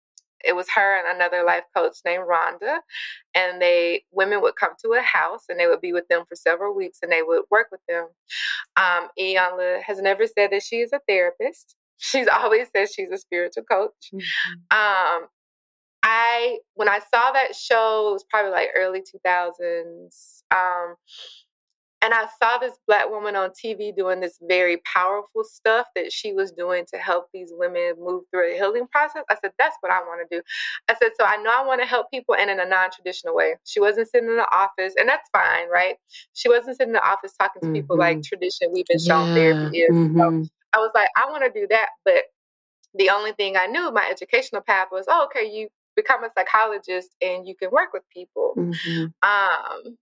it 0.46 0.56
was 0.56 0.68
her 0.74 1.00
and 1.00 1.16
another 1.18 1.44
life 1.44 1.64
coach 1.76 1.98
named 2.06 2.24
Rhonda, 2.24 2.78
and 3.36 3.62
they 3.62 4.04
women 4.12 4.42
would 4.42 4.56
come 4.56 4.72
to 4.84 4.94
a 4.94 5.02
house 5.02 5.46
and 5.50 5.60
they 5.60 5.68
would 5.68 5.82
be 5.82 5.94
with 5.94 6.08
them 6.08 6.24
for 6.30 6.36
several 6.36 6.76
weeks 6.76 7.00
and 7.02 7.12
they 7.12 7.24
would 7.24 7.44
work 7.52 7.68
with 7.72 7.82
them. 7.90 8.08
Um, 8.78 9.10
Iyanla 9.20 9.82
has 9.82 10.00
never 10.00 10.26
said 10.26 10.52
that 10.52 10.64
she 10.64 10.78
is 10.78 10.94
a 10.94 11.02
therapist. 11.08 11.76
She's 11.98 12.28
always 12.28 12.68
said 12.76 12.88
she's 12.94 13.12
a 13.12 13.18
spiritual 13.18 13.64
coach. 13.64 14.12
Mm-hmm. 14.14 14.78
Um, 14.78 15.28
I 16.04 16.60
when 16.76 16.88
I 16.88 17.00
saw 17.00 17.32
that 17.32 17.56
show, 17.56 18.10
it 18.10 18.14
was 18.14 18.26
probably 18.30 18.52
like 18.52 18.70
early 18.76 19.02
2000s. 19.02 20.44
Um, 20.52 20.96
and 22.04 22.14
I 22.14 22.28
saw 22.42 22.60
this 22.60 22.74
black 22.88 23.10
woman 23.10 23.36
on 23.36 23.50
TV 23.50 23.96
doing 23.96 24.20
this 24.20 24.38
very 24.48 24.78
powerful 24.86 25.44
stuff 25.44 25.88
that 25.96 26.12
she 26.14 26.32
was 26.32 26.52
doing 26.52 26.86
to 26.94 27.00
help 27.00 27.26
these 27.34 27.52
women 27.52 27.94
move 28.00 28.24
through 28.32 28.54
a 28.54 28.56
healing 28.56 28.88
process. 28.88 29.24
I 29.32 29.36
said, 29.42 29.52
that's 29.58 29.76
what 29.82 29.92
I 29.92 30.00
want 30.02 30.22
to 30.30 30.38
do. 30.38 30.44
I 30.88 30.96
said, 31.02 31.12
so 31.20 31.26
I 31.26 31.38
know 31.38 31.52
I 31.52 31.66
want 31.66 31.82
to 31.82 31.88
help 31.88 32.12
people 32.12 32.36
and 32.36 32.52
in 32.52 32.60
a 32.60 32.66
non 32.66 32.92
traditional 32.92 33.36
way. 33.36 33.56
She 33.66 33.80
wasn't 33.80 34.10
sitting 34.10 34.30
in 34.30 34.38
the 34.38 34.56
office, 34.56 34.94
and 34.98 35.10
that's 35.10 35.28
fine, 35.32 35.70
right? 35.70 35.96
She 36.34 36.48
wasn't 36.48 36.78
sitting 36.78 36.90
in 36.90 36.94
the 36.94 37.06
office 37.06 37.34
talking 37.34 37.62
to 37.62 37.66
mm-hmm. 37.66 37.74
people 37.74 37.98
like 37.98 38.18
mm-hmm. 38.18 38.28
tradition 38.28 38.70
we've 38.72 38.86
been 38.86 39.00
shown 39.00 39.30
yeah. 39.30 39.34
therapy 39.34 39.80
is. 39.80 39.96
Mm-hmm. 39.96 40.20
So 40.20 40.50
I 40.78 40.80
was 40.80 40.92
like, 40.94 41.10
I 41.18 41.30
want 41.30 41.44
to 41.44 41.60
do 41.60 41.68
that. 41.70 41.90
But 42.06 42.24
the 42.94 43.10
only 43.10 43.32
thing 43.34 43.58
I 43.58 43.66
knew, 43.66 43.92
my 43.92 44.08
educational 44.10 44.62
path 44.62 44.88
was, 44.92 45.06
oh, 45.08 45.26
okay, 45.26 45.50
you 45.52 45.68
become 45.96 46.24
a 46.24 46.30
psychologist 46.38 47.10
and 47.22 47.48
you 47.48 47.56
can 47.56 47.72
work 47.72 47.90
with 47.94 48.04
people. 48.14 48.54
Mm-hmm. 48.56 49.06
Um, 49.28 49.98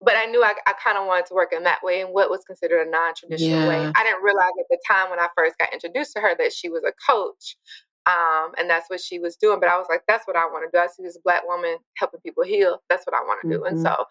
but 0.00 0.14
I 0.16 0.26
knew 0.26 0.42
I, 0.42 0.54
I 0.66 0.72
kind 0.82 0.98
of 0.98 1.06
wanted 1.06 1.26
to 1.26 1.34
work 1.34 1.52
in 1.52 1.62
that 1.64 1.82
way 1.82 2.00
in 2.00 2.08
what 2.08 2.30
was 2.30 2.44
considered 2.44 2.86
a 2.86 2.90
non-traditional 2.90 3.60
yeah. 3.60 3.68
way. 3.68 3.92
I 3.94 4.02
didn't 4.02 4.22
realize 4.22 4.52
at 4.58 4.66
the 4.70 4.78
time 4.86 5.10
when 5.10 5.18
I 5.18 5.28
first 5.36 5.56
got 5.58 5.72
introduced 5.72 6.12
to 6.14 6.20
her 6.20 6.34
that 6.38 6.52
she 6.52 6.68
was 6.68 6.82
a 6.84 6.92
coach. 7.10 7.56
Um, 8.06 8.52
and 8.58 8.68
that's 8.68 8.90
what 8.90 9.00
she 9.00 9.18
was 9.18 9.36
doing. 9.36 9.60
But 9.60 9.70
I 9.70 9.78
was 9.78 9.86
like, 9.88 10.02
that's 10.06 10.26
what 10.26 10.36
I 10.36 10.44
want 10.44 10.70
to 10.70 10.76
do. 10.76 10.82
I 10.82 10.88
see 10.88 11.02
this 11.02 11.18
black 11.24 11.46
woman 11.46 11.78
helping 11.96 12.20
people 12.20 12.44
heal. 12.44 12.82
That's 12.90 13.06
what 13.06 13.14
I 13.14 13.20
want 13.20 13.40
to 13.42 13.48
do. 13.48 13.60
Mm-hmm. 13.60 13.76
And 13.76 13.80
so 13.82 14.04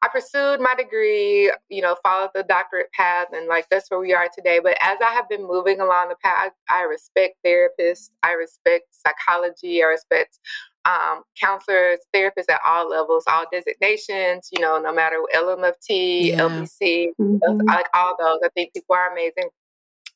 I 0.00 0.08
pursued 0.08 0.60
my 0.60 0.74
degree, 0.76 1.52
you 1.68 1.82
know, 1.82 1.96
followed 2.04 2.30
the 2.34 2.44
doctorate 2.44 2.92
path, 2.92 3.28
and 3.32 3.48
like 3.48 3.66
that's 3.68 3.90
where 3.90 3.98
we 3.98 4.14
are 4.14 4.28
today. 4.32 4.60
But 4.62 4.76
as 4.80 4.98
I 5.04 5.12
have 5.12 5.28
been 5.28 5.46
moving 5.46 5.80
along 5.80 6.10
the 6.10 6.16
path, 6.22 6.52
I 6.70 6.82
respect 6.82 7.36
therapists, 7.44 8.10
I 8.22 8.32
respect 8.32 8.84
psychology, 8.92 9.82
I 9.82 9.86
respect 9.86 10.38
um, 10.84 11.22
counselors, 11.40 11.98
therapists 12.14 12.50
at 12.50 12.60
all 12.64 12.88
levels, 12.88 13.24
all 13.28 13.44
designations, 13.52 14.48
you 14.52 14.60
know, 14.60 14.78
no 14.78 14.92
matter 14.94 15.16
LMFT, 15.34 16.28
yeah. 16.28 16.38
LPC, 16.38 17.08
mm-hmm. 17.20 17.66
like 17.66 17.86
all 17.92 18.14
those. 18.18 18.38
I 18.44 18.48
think 18.54 18.72
people 18.72 18.94
are 18.94 19.12
amazing. 19.12 19.48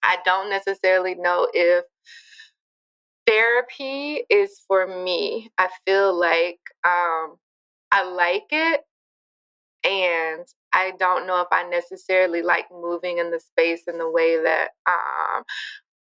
I 0.02 0.18
don't 0.24 0.48
necessarily 0.48 1.16
know 1.16 1.48
if 1.52 1.84
therapy 3.26 4.22
is 4.30 4.62
for 4.66 4.86
me. 4.86 5.50
I 5.58 5.68
feel 5.86 6.18
like 6.18 6.60
um, 6.84 7.36
I 7.90 8.04
like 8.04 8.46
it, 8.50 8.80
and 9.84 10.46
I 10.72 10.92
don't 10.98 11.26
know 11.26 11.40
if 11.40 11.48
I 11.52 11.68
necessarily 11.68 12.42
like 12.42 12.66
moving 12.70 13.18
in 13.18 13.30
the 13.30 13.40
space 13.40 13.82
in 13.86 13.98
the 13.98 14.10
way 14.10 14.42
that 14.42 14.70
um, 14.86 15.42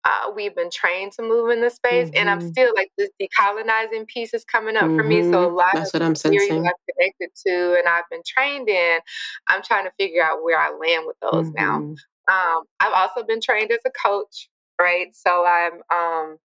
uh, 0.03 0.31
we've 0.35 0.55
been 0.55 0.69
trained 0.71 1.11
to 1.13 1.21
move 1.21 1.49
in 1.49 1.61
the 1.61 1.69
space, 1.69 2.07
mm-hmm. 2.07 2.17
and 2.17 2.29
I'm 2.29 2.39
mm-hmm. 2.39 2.49
still 2.49 2.71
like 2.75 2.91
this 2.97 3.09
decolonizing 3.21 4.07
piece 4.07 4.33
is 4.33 4.45
coming 4.45 4.77
up 4.77 4.83
mm-hmm. 4.83 4.97
for 4.97 5.03
me. 5.03 5.21
So 5.23 5.43
a 5.43 5.47
mm-hmm. 5.47 5.55
lot 5.55 5.71
That's 5.73 5.93
of 5.93 5.99
what 5.99 6.07
I'm 6.07 6.15
sensing. 6.15 6.65
I've 6.65 6.73
connected 6.95 7.29
to, 7.45 7.75
and 7.77 7.87
I've 7.87 8.09
been 8.09 8.21
trained 8.25 8.69
in. 8.69 8.99
I'm 9.47 9.61
trying 9.61 9.85
to 9.85 9.91
figure 9.99 10.23
out 10.23 10.43
where 10.43 10.57
I 10.57 10.69
land 10.69 11.05
with 11.05 11.17
those 11.21 11.47
mm-hmm. 11.47 11.55
now. 11.55 11.75
Um, 12.29 12.63
I've 12.79 12.93
also 12.93 13.25
been 13.25 13.41
trained 13.41 13.71
as 13.71 13.79
a 13.85 13.91
coach, 14.07 14.49
right? 14.79 15.07
So 15.13 15.45
I'm 15.45 15.81
um, 15.93 16.37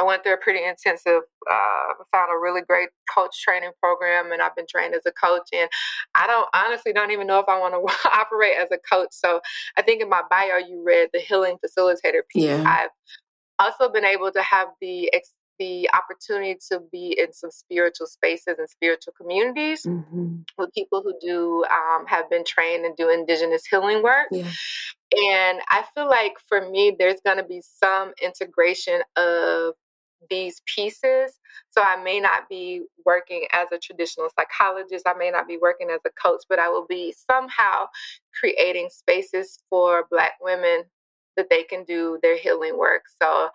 I 0.00 0.02
went 0.02 0.22
through 0.22 0.34
a 0.34 0.38
pretty 0.38 0.64
intensive, 0.64 1.22
uh, 1.50 1.92
found 2.10 2.32
a 2.32 2.38
really 2.38 2.62
great 2.66 2.88
coach 3.14 3.38
training 3.42 3.72
program, 3.82 4.32
and 4.32 4.40
I've 4.40 4.56
been 4.56 4.66
trained 4.68 4.94
as 4.94 5.02
a 5.06 5.12
coach. 5.12 5.48
And 5.52 5.68
I 6.14 6.26
don't 6.26 6.48
honestly 6.54 6.92
don't 6.94 7.10
even 7.10 7.26
know 7.26 7.38
if 7.38 7.48
I 7.48 7.58
want 7.58 7.74
to 7.74 8.08
operate 8.18 8.54
as 8.58 8.68
a 8.72 8.78
coach. 8.90 9.10
So 9.10 9.40
I 9.76 9.82
think 9.82 10.00
in 10.00 10.08
my 10.08 10.22
bio 10.30 10.56
you 10.56 10.82
read 10.84 11.10
the 11.12 11.20
healing 11.20 11.56
facilitator 11.64 12.22
piece. 12.30 12.44
Yeah. 12.44 12.64
I've 12.66 12.90
also 13.58 13.92
been 13.92 14.06
able 14.06 14.32
to 14.32 14.42
have 14.42 14.68
the 14.80 15.10
the 15.58 15.90
opportunity 15.92 16.58
to 16.72 16.80
be 16.90 17.14
in 17.18 17.34
some 17.34 17.50
spiritual 17.50 18.06
spaces 18.06 18.56
and 18.58 18.68
spiritual 18.68 19.12
communities 19.20 19.82
mm-hmm. 19.86 20.36
with 20.56 20.72
people 20.72 21.02
who 21.04 21.12
do 21.20 21.62
um, 21.70 22.06
have 22.06 22.30
been 22.30 22.44
trained 22.44 22.86
and 22.86 22.96
do 22.96 23.10
indigenous 23.10 23.66
healing 23.66 24.02
work. 24.02 24.28
Yeah. 24.32 24.50
And 25.12 25.60
I 25.68 25.84
feel 25.94 26.08
like 26.08 26.36
for 26.48 26.68
me, 26.70 26.96
there's 26.98 27.20
going 27.24 27.36
to 27.36 27.44
be 27.44 27.60
some 27.62 28.12
integration 28.22 29.02
of 29.16 29.74
these 30.28 30.60
pieces. 30.66 31.38
So 31.70 31.82
I 31.82 32.02
may 32.02 32.20
not 32.20 32.48
be 32.48 32.82
working 33.06 33.46
as 33.52 33.68
a 33.72 33.78
traditional 33.78 34.28
psychologist, 34.38 35.06
I 35.06 35.14
may 35.14 35.30
not 35.30 35.48
be 35.48 35.58
working 35.60 35.88
as 35.90 36.00
a 36.06 36.10
coach, 36.22 36.42
but 36.48 36.58
I 36.58 36.68
will 36.68 36.86
be 36.88 37.14
somehow 37.30 37.86
creating 38.38 38.88
spaces 38.90 39.58
for 39.70 40.06
Black 40.10 40.32
women 40.40 40.84
that 41.36 41.48
they 41.48 41.62
can 41.62 41.84
do 41.84 42.18
their 42.22 42.36
healing 42.36 42.76
work. 42.76 43.02
So, 43.22 43.48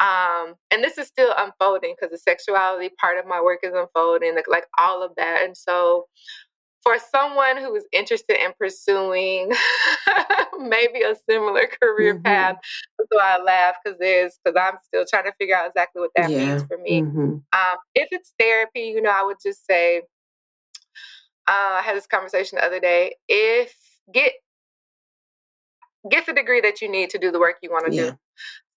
um, 0.00 0.54
and 0.70 0.82
this 0.82 0.96
is 0.96 1.08
still 1.08 1.34
unfolding 1.36 1.94
because 1.94 2.12
the 2.12 2.18
sexuality 2.18 2.90
part 3.00 3.18
of 3.18 3.26
my 3.26 3.40
work 3.40 3.60
is 3.62 3.74
unfolding, 3.74 4.34
like, 4.34 4.48
like 4.48 4.66
all 4.78 5.02
of 5.02 5.12
that. 5.16 5.42
And 5.44 5.56
so, 5.56 6.06
for 6.86 6.98
someone 7.10 7.56
who 7.56 7.74
is 7.74 7.84
interested 7.90 8.36
in 8.40 8.52
pursuing 8.60 9.50
maybe 10.60 11.02
a 11.02 11.16
similar 11.28 11.68
career 11.82 12.14
mm-hmm. 12.14 12.22
path, 12.22 12.56
so 13.12 13.20
I 13.20 13.42
laugh 13.42 13.74
because 13.84 13.98
there's 13.98 14.38
because 14.44 14.56
I'm 14.56 14.78
still 14.84 15.04
trying 15.10 15.24
to 15.24 15.32
figure 15.36 15.56
out 15.56 15.66
exactly 15.66 16.00
what 16.00 16.12
that 16.14 16.30
yeah. 16.30 16.46
means 16.46 16.62
for 16.62 16.78
me. 16.78 17.02
Mm-hmm. 17.02 17.18
Um, 17.18 17.76
if 17.96 18.08
it's 18.12 18.34
therapy, 18.38 18.82
you 18.94 19.02
know, 19.02 19.10
I 19.10 19.24
would 19.24 19.38
just 19.44 19.66
say 19.66 20.02
uh, 21.48 21.80
I 21.80 21.82
had 21.84 21.96
this 21.96 22.06
conversation 22.06 22.58
the 22.60 22.64
other 22.64 22.78
day. 22.78 23.16
If 23.28 23.74
get 24.14 24.34
get 26.08 26.24
the 26.24 26.34
degree 26.34 26.60
that 26.60 26.80
you 26.80 26.88
need 26.88 27.10
to 27.10 27.18
do 27.18 27.32
the 27.32 27.40
work 27.40 27.56
you 27.62 27.70
want 27.70 27.90
to 27.90 27.92
yeah. 27.92 28.10
do. 28.10 28.18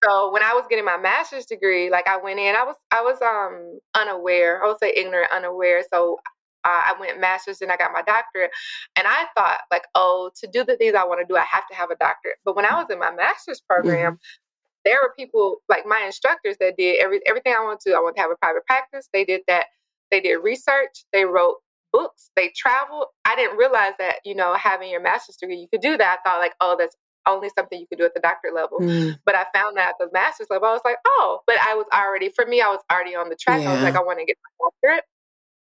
So 0.03 0.31
when 0.31 0.41
I 0.41 0.53
was 0.53 0.65
getting 0.67 0.85
my 0.85 0.97
master's 0.97 1.45
degree, 1.45 1.91
like 1.91 2.07
I 2.07 2.17
went 2.17 2.39
in, 2.39 2.55
I 2.55 2.63
was 2.63 2.75
I 2.89 3.03
was 3.03 3.21
um 3.21 3.79
unaware. 3.93 4.63
I 4.63 4.67
would 4.67 4.79
say 4.79 4.93
ignorant, 4.95 5.31
unaware. 5.31 5.83
So 5.93 6.17
I 6.65 6.93
went 6.99 7.19
master's 7.19 7.61
and 7.61 7.71
I 7.71 7.77
got 7.77 7.93
my 7.93 8.01
doctorate. 8.01 8.51
And 8.95 9.07
I 9.07 9.25
thought, 9.35 9.61
like, 9.71 9.85
oh, 9.95 10.31
to 10.35 10.47
do 10.47 10.63
the 10.63 10.75
things 10.77 10.95
I 10.95 11.05
want 11.05 11.21
to 11.21 11.31
do, 11.31 11.37
I 11.37 11.45
have 11.49 11.67
to 11.67 11.75
have 11.75 11.91
a 11.91 11.95
doctorate. 11.95 12.37
But 12.45 12.55
when 12.55 12.65
I 12.65 12.75
was 12.75 12.87
in 12.89 12.99
my 12.99 13.11
master's 13.11 13.61
program, 13.61 14.13
mm-hmm. 14.13 14.85
there 14.85 14.99
were 15.01 15.13
people 15.17 15.57
like 15.69 15.85
my 15.85 16.01
instructors 16.05 16.57
that 16.59 16.77
did 16.77 17.01
every 17.01 17.21
everything 17.25 17.53
I 17.57 17.63
wanted 17.63 17.81
to. 17.81 17.95
I 17.95 17.99
wanted 17.99 18.15
to 18.15 18.21
have 18.21 18.31
a 18.31 18.35
private 18.35 18.65
practice. 18.65 19.09
They 19.13 19.25
did 19.25 19.41
that. 19.47 19.67
They 20.11 20.21
did 20.21 20.37
research. 20.37 21.05
They 21.13 21.25
wrote 21.25 21.57
books. 21.91 22.31
They 22.35 22.51
traveled. 22.55 23.05
I 23.25 23.35
didn't 23.35 23.57
realize 23.57 23.93
that 23.99 24.17
you 24.25 24.35
know 24.35 24.53
having 24.55 24.89
your 24.89 25.01
master's 25.01 25.37
degree 25.37 25.57
you 25.57 25.67
could 25.71 25.81
do 25.81 25.97
that. 25.97 26.19
I 26.19 26.29
thought 26.29 26.39
like, 26.39 26.53
oh, 26.59 26.75
that's 26.77 26.95
only 27.27 27.49
something 27.55 27.79
you 27.79 27.87
could 27.87 27.99
do 27.99 28.05
at 28.05 28.13
the 28.13 28.19
doctorate 28.19 28.55
level. 28.55 28.79
Mm. 28.79 29.19
But 29.25 29.35
I 29.35 29.45
found 29.53 29.77
that 29.77 29.89
at 29.89 29.95
the 29.99 30.09
master's 30.11 30.47
level, 30.49 30.67
I 30.67 30.73
was 30.73 30.81
like, 30.83 30.97
oh, 31.05 31.41
but 31.45 31.57
I 31.61 31.75
was 31.75 31.85
already 31.93 32.29
for 32.29 32.45
me, 32.45 32.61
I 32.61 32.67
was 32.67 32.81
already 32.91 33.15
on 33.15 33.29
the 33.29 33.35
track. 33.35 33.61
Yeah. 33.61 33.71
I 33.71 33.73
was 33.73 33.83
like, 33.83 33.95
I 33.95 34.01
want 34.01 34.19
to 34.19 34.25
get 34.25 34.37
my 34.43 34.69
doctorate. 34.69 35.03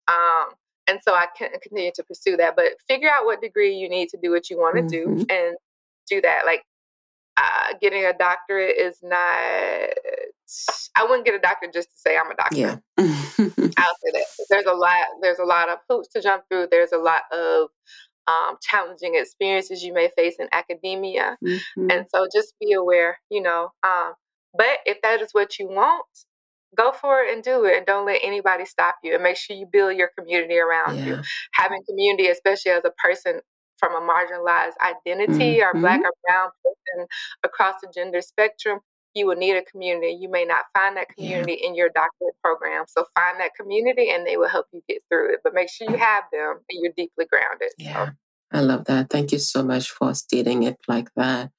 Um, 0.09 0.55
and 0.89 0.99
so 1.07 1.15
I 1.15 1.27
can 1.37 1.51
continue 1.63 1.93
to 1.95 2.03
pursue 2.03 2.37
that. 2.39 2.57
But 2.57 2.73
figure 2.89 3.11
out 3.11 3.25
what 3.25 3.41
degree 3.41 3.75
you 3.75 3.89
need 3.89 4.09
to 4.11 4.19
do 4.21 4.31
what 4.31 4.51
you 4.51 4.57
want 4.57 4.77
to 4.77 4.83
mm-hmm. 4.83 5.19
do 5.19 5.27
and 5.29 5.57
do 6.09 6.21
that. 6.23 6.43
Like 6.47 6.63
uh, 7.37 7.75
getting 7.81 8.05
a 8.05 8.13
doctorate 8.13 8.77
is 8.77 8.99
not. 9.03 9.21
I 10.97 11.05
wouldn't 11.05 11.27
get 11.27 11.35
a 11.35 11.39
doctorate 11.39 11.75
just 11.75 11.91
to 11.91 11.99
say 11.99 12.17
I'm 12.17 12.31
a 12.31 12.35
doctor. 12.35 12.57
Yeah. 12.57 12.77
I'll 12.99 13.07
say 13.39 14.11
that 14.13 14.25
there's 14.51 14.67
a 14.67 14.73
lot. 14.73 15.07
There's 15.23 15.39
a 15.39 15.45
lot 15.45 15.69
of 15.69 15.79
hoops 15.89 16.09
to 16.09 16.23
jump 16.23 16.45
through. 16.51 16.69
There's 16.71 16.93
a 16.93 16.99
lot 16.99 17.23
of 17.31 17.69
um, 18.27 18.57
challenging 18.63 19.15
experiences 19.15 19.83
you 19.83 19.93
may 19.93 20.11
face 20.17 20.37
in 20.39 20.49
academia, 20.53 21.37
mm-hmm. 21.45 21.91
and 21.91 22.07
so 22.13 22.27
just 22.35 22.55
be 22.61 22.73
aware. 22.73 23.19
You 23.31 23.43
know. 23.43 23.71
Um, 23.83 24.15
but 24.57 24.79
if 24.87 25.01
that 25.03 25.21
is 25.21 25.29
what 25.33 25.59
you 25.59 25.69
want, 25.69 26.07
go 26.77 26.93
for 26.93 27.23
it 27.23 27.33
and 27.33 27.43
do 27.43 27.65
it 27.65 27.77
and 27.77 27.87
don't 27.87 28.07
let 28.07 28.21
anybody 28.23 28.65
stop 28.65 28.97
you 29.03 29.15
and 29.15 29.23
make 29.23 29.37
sure 29.37 29.57
you 29.57 29.67
build 29.71 29.97
your 29.97 30.11
community 30.19 30.59
around 30.59 30.99
yeah. 30.99 31.07
you 31.07 31.19
having 31.53 31.81
community 31.89 32.29
especially 32.29 32.73
as 32.73 32.85
a 32.85 32.91
person 33.03 33.41
from 33.79 33.93
a 33.95 34.07
marginalized 34.07 34.73
identity 34.87 35.59
mm-hmm. 35.59 35.77
or 35.77 35.81
black 35.81 36.01
or 36.01 36.13
brown 36.27 36.49
person 36.65 37.07
across 37.45 37.75
the 37.83 37.91
gender 37.95 38.21
spectrum 38.21 38.81
you 39.15 39.27
will 39.27 39.37
need 39.37 39.57
a 39.57 39.65
community 39.65 40.17
you 40.21 40.31
may 40.31 40.45
not 40.45 40.65
find 40.77 40.97
that 40.97 41.09
community 41.17 41.59
yeah. 41.61 41.69
in 41.69 41.75
your 41.75 41.89
doctorate 41.89 42.35
program 42.43 42.85
so 42.87 43.05
find 43.15 43.41
that 43.41 43.51
community 43.59 44.11
and 44.11 44.27
they 44.27 44.37
will 44.37 44.49
help 44.49 44.67
you 44.73 44.83
get 44.89 45.03
through 45.11 45.33
it 45.33 45.41
but 45.43 45.55
make 45.55 45.69
sure 45.71 45.91
you 45.91 45.97
have 45.97 46.25
them 46.33 46.59
and 46.69 46.83
you're 46.83 46.93
deeply 46.97 47.25
grounded 47.31 47.71
yeah 47.79 48.07
so. 48.07 48.13
i 48.53 48.61
love 48.61 48.85
that 48.85 49.09
thank 49.09 49.33
you 49.33 49.39
so 49.39 49.63
much 49.63 49.91
for 49.91 50.15
stating 50.15 50.63
it 50.63 50.77
like 50.87 51.09
that 51.17 51.51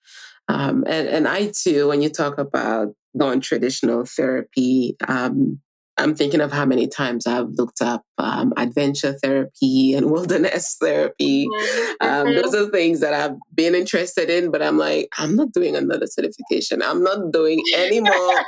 um, 0.49 0.83
and, 0.87 1.07
and 1.07 1.27
I 1.27 1.51
too, 1.55 1.87
when 1.87 2.01
you 2.01 2.09
talk 2.09 2.37
about 2.39 2.93
non 3.13 3.39
traditional 3.39 4.03
therapy, 4.03 4.97
um, 5.07 5.61
I'm 5.97 6.15
thinking 6.15 6.41
of 6.41 6.51
how 6.51 6.65
many 6.65 6.87
times 6.87 7.27
I've 7.27 7.49
looked 7.49 7.81
up 7.81 8.03
um, 8.17 8.53
adventure 8.57 9.13
therapy 9.21 9.93
and 9.95 10.09
wilderness 10.09 10.75
therapy. 10.81 11.47
Mm-hmm. 11.47 12.07
Um, 12.07 12.27
mm-hmm. 12.27 12.41
those 12.41 12.55
are 12.55 12.71
things 12.71 12.99
that 13.01 13.13
I've 13.13 13.37
been 13.53 13.75
interested 13.75 14.29
in, 14.29 14.49
but 14.49 14.63
I'm 14.63 14.77
like, 14.77 15.09
I'm 15.17 15.35
not 15.35 15.51
doing 15.51 15.75
another 15.75 16.07
certification. 16.07 16.81
I'm 16.81 17.03
not 17.03 17.31
doing 17.31 17.61
any 17.75 18.01
more. 18.01 18.43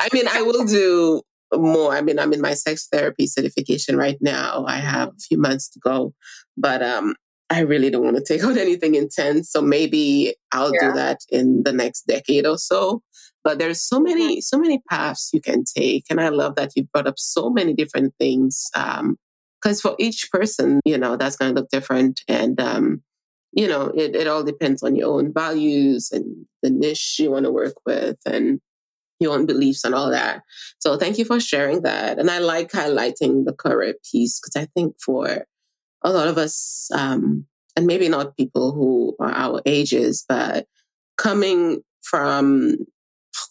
I 0.00 0.08
mean, 0.12 0.26
I 0.28 0.42
will 0.42 0.64
do 0.64 1.22
more. 1.52 1.94
I 1.94 2.00
mean, 2.00 2.18
I'm 2.18 2.32
in 2.32 2.40
my 2.40 2.54
sex 2.54 2.88
therapy 2.90 3.28
certification 3.28 3.96
right 3.96 4.18
now. 4.20 4.64
I 4.66 4.78
have 4.78 5.10
a 5.10 5.20
few 5.20 5.38
months 5.38 5.68
to 5.70 5.78
go, 5.78 6.14
but 6.56 6.82
um, 6.82 7.14
I 7.54 7.60
really 7.60 7.88
don't 7.88 8.02
want 8.02 8.16
to 8.16 8.24
take 8.24 8.44
on 8.44 8.58
anything 8.58 8.96
intense. 8.96 9.52
So 9.52 9.62
maybe 9.62 10.34
I'll 10.50 10.72
yeah. 10.74 10.88
do 10.88 10.92
that 10.94 11.20
in 11.30 11.62
the 11.62 11.72
next 11.72 12.08
decade 12.08 12.46
or 12.46 12.58
so. 12.58 13.00
But 13.44 13.60
there's 13.60 13.80
so 13.80 14.00
many, 14.00 14.40
so 14.40 14.58
many 14.58 14.82
paths 14.90 15.30
you 15.32 15.40
can 15.40 15.62
take. 15.62 16.04
And 16.10 16.20
I 16.20 16.30
love 16.30 16.56
that 16.56 16.72
you 16.74 16.88
brought 16.92 17.06
up 17.06 17.18
so 17.18 17.50
many 17.50 17.72
different 17.72 18.12
things. 18.18 18.68
Um, 18.74 19.16
because 19.62 19.80
for 19.80 19.94
each 19.98 20.30
person, 20.30 20.80
you 20.84 20.98
know, 20.98 21.16
that's 21.16 21.36
going 21.36 21.54
to 21.54 21.60
look 21.60 21.70
different. 21.70 22.20
And, 22.28 22.60
um, 22.60 23.02
you 23.52 23.68
know, 23.68 23.92
it, 23.94 24.14
it 24.16 24.26
all 24.26 24.42
depends 24.42 24.82
on 24.82 24.96
your 24.96 25.14
own 25.14 25.32
values 25.32 26.10
and 26.12 26.44
the 26.62 26.70
niche 26.70 27.16
you 27.20 27.30
want 27.30 27.44
to 27.44 27.52
work 27.52 27.74
with 27.86 28.18
and 28.26 28.60
your 29.20 29.32
own 29.32 29.46
beliefs 29.46 29.84
and 29.84 29.94
all 29.94 30.10
that. 30.10 30.42
So 30.80 30.98
thank 30.98 31.18
you 31.18 31.24
for 31.24 31.40
sharing 31.40 31.82
that. 31.82 32.18
And 32.18 32.30
I 32.30 32.40
like 32.40 32.72
highlighting 32.72 33.46
the 33.46 33.54
career 33.54 33.94
piece 34.10 34.40
because 34.40 34.60
I 34.60 34.66
think 34.74 34.96
for 35.00 35.46
a 36.04 36.12
lot 36.12 36.28
of 36.28 36.38
us, 36.38 36.88
um, 36.94 37.46
and 37.76 37.86
maybe 37.86 38.08
not 38.08 38.36
people 38.36 38.72
who 38.72 39.16
are 39.18 39.32
our 39.32 39.62
ages, 39.66 40.24
but 40.28 40.66
coming 41.16 41.82
from 42.02 42.76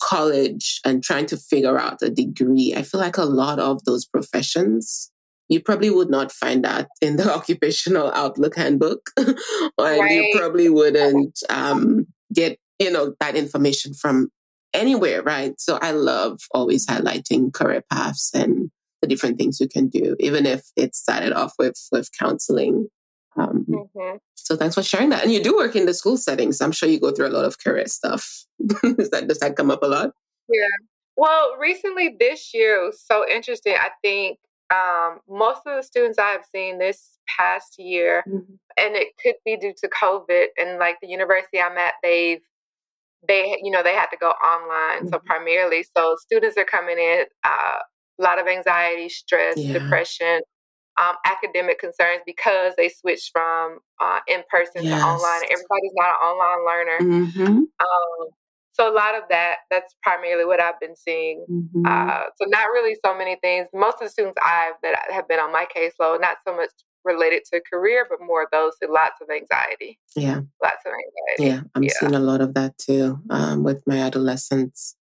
college 0.01 0.79
and 0.85 1.03
trying 1.03 1.25
to 1.25 1.37
figure 1.37 1.77
out 1.77 2.01
a 2.01 2.09
degree, 2.09 2.73
I 2.75 2.83
feel 2.83 3.01
like 3.01 3.17
a 3.17 3.25
lot 3.25 3.59
of 3.59 3.83
those 3.83 4.05
professions, 4.05 5.11
you 5.49 5.59
probably 5.59 5.89
would 5.89 6.09
not 6.09 6.31
find 6.31 6.63
that 6.63 6.87
in 7.01 7.17
the 7.17 7.33
occupational 7.37 8.11
outlook 8.13 8.55
handbook. 8.55 9.09
and 9.17 9.37
right. 9.77 10.11
you 10.11 10.33
probably 10.37 10.69
wouldn't 10.69 11.39
um, 11.49 12.07
get, 12.33 12.57
you 12.79 12.91
know, 12.91 13.15
that 13.19 13.35
information 13.35 13.93
from 13.93 14.29
anywhere, 14.73 15.21
right? 15.21 15.59
So 15.59 15.77
I 15.81 15.91
love 15.91 16.39
always 16.51 16.85
highlighting 16.87 17.53
career 17.53 17.83
paths 17.91 18.31
and 18.33 18.71
the 19.03 19.07
different 19.07 19.37
things 19.37 19.59
you 19.59 19.67
can 19.67 19.89
do, 19.89 20.15
even 20.19 20.45
if 20.45 20.63
it 20.77 20.95
started 20.95 21.33
off 21.33 21.53
with 21.59 21.75
with 21.91 22.09
counseling. 22.17 22.87
Um, 23.35 23.65
mm-hmm. 23.67 24.17
So 24.35 24.55
thanks 24.55 24.75
for 24.75 24.83
sharing 24.83 25.09
that. 25.09 25.23
And 25.23 25.33
you 25.33 25.43
do 25.43 25.57
work 25.57 25.75
in 25.75 25.85
the 25.85 25.93
school 25.93 26.15
settings. 26.15 26.61
I'm 26.61 26.71
sure 26.71 26.87
you 26.87 26.99
go 26.99 27.11
through 27.11 27.27
a 27.27 27.35
lot 27.35 27.43
of 27.43 27.59
career 27.59 27.87
stuff. 27.87 28.45
does 28.65 29.09
that 29.09 29.27
does 29.27 29.39
that 29.39 29.57
come 29.57 29.69
up 29.69 29.83
a 29.83 29.87
lot? 29.87 30.11
Yeah. 30.47 30.85
Well, 31.17 31.57
recently 31.59 32.15
this 32.17 32.53
year 32.53 32.85
was 32.85 33.03
so 33.05 33.27
interesting. 33.29 33.75
I 33.77 33.89
think 34.01 34.39
um, 34.73 35.19
most 35.29 35.61
of 35.65 35.75
the 35.75 35.83
students 35.83 36.17
I 36.17 36.29
have 36.29 36.45
seen 36.49 36.79
this 36.79 37.17
past 37.37 37.75
year, 37.77 38.23
mm-hmm. 38.25 38.53
and 38.77 38.95
it 38.95 39.09
could 39.21 39.35
be 39.43 39.57
due 39.57 39.73
to 39.79 39.89
COVID, 39.89 40.45
and 40.57 40.79
like 40.79 40.95
the 41.01 41.09
university 41.09 41.59
I'm 41.59 41.77
at, 41.77 41.95
they've 42.01 42.41
they 43.27 43.57
you 43.61 43.71
know 43.71 43.83
they 43.83 43.93
had 43.93 44.07
to 44.07 44.17
go 44.17 44.29
online, 44.29 44.99
mm-hmm. 44.99 45.09
so 45.09 45.19
primarily, 45.19 45.85
so 45.95 46.15
students 46.19 46.57
are 46.57 46.65
coming 46.65 46.97
in. 46.97 47.25
Uh, 47.43 47.79
a 48.19 48.23
lot 48.23 48.39
of 48.39 48.47
anxiety, 48.47 49.09
stress, 49.09 49.57
yeah. 49.57 49.73
depression, 49.73 50.41
um, 50.97 51.15
academic 51.25 51.79
concerns 51.79 52.21
because 52.25 52.73
they 52.77 52.89
switched 52.89 53.31
from 53.33 53.79
uh, 53.99 54.19
in 54.27 54.43
person 54.49 54.83
yes. 54.83 54.99
to 54.99 55.05
online. 55.05 55.41
Everybody's 55.51 55.91
not 55.95 56.09
an 56.09 56.19
online 56.21 56.65
learner. 56.65 57.25
Mm-hmm. 57.25 57.57
Um, 57.57 58.27
so 58.73 58.91
a 58.91 58.93
lot 58.93 59.15
of 59.15 59.23
that, 59.29 59.57
that's 59.69 59.95
primarily 60.01 60.45
what 60.45 60.59
I've 60.59 60.79
been 60.79 60.95
seeing. 60.95 61.45
Mm-hmm. 61.49 61.85
Uh, 61.85 62.23
so 62.35 62.45
not 62.47 62.67
really 62.73 62.95
so 63.05 63.15
many 63.15 63.37
things. 63.41 63.67
Most 63.73 63.95
of 63.95 64.07
the 64.07 64.09
students 64.09 64.37
I've 64.43 64.73
that 64.81 64.97
have 65.11 65.27
been 65.27 65.39
on 65.39 65.51
my 65.51 65.65
caseload, 65.75 66.21
not 66.21 66.37
so 66.45 66.55
much 66.55 66.71
related 67.05 67.43
to 67.51 67.61
career, 67.71 68.07
but 68.09 68.25
more 68.25 68.43
of 68.43 68.49
those 68.51 68.73
with 68.81 68.89
lots 68.89 69.21
of 69.21 69.29
anxiety. 69.29 69.99
Yeah. 70.15 70.41
Lots 70.61 70.83
of 70.85 70.91
anxiety. 70.91 71.55
Yeah. 71.55 71.61
I'm 71.75 71.83
yeah. 71.83 71.91
seeing 71.99 72.15
a 72.15 72.19
lot 72.19 72.41
of 72.41 72.53
that 72.55 72.77
too 72.77 73.19
um, 73.29 73.63
with 73.63 73.83
my 73.85 73.97
adolescents. 73.97 74.95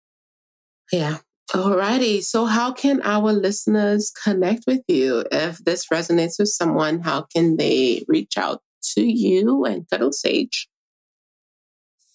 Yeah. 0.91 1.17
Alrighty. 1.53 2.23
So, 2.23 2.45
how 2.45 2.71
can 2.71 3.01
our 3.03 3.33
listeners 3.33 4.11
connect 4.11 4.65
with 4.67 4.81
you? 4.87 5.25
If 5.31 5.57
this 5.59 5.87
resonates 5.87 6.37
with 6.37 6.49
someone, 6.49 6.99
how 6.99 7.23
can 7.23 7.57
they 7.57 8.05
reach 8.07 8.37
out 8.37 8.61
to 8.93 9.01
you 9.01 9.65
and 9.65 9.89
Cuddle 9.89 10.11
Sage? 10.11 10.69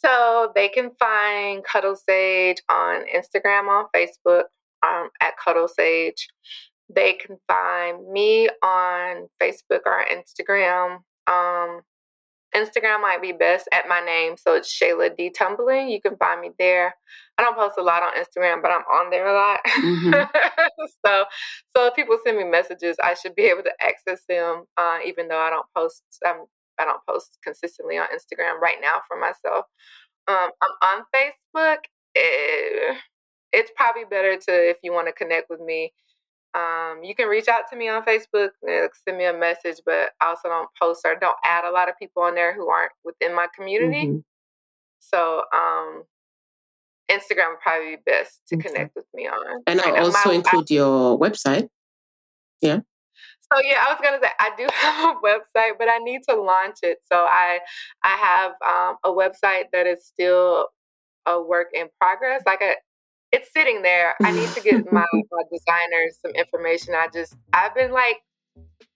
So, 0.04 0.52
they 0.54 0.68
can 0.68 0.92
find 1.00 1.64
Cuddle 1.64 1.96
Sage 1.96 2.62
on 2.68 3.06
Instagram, 3.12 3.66
on 3.66 3.86
Facebook 3.94 4.44
um, 4.86 5.10
at 5.20 5.36
Cuddle 5.36 5.68
Sage. 5.68 6.28
They 6.94 7.14
can 7.14 7.36
find 7.48 8.08
me 8.12 8.48
on 8.62 9.28
Facebook 9.42 9.80
or 9.84 10.04
Instagram 10.12 10.98
um, 11.26 11.80
Instagram 12.54 13.02
might 13.02 13.20
be 13.20 13.32
best 13.32 13.68
at 13.72 13.88
my 13.88 14.00
name. 14.00 14.36
So 14.36 14.54
it's 14.54 14.72
Shayla 14.72 15.16
D 15.16 15.30
Tumbling. 15.30 15.88
You 15.88 16.00
can 16.00 16.16
find 16.16 16.40
me 16.40 16.50
there. 16.58 16.94
I 17.36 17.42
don't 17.42 17.56
post 17.56 17.78
a 17.78 17.82
lot 17.82 18.02
on 18.02 18.12
Instagram, 18.14 18.62
but 18.62 18.70
I'm 18.70 18.82
on 18.82 19.10
there 19.10 19.26
a 19.26 19.32
lot. 19.32 19.60
Mm-hmm. 19.66 20.86
so 21.06 21.24
so 21.76 21.86
if 21.86 21.94
people 21.94 22.16
send 22.24 22.38
me 22.38 22.44
messages, 22.44 22.96
I 23.02 23.14
should 23.14 23.34
be 23.34 23.44
able 23.44 23.62
to 23.64 23.72
access 23.80 24.22
them, 24.28 24.64
uh, 24.76 24.98
even 25.04 25.28
though 25.28 25.38
I 25.38 25.50
don't 25.50 25.66
post 25.76 26.02
um, 26.26 26.46
I 26.78 26.84
don't 26.84 27.00
post 27.08 27.38
consistently 27.42 27.98
on 27.98 28.06
Instagram 28.06 28.60
right 28.60 28.78
now 28.80 29.00
for 29.08 29.18
myself. 29.18 29.66
Um, 30.28 30.50
I'm 30.62 30.98
on 30.98 31.04
Facebook. 31.14 31.78
Eh, 32.16 32.94
it's 33.52 33.70
probably 33.76 34.04
better 34.04 34.36
to 34.36 34.70
if 34.70 34.76
you 34.82 34.92
want 34.92 35.08
to 35.08 35.12
connect 35.12 35.50
with 35.50 35.60
me 35.60 35.92
um, 36.54 37.02
you 37.02 37.14
can 37.14 37.28
reach 37.28 37.48
out 37.48 37.62
to 37.70 37.76
me 37.76 37.88
on 37.88 38.04
Facebook 38.04 38.50
send 38.62 39.18
me 39.18 39.24
a 39.24 39.32
message, 39.32 39.78
but 39.84 40.10
I 40.20 40.28
also 40.28 40.48
don't 40.48 40.68
post 40.80 41.02
or 41.04 41.16
don't 41.20 41.36
add 41.44 41.64
a 41.64 41.70
lot 41.70 41.88
of 41.88 41.98
people 41.98 42.22
on 42.22 42.34
there 42.34 42.54
who 42.54 42.68
aren't 42.68 42.92
within 43.04 43.34
my 43.34 43.48
community. 43.54 44.06
Mm-hmm. 44.06 44.18
So 45.00 45.42
um, 45.52 46.04
Instagram 47.10 47.50
would 47.50 47.60
probably 47.62 47.96
be 47.96 48.02
best 48.06 48.40
to 48.48 48.56
okay. 48.56 48.68
connect 48.68 48.94
with 48.94 49.06
me 49.12 49.26
on. 49.26 49.62
And 49.66 49.80
I'll 49.80 50.06
also 50.06 50.28
my, 50.28 50.34
include 50.36 50.66
I, 50.70 50.74
your 50.74 51.18
website. 51.18 51.68
Yeah. 52.60 52.80
So 53.52 53.60
yeah, 53.62 53.84
I 53.86 53.92
was 53.92 54.00
gonna 54.02 54.18
say 54.22 54.30
I 54.38 54.50
do 54.56 54.66
have 54.72 55.16
a 55.16 55.20
website, 55.20 55.72
but 55.78 55.88
I 55.88 55.98
need 55.98 56.22
to 56.28 56.40
launch 56.40 56.78
it. 56.82 56.98
So 57.12 57.26
I 57.28 57.58
I 58.02 58.16
have 58.16 58.52
um, 58.66 58.96
a 59.04 59.10
website 59.10 59.64
that 59.72 59.86
is 59.86 60.06
still 60.06 60.68
a 61.26 61.40
work 61.40 61.68
in 61.74 61.88
progress. 62.00 62.42
Like 62.46 62.60
I, 62.62 62.76
it's 63.34 63.52
sitting 63.52 63.82
there. 63.82 64.14
I 64.22 64.30
need 64.30 64.48
to 64.50 64.60
get 64.60 64.92
my, 64.92 65.04
my 65.12 65.42
designers 65.52 66.18
some 66.22 66.30
information. 66.32 66.94
I 66.94 67.08
just 67.12 67.36
I've 67.52 67.74
been 67.74 67.90
like 67.90 68.18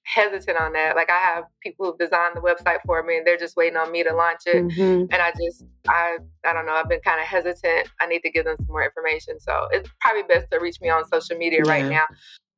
hesitant 0.04 0.56
on 0.58 0.72
that. 0.72 0.96
Like 0.96 1.10
I 1.10 1.18
have 1.18 1.44
people 1.60 1.86
who've 1.86 1.98
designed 1.98 2.36
the 2.36 2.40
website 2.40 2.78
for 2.86 3.02
me 3.02 3.18
and 3.18 3.26
they're 3.26 3.36
just 3.36 3.56
waiting 3.56 3.76
on 3.76 3.90
me 3.90 4.04
to 4.04 4.14
launch 4.14 4.42
it. 4.46 4.64
Mm-hmm. 4.64 5.12
And 5.12 5.14
I 5.14 5.32
just 5.32 5.64
I 5.88 6.18
I 6.46 6.52
don't 6.52 6.66
know, 6.66 6.72
I've 6.72 6.88
been 6.88 7.00
kind 7.00 7.20
of 7.20 7.26
hesitant. 7.26 7.88
I 8.00 8.06
need 8.06 8.20
to 8.20 8.30
give 8.30 8.44
them 8.44 8.56
some 8.58 8.68
more 8.68 8.84
information. 8.84 9.40
So 9.40 9.68
it's 9.72 9.90
probably 10.00 10.22
best 10.22 10.50
to 10.52 10.60
reach 10.60 10.80
me 10.80 10.88
on 10.88 11.06
social 11.08 11.36
media 11.36 11.62
yeah. 11.64 11.70
right 11.70 11.86
now. 11.86 12.04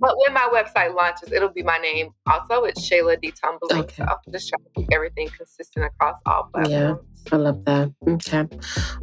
But 0.00 0.16
when 0.16 0.32
my 0.32 0.48
website 0.52 0.94
launches, 0.94 1.30
it'll 1.30 1.50
be 1.50 1.62
my 1.62 1.76
name. 1.76 2.10
Also, 2.26 2.64
it's 2.64 2.88
Shayla 2.88 3.20
D. 3.20 3.32
Tumbling. 3.32 3.82
Okay. 3.82 4.02
So 4.02 4.32
just 4.32 4.48
trying 4.48 4.64
to 4.64 4.70
keep 4.74 4.88
everything 4.92 5.28
consistent 5.28 5.84
across 5.84 6.18
all 6.24 6.48
platforms. 6.52 6.70
Yeah, 6.70 6.94
I 7.32 7.36
love 7.36 7.64
that. 7.66 7.92
Okay. 8.08 8.48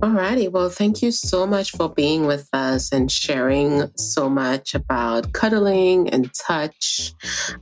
All 0.01 0.09
righty. 0.09 0.47
Well, 0.47 0.69
thank 0.69 1.03
you 1.03 1.11
so 1.11 1.45
much 1.45 1.71
for 1.71 1.87
being 1.87 2.25
with 2.25 2.49
us 2.51 2.91
and 2.91 3.11
sharing 3.11 3.91
so 3.95 4.27
much 4.27 4.73
about 4.73 5.33
cuddling 5.33 6.09
and 6.09 6.33
touch. 6.33 7.13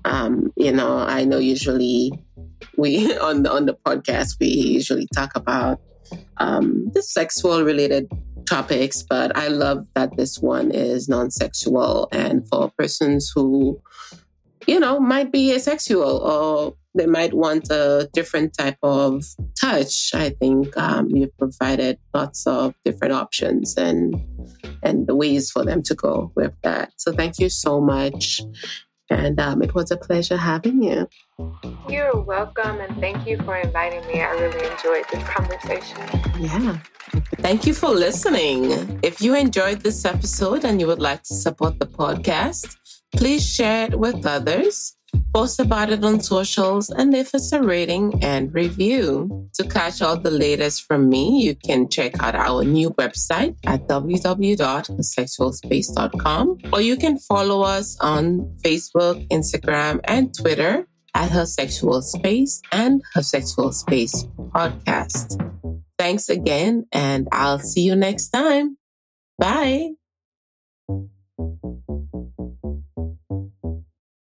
Um, 0.06 0.54
you 0.56 0.72
know, 0.72 1.00
I 1.00 1.26
know 1.26 1.40
usually 1.40 2.14
we 2.78 3.18
on 3.20 3.44
the 3.44 3.52
on 3.52 3.66
the 3.66 3.74
podcast 3.86 4.40
we 4.40 4.48
usually 4.48 5.08
talk 5.14 5.36
about 5.36 5.82
um, 6.38 6.90
the 6.94 7.02
sexual 7.02 7.64
related 7.64 8.10
topics, 8.46 9.04
but 9.04 9.36
I 9.36 9.48
love 9.48 9.88
that 9.96 10.16
this 10.18 10.40
one 10.40 10.72
is 10.72 11.10
non 11.10 11.32
sexual 11.32 12.08
and 12.12 12.48
for 12.48 12.72
persons 12.78 13.32
who, 13.34 13.82
you 14.68 14.80
know, 14.80 15.00
might 15.00 15.32
be 15.32 15.54
asexual 15.54 16.18
or 16.18 16.76
they 16.96 17.06
might 17.06 17.34
want 17.34 17.70
a 17.70 18.10
different 18.14 18.58
type 18.58 18.78
of 18.82 19.26
touch. 19.60 20.16
I 20.16 20.30
think 20.30 20.76
um, 20.78 21.10
you've 21.10 21.38
provided 21.38 22.00
lots 22.14 22.48
of 22.48 22.74
different 22.86 23.14
options 23.14 23.76
and 23.78 24.16
and 24.82 25.08
the 25.08 25.16
ways 25.16 25.52
for 25.52 25.66
them 25.66 25.82
to 25.84 25.96
go 25.96 26.32
with 26.36 26.54
that. 26.64 26.94
So 26.98 27.12
thank 27.12 27.40
you 27.40 27.50
so 27.50 27.82
much. 27.82 28.42
And 29.10 29.40
um, 29.40 29.62
it 29.62 29.76
was 29.76 29.92
a 29.92 29.98
pleasure 29.98 30.38
having 30.38 30.82
you. 30.82 31.08
You're 31.88 32.20
welcome, 32.20 32.80
and 32.80 32.96
thank 33.00 33.28
you 33.28 33.38
for 33.44 33.56
inviting 33.58 34.06
me. 34.08 34.22
I 34.22 34.32
really 34.32 34.66
enjoyed 34.72 35.06
this 35.12 35.24
conversation. 35.24 35.98
Yeah. 36.40 36.80
Thank 37.38 37.68
you 37.68 37.74
for 37.74 37.90
listening. 37.90 39.00
If 39.04 39.22
you 39.22 39.36
enjoyed 39.36 39.82
this 39.82 40.04
episode 40.06 40.66
and 40.66 40.82
you 40.82 40.88
would 40.88 41.00
like 41.00 41.24
to 41.24 41.34
support 41.36 41.80
the 41.80 41.86
podcast, 41.86 42.76
please 43.16 43.46
share 43.48 43.86
it 43.86 44.00
with 44.00 44.26
others. 44.26 44.96
Post 45.34 45.60
about 45.60 45.90
it 45.90 46.04
on 46.04 46.20
socials, 46.20 46.90
and 46.90 47.12
leave 47.12 47.34
us 47.34 47.52
a 47.52 47.62
rating 47.62 48.24
and 48.24 48.54
review. 48.54 49.50
To 49.56 49.68
catch 49.68 50.02
all 50.02 50.18
the 50.18 50.32
latest 50.32 50.84
from 50.84 51.10
me, 51.10 51.44
you 51.44 51.56
can 51.56 51.90
check 51.90 52.22
out 52.22 52.36
our 52.36 52.64
new 52.64 52.92
website 52.92 53.56
at 53.66 53.88
www.sexualspace.com 53.88 56.58
or 56.74 56.82
you 56.82 56.98
can 56.98 57.18
follow 57.18 57.62
us 57.62 57.98
on 58.02 58.56
Facebook, 58.64 59.28
Instagram, 59.30 60.00
and 60.04 60.34
Twitter 60.34 60.88
at 61.14 61.32
Her 61.32 61.46
Sexual 61.46 62.02
Space 62.02 62.62
and 62.72 63.02
Her 63.14 63.24
Sexual 63.24 63.72
Space 63.72 64.26
Podcast. 64.54 65.42
Thanks 65.98 66.30
again, 66.30 66.86
and 66.92 67.28
I'll 67.32 67.60
see 67.60 67.82
you 67.82 67.96
next 67.96 68.30
time. 68.30 68.78
Bye. 69.40 69.92